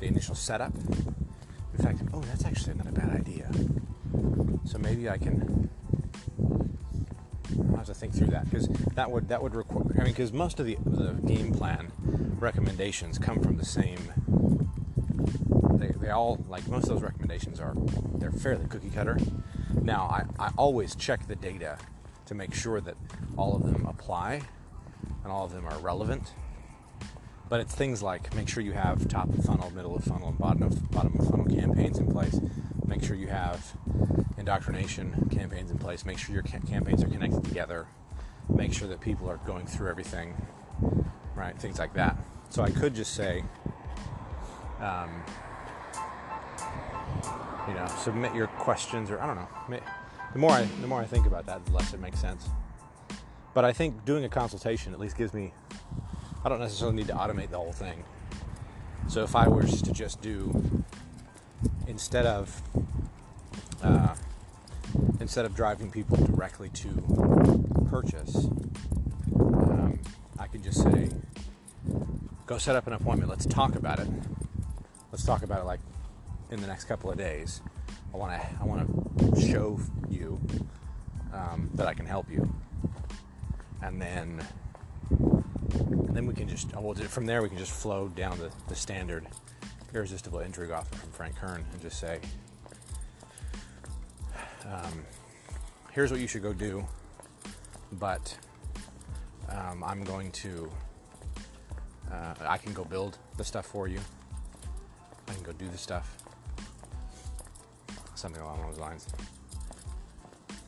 the 0.00 0.06
initial 0.06 0.34
setup. 0.34 0.74
In 0.76 1.84
fact, 1.84 2.00
oh, 2.12 2.20
that's 2.22 2.44
actually 2.44 2.74
not 2.74 2.88
a 2.88 2.92
bad 2.92 3.10
idea. 3.10 3.50
So 4.64 4.78
maybe 4.78 5.08
I 5.08 5.18
can. 5.18 5.70
I'll 7.70 7.76
have 7.76 7.86
to 7.86 7.94
think 7.94 8.14
through 8.14 8.28
that 8.28 8.50
because 8.50 8.68
that 8.94 9.10
would 9.10 9.28
that 9.28 9.42
would 9.42 9.54
require. 9.54 9.84
I 9.94 10.04
mean, 10.04 10.12
because 10.12 10.32
most 10.32 10.60
of 10.60 10.66
the 10.66 10.76
the 10.84 11.12
game 11.26 11.52
plan 11.52 11.90
recommendations 12.38 13.18
come 13.18 13.40
from 13.40 13.56
the 13.56 13.64
same. 13.64 14.12
They, 15.78 15.88
they 15.88 16.10
all 16.10 16.44
like 16.48 16.66
most 16.68 16.84
of 16.84 16.90
those 16.90 17.02
recommendations 17.02 17.60
are 17.60 17.74
they're 18.14 18.32
fairly 18.32 18.66
cookie 18.66 18.90
cutter 18.90 19.16
now, 19.82 20.04
I, 20.04 20.24
I 20.38 20.50
always 20.56 20.94
check 20.94 21.26
the 21.26 21.36
data 21.36 21.78
to 22.26 22.34
make 22.34 22.54
sure 22.54 22.80
that 22.80 22.94
all 23.36 23.56
of 23.56 23.64
them 23.64 23.86
apply 23.86 24.42
and 25.22 25.32
all 25.32 25.44
of 25.44 25.52
them 25.52 25.66
are 25.66 25.78
relevant. 25.78 26.32
But 27.48 27.60
it's 27.60 27.74
things 27.74 28.02
like 28.02 28.34
make 28.34 28.48
sure 28.48 28.62
you 28.62 28.72
have 28.72 29.08
top 29.08 29.30
of 29.30 29.44
funnel, 29.44 29.70
middle 29.70 29.96
of 29.96 30.04
funnel, 30.04 30.28
and 30.28 30.38
bottom 30.38 30.62
of 30.62 30.90
bottom 30.90 31.18
of 31.18 31.28
funnel 31.28 31.46
campaigns 31.46 31.98
in 31.98 32.06
place. 32.06 32.38
Make 32.86 33.02
sure 33.02 33.16
you 33.16 33.28
have 33.28 33.72
indoctrination 34.36 35.28
campaigns 35.30 35.70
in 35.70 35.78
place. 35.78 36.04
Make 36.04 36.18
sure 36.18 36.34
your 36.34 36.42
ca- 36.42 36.60
campaigns 36.66 37.02
are 37.02 37.08
connected 37.08 37.44
together. 37.44 37.86
Make 38.50 38.72
sure 38.72 38.88
that 38.88 39.00
people 39.00 39.30
are 39.30 39.38
going 39.38 39.66
through 39.66 39.88
everything, 39.88 40.34
right? 41.34 41.58
Things 41.58 41.78
like 41.78 41.94
that. 41.94 42.18
So 42.50 42.62
I 42.62 42.70
could 42.70 42.94
just 42.94 43.14
say, 43.14 43.44
um, 44.80 45.22
you 47.68 47.74
know, 47.74 47.86
submit 47.98 48.34
your 48.34 48.46
questions, 48.46 49.10
or 49.10 49.20
I 49.20 49.26
don't 49.26 49.36
know. 49.36 49.80
The 50.32 50.38
more 50.38 50.50
I 50.50 50.62
the 50.80 50.86
more 50.86 51.00
I 51.00 51.04
think 51.04 51.26
about 51.26 51.46
that, 51.46 51.64
the 51.66 51.72
less 51.72 51.92
it 51.92 52.00
makes 52.00 52.18
sense. 52.18 52.48
But 53.54 53.64
I 53.64 53.72
think 53.72 54.04
doing 54.04 54.24
a 54.24 54.28
consultation 54.28 54.92
at 54.92 55.00
least 55.00 55.16
gives 55.16 55.34
me. 55.34 55.52
I 56.44 56.48
don't 56.48 56.60
necessarily 56.60 56.96
need 56.96 57.08
to 57.08 57.14
automate 57.14 57.50
the 57.50 57.56
whole 57.56 57.72
thing. 57.72 58.04
So 59.08 59.22
if 59.22 59.34
I 59.34 59.48
was 59.48 59.82
to 59.82 59.92
just 59.92 60.20
do 60.20 60.84
instead 61.86 62.26
of 62.26 62.62
uh, 63.82 64.14
instead 65.20 65.44
of 65.44 65.54
driving 65.54 65.90
people 65.90 66.16
directly 66.16 66.68
to 66.70 66.88
purchase, 67.90 68.46
um, 69.34 69.98
I 70.38 70.46
can 70.46 70.62
just 70.62 70.82
say, 70.82 71.10
"Go 72.46 72.58
set 72.58 72.76
up 72.76 72.86
an 72.86 72.92
appointment. 72.92 73.30
Let's 73.30 73.46
talk 73.46 73.74
about 73.74 73.98
it. 73.98 74.08
Let's 75.10 75.24
talk 75.24 75.42
about 75.42 75.60
it 75.60 75.64
like 75.64 75.80
in 76.50 76.60
the 76.60 76.66
next 76.66 76.84
couple 76.84 77.10
of 77.10 77.18
days. 77.18 77.60
I 78.12 78.16
want 78.16 78.40
to 78.40 78.48
I 78.60 78.64
want 78.64 79.18
to 79.18 79.40
show 79.40 79.78
you 80.08 80.40
um, 81.32 81.70
that 81.74 81.86
I 81.86 81.94
can 81.94 82.06
help 82.06 82.30
you, 82.30 82.48
and 83.82 84.00
then 84.00 84.46
and 85.10 86.16
then 86.16 86.26
we 86.26 86.34
can 86.34 86.48
just 86.48 86.74
well, 86.74 86.94
from 86.94 87.26
there 87.26 87.42
we 87.42 87.48
can 87.48 87.58
just 87.58 87.72
flow 87.72 88.08
down 88.08 88.38
the, 88.38 88.50
the 88.68 88.74
standard 88.74 89.26
irresistible 89.94 90.40
intrigue 90.40 90.70
offer 90.70 90.94
from 90.96 91.10
Frank 91.10 91.36
Kern 91.36 91.64
and 91.72 91.80
just 91.80 91.98
say, 91.98 92.20
um, 94.66 95.04
here's 95.92 96.10
what 96.10 96.20
you 96.20 96.26
should 96.26 96.42
go 96.42 96.52
do, 96.52 96.84
but 97.92 98.36
um, 99.50 99.82
I'm 99.84 100.02
going 100.04 100.30
to 100.32 100.70
uh, 102.10 102.34
I 102.40 102.56
can 102.56 102.72
go 102.72 102.84
build 102.84 103.18
the 103.36 103.44
stuff 103.44 103.66
for 103.66 103.86
you. 103.86 104.00
I 105.28 105.34
can 105.34 105.42
go 105.42 105.52
do 105.52 105.68
the 105.68 105.78
stuff 105.78 106.16
something 108.18 108.42
along 108.42 108.62
those 108.68 108.78
lines. 108.78 109.06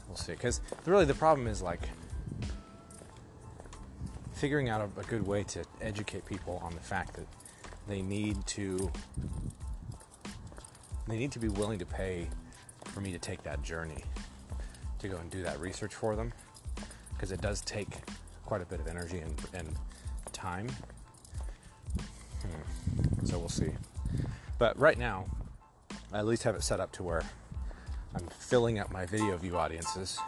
We'll 0.08 0.16
see. 0.16 0.32
Because 0.32 0.60
really, 0.86 1.04
the 1.04 1.14
problem 1.14 1.46
is 1.46 1.62
like 1.62 1.82
figuring 4.32 4.68
out 4.68 4.80
a, 4.80 5.00
a 5.00 5.04
good 5.04 5.26
way 5.26 5.42
to 5.44 5.64
educate 5.80 6.24
people 6.24 6.60
on 6.64 6.74
the 6.74 6.80
fact 6.80 7.14
that 7.14 7.26
they 7.86 8.02
need 8.02 8.46
to 8.46 8.90
they 11.06 11.18
need 11.18 11.32
to 11.32 11.38
be 11.38 11.48
willing 11.48 11.78
to 11.78 11.84
pay 11.84 12.28
for 12.84 13.00
me 13.00 13.12
to 13.12 13.18
take 13.18 13.42
that 13.42 13.62
journey 13.62 14.04
to 14.98 15.08
go 15.08 15.16
and 15.16 15.30
do 15.30 15.42
that 15.42 15.58
research 15.60 15.94
for 15.94 16.14
them 16.14 16.32
because 17.12 17.32
it 17.32 17.40
does 17.40 17.60
take 17.62 17.88
quite 18.46 18.62
a 18.62 18.64
bit 18.64 18.80
of 18.80 18.86
energy 18.86 19.18
and, 19.18 19.34
and 19.52 19.76
time. 20.32 20.68
Hmm. 22.42 23.26
So 23.26 23.38
we'll 23.38 23.48
see. 23.48 23.72
But 24.58 24.78
right 24.78 24.98
now, 24.98 25.26
I 26.12 26.18
at 26.18 26.26
least 26.26 26.44
have 26.44 26.54
it 26.54 26.62
set 26.62 26.80
up 26.80 26.92
to 26.92 27.02
where 27.02 27.22
I'm 28.14 28.26
filling 28.38 28.78
up 28.78 28.90
my 28.90 29.06
video 29.06 29.36
view 29.36 29.56
audiences 29.56 30.18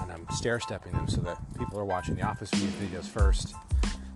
and 0.00 0.10
I'm 0.10 0.26
stair 0.30 0.60
stepping 0.60 0.92
them 0.92 1.08
so 1.08 1.20
that 1.22 1.38
people 1.58 1.78
are 1.78 1.84
watching 1.84 2.14
the 2.14 2.22
office 2.22 2.50
view 2.50 2.68
videos 2.88 3.06
first, 3.06 3.54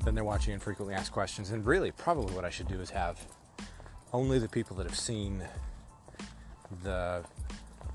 then 0.05 0.15
they're 0.15 0.25
watching 0.25 0.55
infrequently 0.55 0.95
asked 0.95 1.13
questions. 1.13 1.51
And 1.51 1.65
really, 1.65 1.91
probably 1.93 2.35
what 2.35 2.45
I 2.45 2.51
should 2.51 2.69
do 2.69 2.81
is 2.81 2.91
have 2.91 3.25
only 4.13 4.39
the 4.39 4.49
people 4.49 4.77
that 4.77 4.87
have 4.87 4.99
seen 4.99 5.43
the 6.83 7.25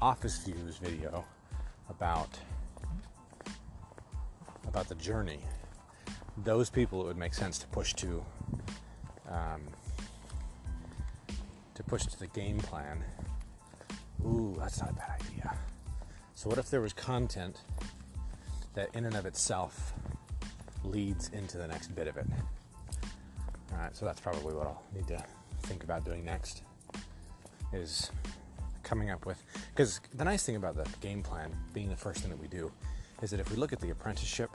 office 0.01 0.37
views 0.39 0.77
video 0.77 1.25
about 1.89 2.39
about 4.67 4.87
the 4.87 4.95
journey 4.95 5.39
those 6.43 6.69
people 6.69 7.01
it 7.01 7.07
would 7.07 7.17
make 7.17 7.33
sense 7.33 7.57
to 7.57 7.67
push 7.67 7.93
to 7.93 8.23
um, 9.29 9.61
to 11.75 11.83
push 11.83 12.05
to 12.05 12.19
the 12.19 12.27
game 12.27 12.57
plan 12.59 13.03
ooh 14.25 14.55
that's 14.59 14.79
not 14.81 14.91
a 14.91 14.93
bad 14.93 15.21
idea. 15.21 15.55
So 16.35 16.49
what 16.49 16.57
if 16.57 16.69
there 16.69 16.81
was 16.81 16.93
content 16.93 17.57
that 18.73 18.89
in 18.93 19.05
and 19.05 19.15
of 19.15 19.25
itself 19.25 19.93
leads 20.83 21.29
into 21.29 21.57
the 21.57 21.67
next 21.67 21.93
bit 21.95 22.07
of 22.07 22.17
it? 22.17 22.25
All 23.71 23.77
right 23.77 23.95
so 23.95 24.05
that's 24.05 24.19
probably 24.19 24.53
what 24.53 24.67
i'll 24.67 24.83
need 24.95 25.07
to 25.07 25.23
think 25.63 25.83
about 25.83 26.05
doing 26.05 26.25
next 26.25 26.63
is 27.73 28.11
coming 28.83 29.09
up 29.09 29.25
with 29.25 29.43
because 29.75 29.99
the 30.15 30.23
nice 30.23 30.43
thing 30.43 30.55
about 30.55 30.75
the 30.75 30.87
game 31.01 31.21
plan 31.21 31.51
being 31.73 31.89
the 31.89 31.95
first 31.95 32.21
thing 32.21 32.31
that 32.31 32.39
we 32.39 32.47
do 32.47 32.71
is 33.21 33.29
that 33.29 33.39
if 33.39 33.51
we 33.51 33.57
look 33.57 33.73
at 33.73 33.79
the 33.79 33.91
apprenticeship 33.91 34.49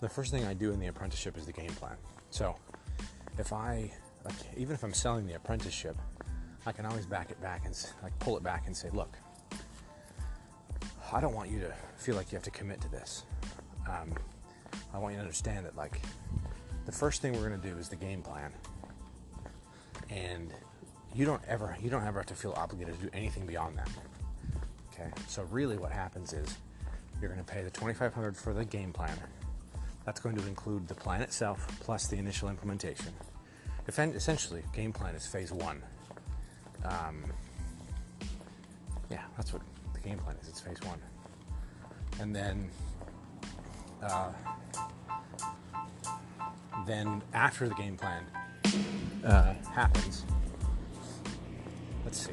the 0.00 0.08
first 0.08 0.30
thing 0.30 0.44
i 0.46 0.54
do 0.54 0.72
in 0.72 0.80
the 0.80 0.86
apprenticeship 0.86 1.36
is 1.36 1.44
the 1.44 1.52
game 1.52 1.70
plan. 1.72 1.96
So 2.30 2.56
if 3.38 3.52
i 3.52 3.90
like, 4.24 4.34
even 4.56 4.74
if 4.74 4.82
i'm 4.82 4.94
selling 4.94 5.26
the 5.26 5.34
apprenticeship 5.34 5.96
i 6.66 6.72
can 6.72 6.86
always 6.86 7.06
back 7.06 7.30
it 7.30 7.40
back 7.40 7.64
and 7.64 7.74
like 8.02 8.16
pull 8.18 8.36
it 8.36 8.42
back 8.42 8.66
and 8.66 8.76
say 8.76 8.88
look 8.92 9.16
i 11.12 11.20
don't 11.20 11.34
want 11.34 11.50
you 11.50 11.58
to 11.58 11.72
feel 11.96 12.14
like 12.14 12.30
you 12.30 12.36
have 12.36 12.44
to 12.44 12.50
commit 12.50 12.80
to 12.80 12.88
this 12.90 13.24
um, 13.88 14.12
i 14.94 14.98
want 14.98 15.12
you 15.12 15.16
to 15.16 15.22
understand 15.22 15.64
that 15.64 15.76
like 15.76 16.00
the 16.86 16.92
first 16.92 17.22
thing 17.22 17.32
we're 17.32 17.48
going 17.48 17.60
to 17.60 17.68
do 17.68 17.76
is 17.78 17.88
the 17.88 17.96
game 17.96 18.22
plan 18.22 18.52
and 20.10 20.52
you 21.14 21.24
don't 21.24 21.42
ever 21.48 21.76
you 21.82 21.90
don't 21.90 22.04
ever 22.04 22.20
have 22.20 22.26
to 22.26 22.34
feel 22.34 22.52
obligated 22.56 22.94
to 22.98 23.06
do 23.06 23.10
anything 23.12 23.46
beyond 23.46 23.76
that. 23.78 23.88
Okay, 24.92 25.10
so 25.28 25.42
really 25.50 25.76
what 25.76 25.92
happens 25.92 26.32
is 26.32 26.56
you're 27.20 27.30
going 27.30 27.44
to 27.44 27.52
pay 27.52 27.62
the 27.62 27.70
2500 27.70 28.36
for 28.36 28.52
the 28.52 28.64
game 28.64 28.92
plan. 28.92 29.16
That's 30.04 30.20
going 30.20 30.36
to 30.36 30.46
include 30.46 30.88
the 30.88 30.94
plan 30.94 31.20
itself 31.20 31.66
plus 31.80 32.06
the 32.06 32.16
initial 32.16 32.48
implementation. 32.48 33.12
Essentially, 33.86 34.62
game 34.72 34.92
plan 34.92 35.14
is 35.14 35.26
phase 35.26 35.52
one. 35.52 35.82
Um, 36.84 37.24
yeah, 39.10 39.24
that's 39.36 39.52
what 39.52 39.62
the 39.94 40.00
game 40.00 40.18
plan 40.18 40.36
is. 40.40 40.48
It's 40.48 40.60
phase 40.60 40.80
one, 40.82 40.98
and 42.20 42.34
then 42.34 42.70
uh, 44.02 44.32
then 46.86 47.22
after 47.34 47.68
the 47.68 47.74
game 47.74 47.96
plan 47.96 48.24
uh, 49.24 49.54
happens, 49.72 50.24
Let's 52.10 52.26
see. 52.26 52.32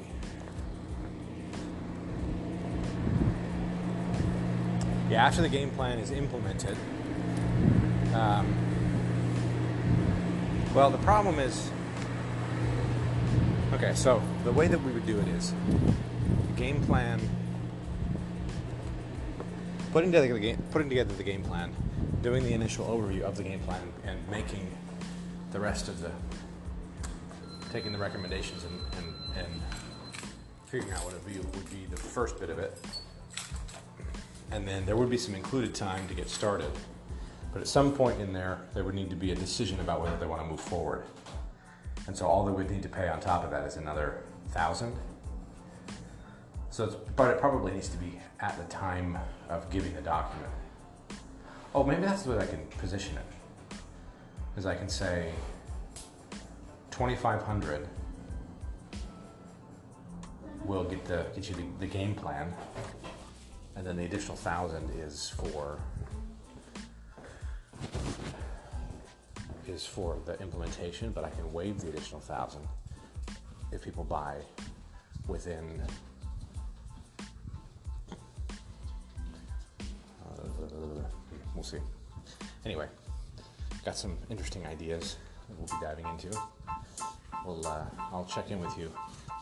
Yeah, 5.08 5.26
after 5.26 5.44
the 5.44 5.50
game 5.50 5.70
plan 5.70 6.00
is 6.00 6.10
implemented, 6.10 6.76
um, 8.16 8.56
well, 10.74 10.90
the 10.90 10.98
problem 10.98 11.38
is 11.38 11.70
okay, 13.78 13.94
so 13.94 14.22
the 14.44 14.52
way 14.52 14.68
that 14.68 14.82
we 14.84 14.92
would 14.92 15.06
do 15.06 15.20
it 15.20 15.28
is 15.28 15.54
game 16.56 16.82
plan, 16.86 17.22
putting 19.92 20.12
together 20.12 20.34
the 20.34 20.40
game, 20.40 20.62
putting 20.72 20.90
together 20.90 21.14
the 21.14 21.24
game 21.24 21.44
plan, 21.44 21.72
doing 22.24 22.44
the 22.44 22.54
initial 22.54 22.86
overview 22.86 23.22
of 23.22 23.38
the 23.38 23.44
game 23.44 23.60
plan, 23.60 23.82
and 24.04 24.18
making 24.30 24.68
the 25.52 25.60
rest 25.60 25.88
of 25.88 26.02
the 26.02 26.12
taking 27.72 27.92
the 27.92 27.98
recommendations 27.98 28.64
and, 28.64 28.80
and 28.98 29.14
and 29.38 29.62
figuring 30.66 30.94
out 30.94 31.04
what 31.04 31.14
would 31.14 31.26
be, 31.28 31.38
would 31.38 31.70
be 31.70 31.86
the 31.90 31.98
first 31.98 32.40
bit 32.40 32.50
of 32.50 32.58
it. 32.58 32.78
And 34.52 34.68
then 34.68 34.86
there 34.86 34.96
would 34.96 35.10
be 35.10 35.18
some 35.18 35.36
included 35.36 35.76
time 35.76 36.08
to 36.08 36.14
get 36.14 36.30
started. 36.30 36.72
But 37.54 37.62
at 37.62 37.68
some 37.68 37.94
point 37.94 38.20
in 38.20 38.34
there, 38.34 38.60
there 38.74 38.84
would 38.84 38.96
need 38.96 39.10
to 39.10 39.16
be 39.16 39.32
a 39.32 39.36
decision 39.36 39.80
about 39.80 40.02
whether 40.02 40.18
they 40.18 40.26
want 40.26 40.42
to 40.42 40.48
move 40.48 40.60
forward. 40.60 41.04
And 42.08 42.16
so 42.16 42.26
all 42.26 42.46
they 42.46 42.52
would 42.52 42.72
need 42.72 42.84
to 42.84 42.90
pay 42.90 43.10
on 43.10 43.20
top 43.20 43.44
of 43.44 43.52
that 43.52 43.68
is 43.68 43.76
another 43.76 44.24
thousand. 44.50 44.96
So, 46.70 47.00
but 47.16 47.32
it 47.32 47.40
probably 47.40 47.74
needs 47.74 47.90
to 47.90 47.98
be 47.98 48.20
at 48.40 48.58
the 48.58 48.64
time 48.66 49.18
of 49.50 49.70
giving 49.70 49.94
the 49.94 50.02
document. 50.02 50.52
Oh, 51.76 51.84
maybe 51.84 52.02
that's 52.02 52.24
the 52.24 52.32
way 52.32 52.40
I 52.40 52.46
can 52.46 52.66
position 52.78 53.18
it. 53.18 53.78
Is 54.58 54.66
I 54.66 54.76
can 54.76 54.90
say 54.90 55.32
2,500 56.92 57.88
will 60.66 60.84
get 60.84 61.06
the 61.06 61.26
get 61.36 61.50
you 61.50 61.56
the, 61.56 61.66
the 61.80 61.86
game 61.86 62.16
plan, 62.16 62.54
and 63.76 63.86
then 63.86 63.98
the 63.98 64.06
additional 64.06 64.36
thousand 64.36 64.90
is 65.00 65.30
for 65.30 65.80
is 69.70 69.86
for 69.86 70.18
the 70.26 70.40
implementation. 70.42 71.12
But 71.12 71.26
I 71.26 71.30
can 71.30 71.52
waive 71.54 71.80
the 71.80 71.90
additional 71.90 72.22
thousand 72.22 72.68
if 73.72 73.82
people 73.82 74.04
buy 74.04 74.38
within. 75.28 75.82
Uh, 80.26 81.04
we'll 81.54 81.64
see. 81.64 81.80
Anyway, 82.66 82.88
got 83.86 83.98
some 83.98 84.18
interesting 84.30 84.66
ideas 84.66 85.18
that 85.48 85.58
we'll 85.58 85.80
be 85.80 85.86
diving 85.86 86.06
into. 86.08 86.38
We'll 87.46 87.66
uh, 87.66 87.86
I'll 88.12 88.26
check 88.26 88.52
in 88.52 88.60
with 88.60 88.78
you 88.78 88.92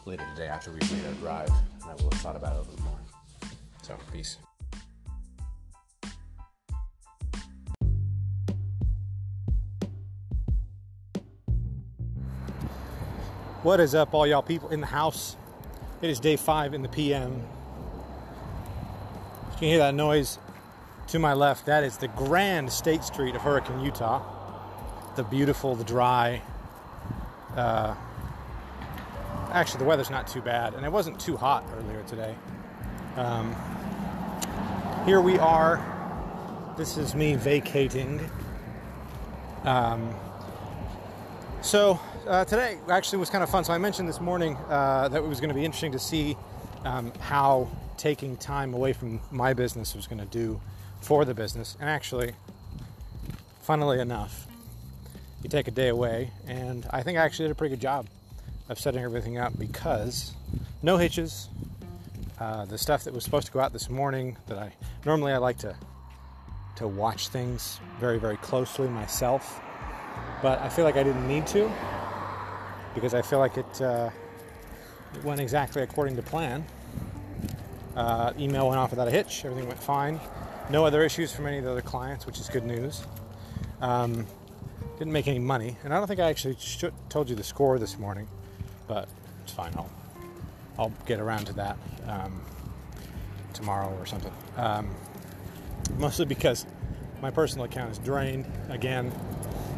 later 0.06 0.26
today 0.36 0.48
after 0.48 0.72
we've 0.72 0.92
made 0.92 1.06
our 1.08 1.14
drive, 1.14 1.50
and 1.82 1.90
I 1.90 1.96
will 1.96 2.12
have 2.12 2.22
thought 2.22 2.36
about 2.36 2.54
it 2.54 2.68
a 2.68 2.72
little 2.72 2.86
more. 2.86 3.00
So, 3.82 3.96
peace. 4.12 4.38
What 13.66 13.80
is 13.80 13.96
up, 13.96 14.14
all 14.14 14.28
y'all 14.28 14.44
people 14.44 14.70
in 14.70 14.80
the 14.80 14.86
house? 14.86 15.36
It 16.00 16.12
is 16.12 16.20
day 16.20 16.36
five 16.36 16.76
in 16.76 16.84
the 16.84 16.88
PM. 16.88 17.34
You 17.34 17.42
can 19.58 19.68
hear 19.70 19.80
that 19.80 19.96
noise 19.96 20.38
to 21.08 21.18
my 21.18 21.34
left. 21.34 21.66
That 21.66 21.84
is 21.84 21.98
the 21.98 22.10
grand 22.10 22.72
state 22.72 23.04
street 23.04 23.34
of 23.34 23.42
Hurricane, 23.42 23.80
Utah. 23.80 24.22
The 25.16 25.24
beautiful, 25.24 25.74
the 25.74 25.84
dry, 25.84 26.44
uh, 27.56 27.96
actually, 29.52 29.80
the 29.80 29.86
weather's 29.86 30.12
not 30.12 30.28
too 30.28 30.42
bad, 30.42 30.76
and 30.76 30.86
it 30.86 30.92
wasn't 30.92 31.20
too 31.20 31.36
hot 31.36 31.66
earlier 31.76 32.04
today. 32.04 32.36
Um, 33.16 33.56
here 35.08 35.22
we 35.22 35.40
are. 35.40 35.84
This 36.78 36.98
is 36.98 37.16
me 37.16 37.34
vacating. 37.34 38.30
Um, 39.64 40.14
so 41.64 42.00
uh, 42.28 42.46
today 42.46 42.78
actually 42.90 43.20
was 43.20 43.30
kind 43.30 43.44
of 43.44 43.50
fun. 43.50 43.64
So 43.64 43.74
I 43.74 43.78
mentioned 43.78 44.08
this 44.08 44.22
morning 44.22 44.56
uh, 44.70 45.08
that 45.10 45.18
it 45.18 45.28
was 45.28 45.40
going 45.40 45.50
to 45.50 45.56
be 45.56 45.66
interesting 45.66 45.92
to 45.92 46.00
see 46.00 46.36
um, 46.84 47.12
how 47.20 47.68
taking 47.98 48.38
time 48.38 48.74
away 48.74 48.94
from 48.94 49.20
my 49.32 49.54
business 49.54 49.96
was 49.96 50.08
going 50.08 50.20
to 50.20 50.26
do 50.26 50.60
for 51.02 51.26
the 51.26 51.34
business. 51.34 51.78
And 51.80 51.90
actually, 51.90 52.34
funnily 53.62 54.00
enough, 54.00 54.48
you 55.44 55.50
take 55.50 55.68
a 55.68 55.72
day 55.72 55.90
away, 55.90 56.32
and 56.48 56.88
I 56.90 57.04
think 57.04 57.18
I 57.18 57.22
actually 57.22 57.46
did 57.46 57.52
a 57.52 57.56
pretty 57.56 57.76
good 57.76 57.82
job 57.82 58.08
of 58.70 58.80
setting 58.80 59.04
everything 59.04 59.38
up 59.38 59.58
because 59.58 60.34
no 60.82 60.98
hitches. 60.98 61.50
Uh, 62.40 62.66
the 62.66 62.78
stuff 62.78 63.06
that 63.06 63.14
was 63.14 63.24
supposed 63.24 63.46
to 63.46 63.54
go 63.54 63.62
out 63.62 63.72
this 63.72 63.90
morning 63.90 64.36
that 64.48 64.58
I 64.58 64.74
normally 65.06 65.32
I 65.32 65.38
like 65.38 65.58
to 65.60 65.74
to 66.76 66.86
watch 66.86 67.30
things 67.30 67.80
very 67.98 68.20
very 68.20 68.36
closely 68.38 68.90
myself, 68.90 69.62
but 70.42 70.60
I 70.60 70.68
feel 70.68 70.84
like 70.84 70.98
I 70.98 71.04
didn't 71.04 71.30
need 71.30 71.48
to 71.48 71.72
because 72.96 73.14
I 73.14 73.22
feel 73.22 73.40
like 73.40 73.58
it, 73.58 73.82
uh, 73.82 74.10
it 75.14 75.24
went 75.24 75.40
exactly 75.40 75.84
according 75.84 76.16
to 76.16 76.24
plan. 76.24 76.66
Uh, 77.96 78.34
email 78.40 78.68
went 78.68 78.80
off 78.80 78.90
without 78.90 79.08
a 79.08 79.12
hitch. 79.12 79.46
Everything 79.46 79.68
went 79.68 79.80
fine. 79.80 80.20
No 80.70 80.86
other 80.86 81.04
issues 81.04 81.32
from 81.32 81.46
any 81.46 81.60
of 81.60 81.66
the 81.66 81.72
other 81.72 81.82
clients, 81.82 82.26
which 82.26 82.40
is 82.40 82.50
good 82.50 82.66
news. 82.66 83.06
Um, 83.82 84.26
didn't 84.98 85.14
make 85.14 85.28
any 85.28 85.40
money, 85.40 85.78
and 85.84 85.94
I 85.94 85.98
don't 85.98 86.08
think 86.08 86.20
I 86.20 86.30
actually 86.30 86.58
told 87.10 87.30
you 87.30 87.36
the 87.36 87.44
score 87.44 87.78
this 87.78 88.00
morning, 88.00 88.28
but 88.88 89.08
it's 89.44 89.52
fine. 89.52 89.74
I'll 89.76 89.90
I'll 90.78 90.94
get 91.06 91.20
around 91.20 91.46
to 91.48 91.54
that 91.54 91.78
um, 92.08 92.42
tomorrow 93.54 93.96
or 94.00 94.06
something. 94.06 94.32
Um, 94.58 94.90
mostly 95.98 96.26
because 96.26 96.66
my 97.22 97.32
personal 97.32 97.66
account 97.66 97.92
is 97.92 97.98
drained 98.00 98.46
again. 98.70 99.12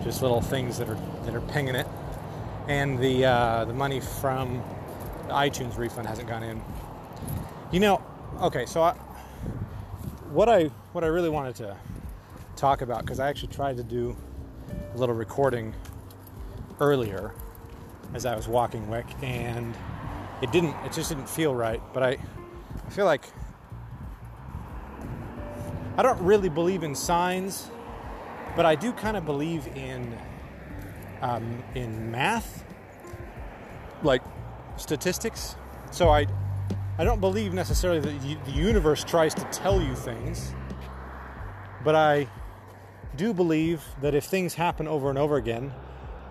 Just 0.03 0.21
little 0.21 0.41
things 0.41 0.77
that 0.77 0.87
are 0.89 0.97
that 1.25 1.35
are 1.35 1.41
pinging 1.41 1.75
it, 1.75 1.87
and 2.67 2.99
the 2.99 3.25
uh, 3.25 3.65
the 3.65 3.73
money 3.73 3.99
from 3.99 4.61
the 5.27 5.33
iTunes 5.33 5.77
refund 5.77 6.07
hasn't 6.07 6.27
gone 6.27 6.43
in. 6.43 6.61
You 7.71 7.79
know, 7.79 8.03
okay, 8.41 8.65
so 8.65 8.81
I, 8.81 8.93
what 10.31 10.49
I 10.49 10.65
what 10.93 11.03
I 11.03 11.07
really 11.07 11.29
wanted 11.29 11.55
to 11.55 11.75
talk 12.55 12.81
about 12.81 13.01
because 13.01 13.19
I 13.19 13.29
actually 13.29 13.53
tried 13.53 13.77
to 13.77 13.83
do 13.83 14.15
a 14.93 14.97
little 14.97 15.15
recording 15.15 15.73
earlier 16.79 17.33
as 18.13 18.25
I 18.25 18.35
was 18.35 18.47
walking 18.47 18.89
Wick, 18.89 19.05
and 19.21 19.75
it 20.41 20.51
didn't. 20.51 20.75
It 20.85 20.91
just 20.91 21.09
didn't 21.09 21.29
feel 21.29 21.55
right. 21.55 21.81
But 21.93 22.03
I, 22.03 22.17
I 22.85 22.89
feel 22.89 23.05
like 23.05 23.25
I 25.97 26.03
don't 26.03 26.21
really 26.21 26.49
believe 26.49 26.83
in 26.83 26.93
signs, 26.93 27.69
but 28.55 28.65
I 28.65 28.75
do 28.75 28.91
kind 28.91 29.17
of 29.17 29.25
believe 29.25 29.67
in 29.67 30.17
um, 31.21 31.63
in 31.75 32.11
math, 32.11 32.63
like 34.03 34.21
statistics. 34.77 35.55
So 35.91 36.09
I 36.09 36.27
I 36.99 37.03
don't 37.03 37.21
believe 37.21 37.53
necessarily 37.53 37.99
that 37.99 38.45
the 38.45 38.51
universe 38.51 39.03
tries 39.03 39.33
to 39.35 39.43
tell 39.45 39.81
you 39.81 39.95
things, 39.95 40.53
but 41.83 41.95
I 41.95 42.27
do 43.15 43.33
believe 43.33 43.83
that 44.01 44.15
if 44.15 44.25
things 44.25 44.55
happen 44.55 44.87
over 44.87 45.09
and 45.09 45.17
over 45.17 45.37
again, 45.37 45.73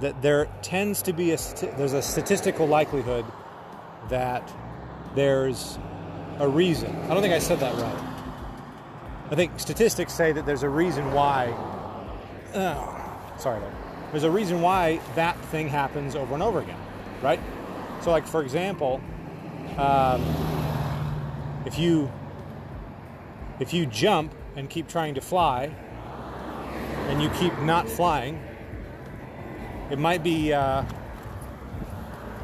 that 0.00 0.22
there 0.22 0.48
tends 0.62 1.02
to 1.02 1.12
be 1.12 1.32
a 1.32 1.38
there's 1.76 1.92
a 1.92 2.02
statistical 2.02 2.66
likelihood 2.66 3.24
that 4.08 4.50
there's 5.14 5.78
a 6.38 6.48
reason. 6.48 6.94
I 7.04 7.08
don't 7.08 7.22
think 7.22 7.34
I 7.34 7.38
said 7.38 7.60
that 7.60 7.74
right. 7.74 8.16
I 9.30 9.34
think 9.34 9.58
statistics 9.58 10.12
say 10.12 10.32
that 10.32 10.46
there's 10.46 10.62
a 10.62 10.68
reason 10.68 11.12
why. 11.12 11.46
Uh, 12.54 13.38
sorry, 13.38 13.60
there's 14.10 14.24
a 14.24 14.30
reason 14.30 14.62
why 14.62 15.00
that 15.14 15.38
thing 15.46 15.68
happens 15.68 16.16
over 16.16 16.34
and 16.34 16.42
over 16.42 16.60
again, 16.60 16.80
right? 17.22 17.40
So, 18.02 18.10
like 18.10 18.26
for 18.26 18.42
example, 18.42 19.00
um, 19.78 20.22
if 21.66 21.78
you 21.78 22.10
if 23.60 23.72
you 23.72 23.86
jump 23.86 24.34
and 24.54 24.68
keep 24.68 24.88
trying 24.88 25.14
to 25.14 25.20
fly, 25.20 25.70
and 27.08 27.22
you 27.22 27.28
keep 27.30 27.56
not 27.60 27.88
flying, 27.88 28.42
it 29.90 29.98
might 29.98 30.22
be, 30.22 30.52
uh, 30.52 30.84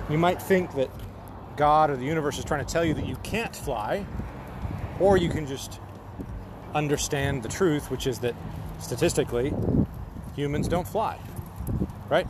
you 0.08 0.16
might 0.16 0.40
think 0.40 0.74
that 0.74 0.88
God 1.56 1.90
or 1.90 1.96
the 1.96 2.04
universe 2.04 2.38
is 2.38 2.44
trying 2.44 2.64
to 2.64 2.72
tell 2.72 2.84
you 2.84 2.94
that 2.94 3.06
you 3.06 3.16
can't 3.16 3.54
fly, 3.54 4.06
or 5.00 5.16
you 5.16 5.28
can 5.28 5.46
just 5.46 5.80
understand 6.74 7.42
the 7.42 7.48
truth, 7.48 7.90
which 7.90 8.06
is 8.06 8.20
that 8.20 8.34
statistically, 8.78 9.52
humans 10.36 10.68
don't 10.68 10.86
fly, 10.86 11.18
right? 12.12 12.28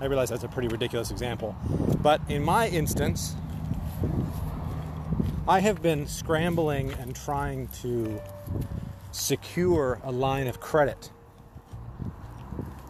I 0.00 0.06
realize 0.06 0.30
that's 0.30 0.44
a 0.44 0.48
pretty 0.48 0.68
ridiculous 0.68 1.10
example, 1.10 1.54
but 2.02 2.20
in 2.28 2.42
my 2.42 2.68
instance, 2.68 3.36
I 5.46 5.60
have 5.60 5.80
been 5.82 6.06
scrambling 6.06 6.92
and 6.94 7.14
trying 7.14 7.68
to 7.82 8.20
secure 9.12 10.00
a 10.02 10.10
line 10.10 10.46
of 10.48 10.60
credit 10.60 11.10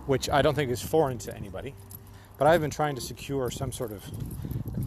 which 0.08 0.30
I 0.30 0.40
don't 0.40 0.54
think 0.54 0.70
is 0.70 0.80
foreign 0.80 1.18
to 1.18 1.36
anybody. 1.36 1.74
But 2.38 2.46
I've 2.48 2.62
been 2.62 2.70
trying 2.70 2.94
to 2.94 3.00
secure 3.00 3.50
some 3.50 3.72
sort 3.72 3.92
of 3.92 4.04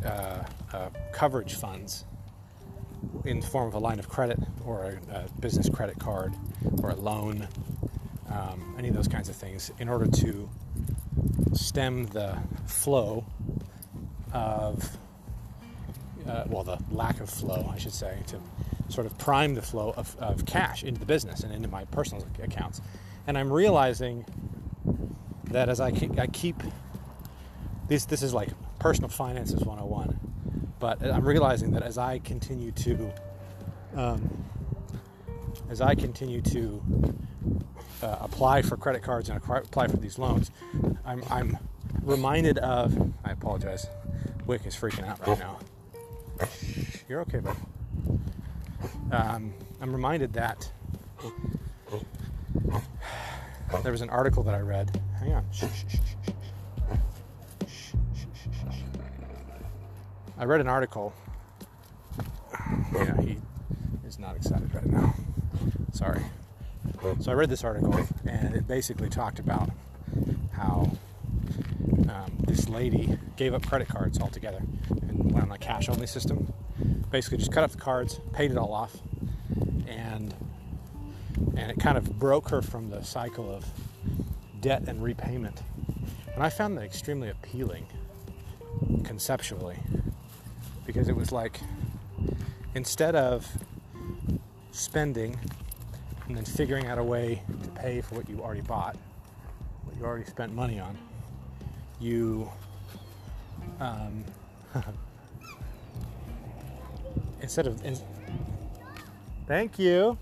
uh, 0.04 0.44
uh, 0.74 0.90
coverage 1.14 1.56
funds 1.56 2.06
in 3.24 3.40
the 3.40 3.46
form 3.46 3.68
of 3.68 3.76
a 3.76 3.80
line 3.80 4.00
of 4.00 4.10
credit 4.10 4.40
or 4.66 5.00
a, 5.12 5.16
a 5.16 5.40
business 5.40 5.70
credit 5.70 6.00
card 6.00 6.34
or 6.82 6.90
a 6.90 6.96
loan, 6.96 7.48
um, 8.32 8.76
any 8.80 8.90
of 8.90 8.96
those 8.96 9.08
kinds 9.08 9.30
of 9.30 9.36
things, 9.36 9.72
in 9.80 9.88
order 9.88 10.08
to 10.08 10.50
stem 11.54 12.06
the 12.08 12.38
flow 12.66 13.26
of, 14.34 14.98
uh, 16.28 16.46
well, 16.48 16.64
the 16.64 16.78
lack 16.92 17.20
of 17.20 17.30
flow, 17.30 17.70
I 17.74 17.78
should 17.78 17.94
say, 17.94 18.18
to 18.28 18.40
sort 18.90 19.06
of 19.06 19.18
prime 19.18 19.56
the 19.56 19.62
flow 19.62 19.94
of, 19.96 20.16
of 20.20 20.46
cash 20.46 20.84
into 20.84 21.00
the 21.00 21.06
business 21.06 21.42
and 21.42 21.54
into 21.54 21.68
my 21.68 21.86
personal 21.86 22.26
accounts. 22.42 22.82
And 23.28 23.38
I'm 23.38 23.52
realizing 23.52 24.26
that 25.46 25.70
as 25.70 25.80
I 25.80 25.92
keep, 25.92 26.18
I 26.20 26.28
keep 26.28 26.62
this 27.92 28.06
this 28.06 28.24
is 28.24 28.34
like 28.34 28.50
personal 28.80 29.10
finances 29.10 29.60
101 29.66 30.18
but 30.80 31.04
i'm 31.06 31.28
realizing 31.28 31.72
that 31.72 31.84
as 31.84 31.98
i 31.98 32.20
continue 32.20 32.72
to 32.72 33.12
um, 33.96 34.46
as 35.70 35.82
i 35.82 35.94
continue 35.94 36.42
to 36.42 36.82
uh, 38.04 38.18
apply 38.22 38.62
for 38.62 38.78
credit 38.78 39.04
cards 39.04 39.30
and 39.30 39.38
apply 39.38 39.88
for 39.88 39.98
these 39.98 40.18
loans 40.18 40.52
i'm, 41.06 41.24
I'm 41.30 41.58
reminded 42.04 42.58
of 42.60 43.14
i 43.24 43.32
apologize 43.32 43.88
wick 44.46 44.66
is 44.66 44.76
freaking 44.76 45.08
out 45.08 45.26
right 45.28 45.40
now 45.40 45.60
you're 47.08 47.22
okay 47.22 47.40
bud 47.40 47.56
um, 49.12 49.54
i'm 49.82 49.92
reminded 49.92 50.34
that 50.34 50.72
there 53.84 53.92
was 53.92 54.02
an 54.02 54.10
article 54.10 54.44
that 54.44 54.54
I 54.54 54.60
read. 54.60 55.02
Hang 55.20 55.34
on. 55.34 55.46
I 60.38 60.46
read 60.46 60.62
an 60.62 60.68
article. 60.68 61.14
Yeah, 62.94 63.22
he 63.22 63.38
is 64.06 64.20
not 64.20 64.36
excited 64.36 64.74
right 64.74 64.86
now. 64.86 65.16
Sorry. 65.94 66.22
So 67.02 67.32
I 67.32 67.34
read 67.34 67.50
this 67.50 67.64
article, 67.64 67.96
and 68.28 68.56
it 68.56 68.68
basically 68.68 69.10
talked 69.10 69.40
about 69.40 69.72
how 70.52 70.92
um, 72.10 72.32
this 72.46 72.70
lady 72.70 73.18
gave 73.38 73.56
up 73.56 73.66
credit 73.66 73.88
cards 73.88 74.20
altogether 74.20 74.62
and 74.90 75.32
went 75.32 75.48
on 75.48 75.52
a 75.52 75.58
cash 75.58 75.90
only 75.90 76.06
system. 76.06 76.54
Basically, 77.10 77.40
just 77.40 77.52
cut 77.52 77.64
up 77.64 77.72
the 77.72 77.80
cards, 77.80 78.20
paid 78.34 78.52
it 78.52 78.58
all 78.58 78.72
off, 78.72 78.96
and 79.88 80.36
and 81.58 81.72
it 81.72 81.80
kind 81.80 81.98
of 81.98 82.20
broke 82.20 82.50
her 82.50 82.62
from 82.62 82.92
the 82.92 83.04
cycle 83.04 83.52
of 83.52 83.66
debt 84.60 84.84
and 84.88 85.02
repayment. 85.02 85.60
And 86.36 86.44
I 86.44 86.50
found 86.50 86.78
that 86.78 86.84
extremely 86.84 87.30
appealing 87.30 87.88
conceptually 89.04 89.80
because 90.86 91.10
it 91.10 91.16
was 91.16 91.32
like 91.32 91.60
instead 92.76 93.16
of 93.16 93.48
spending 94.72 95.40
and 96.32 96.46
then 96.46 96.56
figuring 96.56 96.88
out 96.88 96.98
a 96.98 97.04
way 97.04 97.42
to 97.64 97.70
pay 97.70 98.02
for 98.02 98.16
what 98.16 98.30
you 98.30 98.42
already 98.42 98.62
bought, 98.62 98.96
what 99.84 99.98
you 99.98 100.06
already 100.06 100.26
spent 100.26 100.54
money 100.54 100.80
on, 100.80 100.98
you 102.00 102.50
um, 103.80 104.24
instead 107.42 107.68
of 107.68 107.84
in, 107.86 107.98
thank 109.46 109.78
you 109.78 110.18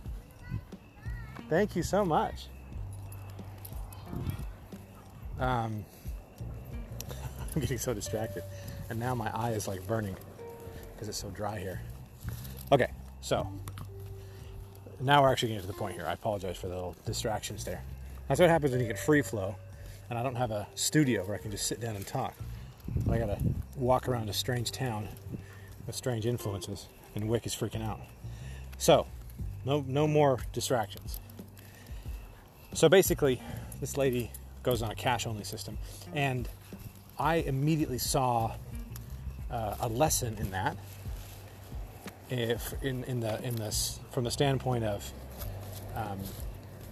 Thank 1.49 1.75
you 1.75 1.81
so 1.81 2.05
much. 2.05 2.45
Um, 5.39 5.83
I'm 7.55 7.61
getting 7.61 7.79
so 7.79 7.91
distracted, 7.93 8.43
and 8.89 8.99
now 8.99 9.15
my 9.15 9.35
eye 9.35 9.51
is 9.51 9.67
like 9.67 9.85
burning 9.87 10.15
because 10.93 11.09
it's 11.09 11.17
so 11.17 11.29
dry 11.31 11.57
here. 11.57 11.81
Okay, 12.71 12.91
so 13.21 13.47
now 14.99 15.21
we're 15.21 15.31
actually 15.31 15.49
getting 15.49 15.61
to 15.61 15.67
the 15.67 15.73
point 15.73 15.95
here. 15.95 16.05
I 16.05 16.13
apologize 16.13 16.57
for 16.57 16.67
the 16.67 16.75
little 16.75 16.95
distractions 17.05 17.63
there. 17.63 17.81
That's 18.27 18.39
what 18.39 18.49
happens 18.49 18.71
when 18.71 18.81
you 18.81 18.87
get 18.87 18.99
free 18.99 19.21
flow, 19.21 19.55
and 20.09 20.19
I 20.19 20.23
don't 20.23 20.35
have 20.35 20.51
a 20.51 20.67
studio 20.75 21.23
where 21.25 21.35
I 21.35 21.39
can 21.39 21.51
just 21.51 21.67
sit 21.67 21.79
down 21.79 21.95
and 21.95 22.05
talk. 22.05 22.33
I 23.09 23.17
gotta 23.17 23.39
walk 23.75 24.07
around 24.07 24.29
a 24.29 24.33
strange 24.33 24.71
town 24.71 25.07
with 25.87 25.95
strange 25.95 26.25
influences, 26.25 26.87
and 27.15 27.27
Wick 27.27 27.45
is 27.45 27.55
freaking 27.55 27.85
out. 27.85 27.99
So, 28.77 29.07
no, 29.65 29.83
no 29.87 30.07
more 30.07 30.39
distractions. 30.53 31.19
So 32.73 32.89
basically, 32.89 33.41
this 33.79 33.97
lady 33.97 34.31
goes 34.63 34.81
on 34.81 34.91
a 34.91 34.95
cash 34.95 35.25
only 35.25 35.43
system, 35.43 35.77
and 36.13 36.47
I 37.17 37.35
immediately 37.35 37.97
saw 37.97 38.53
uh, 39.49 39.75
a 39.79 39.87
lesson 39.89 40.37
in 40.39 40.51
that. 40.51 40.77
If 42.29 42.73
in, 42.83 43.03
in 43.05 43.19
the 43.19 43.41
in 43.43 43.55
this 43.55 43.99
from 44.11 44.23
the 44.23 44.31
standpoint 44.31 44.83
of 44.83 45.11
um, 45.95 46.19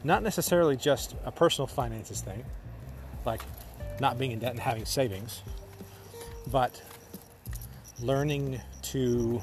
not 0.04 0.24
necessarily 0.24 0.76
just 0.76 1.16
a 1.26 1.32
personal 1.32 1.68
finances 1.68 2.22
thing, 2.22 2.44
like 3.26 3.42
not 4.00 4.18
being 4.18 4.32
in 4.32 4.40
debt 4.40 4.52
and 4.52 4.60
having 4.60 4.86
savings, 4.86 5.42
but 6.52 6.82
learning 8.02 8.60
to 8.82 9.42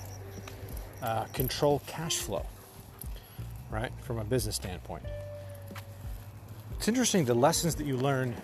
uh, 1.03 1.25
control 1.33 1.83
cash 1.87 2.17
flow, 2.17 2.47
right, 3.71 3.93
from 4.03 4.19
a 4.19 4.25
business 4.25 4.57
standpoint 4.57 5.05
it's 6.85 6.89
interesting 6.91 7.25
the 7.25 7.33
lessons 7.33 7.77
that 7.77 7.87
you 7.87 7.97
learn 7.97 8.37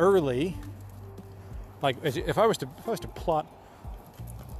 early. 0.00 0.56
Like 1.80 1.96
if 2.02 2.38
I 2.38 2.44
was 2.44 2.58
to 2.58 2.68
if 2.76 2.88
I 2.88 2.90
was 2.90 2.98
to 2.98 3.06
plot 3.06 3.46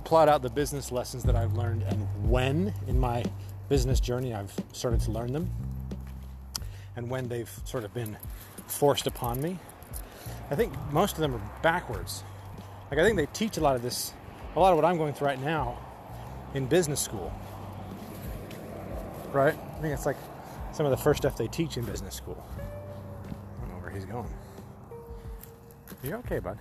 plot 0.09 0.27
out 0.27 0.41
the 0.41 0.49
business 0.49 0.91
lessons 0.91 1.23
that 1.23 1.37
I've 1.37 1.53
learned 1.53 1.83
and 1.83 2.09
when 2.31 2.73
in 2.87 2.99
my 2.99 3.23
business 3.69 4.01
journey 4.01 4.33
I've 4.33 4.51
started 4.73 5.01
to 5.03 5.11
learn 5.11 5.35
them, 5.35 5.51
and 6.97 7.11
when 7.11 7.29
they've 7.29 7.51
sort 7.67 7.85
of 7.85 7.93
been 7.93 8.17
forced 8.67 9.07
upon 9.07 9.43
me. 9.43 9.59
I 10.51 10.55
think 10.55 10.73
most 10.93 11.17
of 11.17 11.21
them 11.21 11.35
are 11.35 11.51
backwards. 11.61 12.25
Like 12.91 12.99
I 12.99 13.05
think 13.05 13.19
they 13.19 13.27
teach 13.27 13.59
a 13.59 13.61
lot 13.61 13.77
of 13.77 13.83
this, 13.83 14.15
a 14.57 14.59
lot 14.59 14.71
of 14.71 14.77
what 14.77 14.87
I'm 14.87 14.97
going 14.97 15.13
through 15.13 15.27
right 15.27 15.43
now, 15.43 15.79
in 16.55 16.65
business 16.65 17.03
school. 17.03 17.31
Right? 19.31 19.55
I 19.55 19.83
think 19.83 19.93
it's 19.93 20.07
like 20.07 20.17
some 20.73 20.87
of 20.87 20.91
the 20.91 20.97
first 20.97 21.19
stuff 21.19 21.37
they 21.37 21.49
teach 21.49 21.77
in 21.77 21.85
business 21.85 22.15
school. 22.15 22.43
I 22.57 23.61
don't 23.61 23.75
know 23.75 23.83
where 23.83 23.91
he's 23.91 24.07
going. 24.07 24.33
You're 26.03 26.17
okay, 26.21 26.39
bud. 26.39 26.59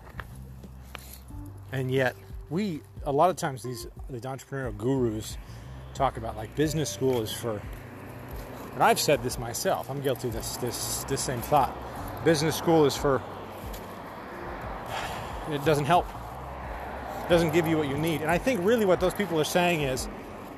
And 1.72 1.90
yet, 1.90 2.14
we 2.50 2.82
a 3.08 3.12
lot 3.12 3.30
of 3.30 3.38
times 3.38 3.64
these 3.64 3.88
these 4.10 4.22
entrepreneurial 4.22 4.78
gurus 4.78 5.38
talk 5.94 6.18
about 6.18 6.36
like 6.36 6.54
business 6.56 6.90
school 6.90 7.22
is 7.22 7.32
for 7.32 7.62
and 8.74 8.84
I've 8.84 9.00
said 9.00 9.24
this 9.24 9.40
myself. 9.40 9.90
I'm 9.90 10.02
guilty 10.02 10.28
of 10.28 10.36
this 10.36 10.58
this 10.58 11.04
this 11.06 11.22
same 11.22 11.42
thought. 11.42 11.76
Business 12.26 12.56
school 12.56 12.86
is 12.86 12.96
for 12.96 13.22
it 15.50 15.64
doesn't 15.64 15.86
help. 15.86 16.06
It 17.26 17.30
doesn't 17.30 17.54
give 17.54 17.66
you 17.66 17.78
what 17.78 17.88
you 17.88 17.98
need. 17.98 18.22
And 18.22 18.30
I 18.30 18.38
think 18.38 18.60
really 18.64 18.86
what 18.86 19.00
those 19.00 19.14
people 19.14 19.40
are 19.40 19.46
saying 19.46 19.82
is 19.82 20.08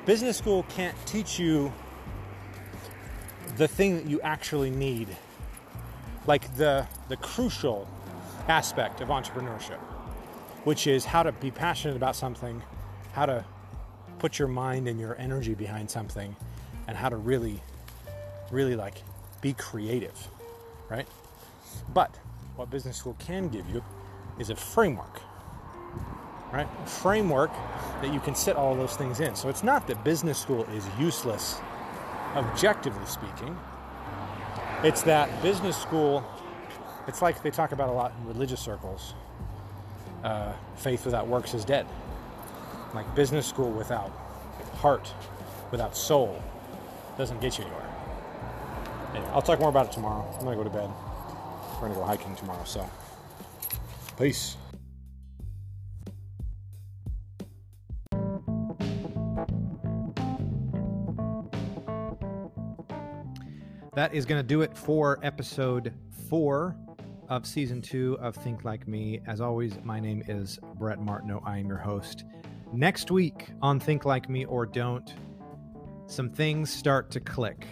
business 0.04 0.36
school 0.36 0.64
can't 0.68 0.96
teach 1.06 1.38
you 1.38 1.72
the 3.56 3.68
thing 3.68 3.96
that 3.96 4.06
you 4.06 4.20
actually 4.22 4.70
need. 4.70 5.08
Like 6.26 6.56
the 6.56 6.84
the 7.08 7.16
crucial 7.16 7.88
aspect 8.48 9.00
of 9.00 9.08
entrepreneurship, 9.08 9.78
which 10.64 10.86
is 10.86 11.04
how 11.04 11.22
to 11.22 11.32
be 11.32 11.50
passionate 11.50 11.96
about 11.96 12.16
something, 12.16 12.62
how 13.12 13.26
to 13.26 13.44
put 14.18 14.38
your 14.38 14.48
mind 14.48 14.88
and 14.88 15.00
your 15.00 15.16
energy 15.18 15.54
behind 15.54 15.90
something, 15.90 16.36
and 16.86 16.96
how 16.96 17.08
to 17.08 17.16
really, 17.16 17.62
really 18.50 18.76
like 18.76 19.02
be 19.40 19.52
creative, 19.54 20.28
right? 20.88 21.06
But 21.94 22.14
what 22.56 22.70
business 22.70 22.96
school 22.96 23.16
can 23.18 23.48
give 23.48 23.68
you 23.70 23.82
is 24.38 24.50
a 24.50 24.56
framework, 24.56 25.20
right? 26.52 26.68
A 26.82 26.86
framework 26.86 27.50
that 28.02 28.12
you 28.12 28.20
can 28.20 28.34
set 28.34 28.56
all 28.56 28.74
those 28.74 28.96
things 28.96 29.20
in. 29.20 29.34
So 29.34 29.48
it's 29.48 29.62
not 29.62 29.86
that 29.86 30.04
business 30.04 30.38
school 30.38 30.64
is 30.74 30.84
useless, 30.98 31.58
objectively 32.34 33.06
speaking. 33.06 33.56
It's 34.82 35.02
that 35.02 35.42
business 35.42 35.76
school, 35.76 36.24
it's 37.06 37.22
like 37.22 37.42
they 37.42 37.50
talk 37.50 37.72
about 37.72 37.88
a 37.88 37.92
lot 37.92 38.12
in 38.18 38.26
religious 38.26 38.60
circles. 38.60 39.14
Uh, 40.22 40.52
faith 40.76 41.04
without 41.04 41.26
works 41.26 41.54
is 41.54 41.64
dead. 41.64 41.86
Like 42.94 43.14
business 43.14 43.46
school 43.46 43.70
without 43.70 44.10
heart, 44.74 45.12
without 45.70 45.96
soul, 45.96 46.42
doesn't 47.16 47.40
get 47.40 47.58
you 47.58 47.64
anywhere. 47.64 47.86
Anyway, 49.14 49.30
I'll 49.32 49.42
talk 49.42 49.60
more 49.60 49.68
about 49.68 49.86
it 49.86 49.92
tomorrow. 49.92 50.26
I'm 50.38 50.44
gonna 50.44 50.56
go 50.56 50.64
to 50.64 50.70
bed. 50.70 50.90
We're 51.74 51.88
gonna 51.88 51.94
go 51.94 52.04
hiking 52.04 52.34
tomorrow, 52.36 52.64
so 52.64 52.88
peace. 54.18 54.56
That 63.94 64.14
is 64.14 64.24
going 64.24 64.38
to 64.38 64.46
do 64.46 64.62
it 64.62 64.74
for 64.76 65.18
episode 65.22 65.92
four 66.28 66.76
of 67.30 67.46
season 67.46 67.80
two 67.80 68.18
of 68.20 68.34
Think 68.34 68.64
Like 68.64 68.86
Me. 68.86 69.20
As 69.26 69.40
always, 69.40 69.78
my 69.82 69.98
name 69.98 70.22
is 70.28 70.58
Brett 70.74 71.00
Martineau. 71.00 71.42
I 71.46 71.58
am 71.58 71.66
your 71.66 71.78
host. 71.78 72.24
Next 72.72 73.10
week 73.10 73.48
on 73.62 73.80
Think 73.80 74.04
Like 74.04 74.28
Me 74.28 74.44
or 74.44 74.66
Don't, 74.66 75.14
some 76.06 76.28
things 76.28 76.70
start 76.70 77.10
to 77.12 77.20
click. 77.20 77.66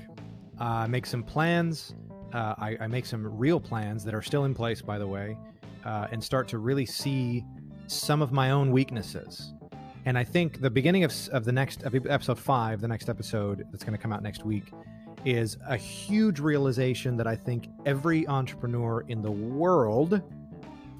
I 0.58 0.84
uh, 0.84 0.88
make 0.88 1.04
some 1.04 1.22
plans 1.22 1.94
uh, 2.32 2.54
I, 2.58 2.76
I, 2.80 2.86
make 2.86 3.06
some 3.06 3.26
real 3.38 3.60
plans 3.60 4.04
that 4.04 4.14
are 4.14 4.22
still 4.22 4.44
in 4.44 4.54
place, 4.54 4.82
by 4.82 4.98
the 4.98 5.06
way, 5.06 5.36
uh, 5.84 6.08
and 6.12 6.22
start 6.22 6.48
to 6.48 6.58
really 6.58 6.86
see 6.86 7.44
some 7.86 8.20
of 8.20 8.32
my 8.32 8.50
own 8.50 8.70
weaknesses. 8.70 9.54
And 10.04 10.18
I 10.18 10.24
think 10.24 10.60
the 10.60 10.70
beginning 10.70 11.04
of, 11.04 11.12
of 11.32 11.44
the 11.44 11.52
next 11.52 11.84
episode 11.84 12.38
five, 12.38 12.80
the 12.80 12.88
next 12.88 13.08
episode 13.08 13.64
that's 13.70 13.84
going 13.84 13.96
to 13.96 14.02
come 14.02 14.12
out 14.12 14.22
next 14.22 14.44
week, 14.44 14.64
is 15.24 15.56
a 15.66 15.76
huge 15.76 16.40
realization 16.40 17.16
that 17.16 17.26
I 17.26 17.36
think 17.36 17.68
every 17.86 18.26
entrepreneur 18.28 19.04
in 19.08 19.22
the 19.22 19.30
world 19.30 20.22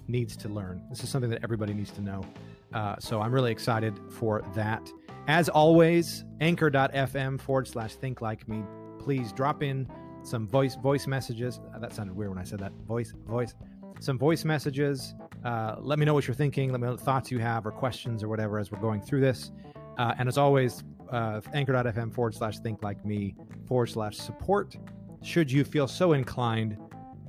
needs 0.08 0.36
to 0.38 0.48
learn. 0.48 0.82
This 0.90 1.02
is 1.04 1.10
something 1.10 1.30
that 1.30 1.42
everybody 1.42 1.74
needs 1.74 1.90
to 1.92 2.00
know. 2.00 2.24
Uh, 2.72 2.96
so 2.98 3.20
I'm 3.20 3.32
really 3.32 3.52
excited 3.52 3.98
for 4.10 4.42
that. 4.54 4.90
As 5.26 5.48
always, 5.48 6.24
anchor.fm 6.40 7.40
forward 7.40 7.68
slash 7.68 7.94
think 7.94 8.20
like 8.20 8.48
me. 8.48 8.62
Please 8.98 9.32
drop 9.32 9.62
in 9.62 9.86
some 10.22 10.46
voice 10.46 10.74
voice 10.76 11.06
messages. 11.06 11.60
Uh, 11.74 11.78
that 11.78 11.92
sounded 11.92 12.16
weird 12.16 12.30
when 12.30 12.38
I 12.38 12.44
said 12.44 12.58
that. 12.60 12.72
Voice 12.86 13.12
voice. 13.26 13.54
Some 14.00 14.18
voice 14.18 14.44
messages. 14.44 15.14
Uh, 15.44 15.76
let 15.80 15.98
me 15.98 16.04
know 16.04 16.14
what 16.14 16.26
you're 16.26 16.34
thinking. 16.34 16.70
Let 16.70 16.80
me 16.80 16.86
know 16.86 16.92
what 16.92 17.00
thoughts 17.00 17.30
you 17.30 17.38
have 17.38 17.66
or 17.66 17.70
questions 17.70 18.22
or 18.22 18.28
whatever 18.28 18.58
as 18.58 18.70
we're 18.70 18.80
going 18.80 19.00
through 19.00 19.20
this. 19.20 19.52
Uh, 19.98 20.14
and 20.18 20.28
as 20.28 20.38
always, 20.38 20.84
uh, 21.10 21.40
anchor.fm 21.52 22.12
forward 22.12 22.34
slash 22.34 22.58
think 22.58 22.82
like 22.82 23.04
me 23.04 23.34
forward 23.68 23.88
slash 23.88 24.16
support. 24.16 24.76
Should 25.22 25.52
you 25.52 25.64
feel 25.64 25.86
so 25.86 26.12
inclined 26.14 26.76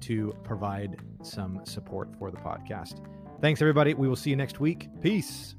to 0.02 0.34
provide 0.44 0.98
some 1.22 1.62
support 1.66 2.10
for 2.18 2.32
the 2.32 2.38
podcast. 2.38 3.06
Thanks, 3.42 3.62
everybody. 3.62 3.94
We 3.94 4.08
will 4.08 4.16
see 4.16 4.30
you 4.30 4.36
next 4.36 4.60
week. 4.60 4.90
Peace. 5.02 5.56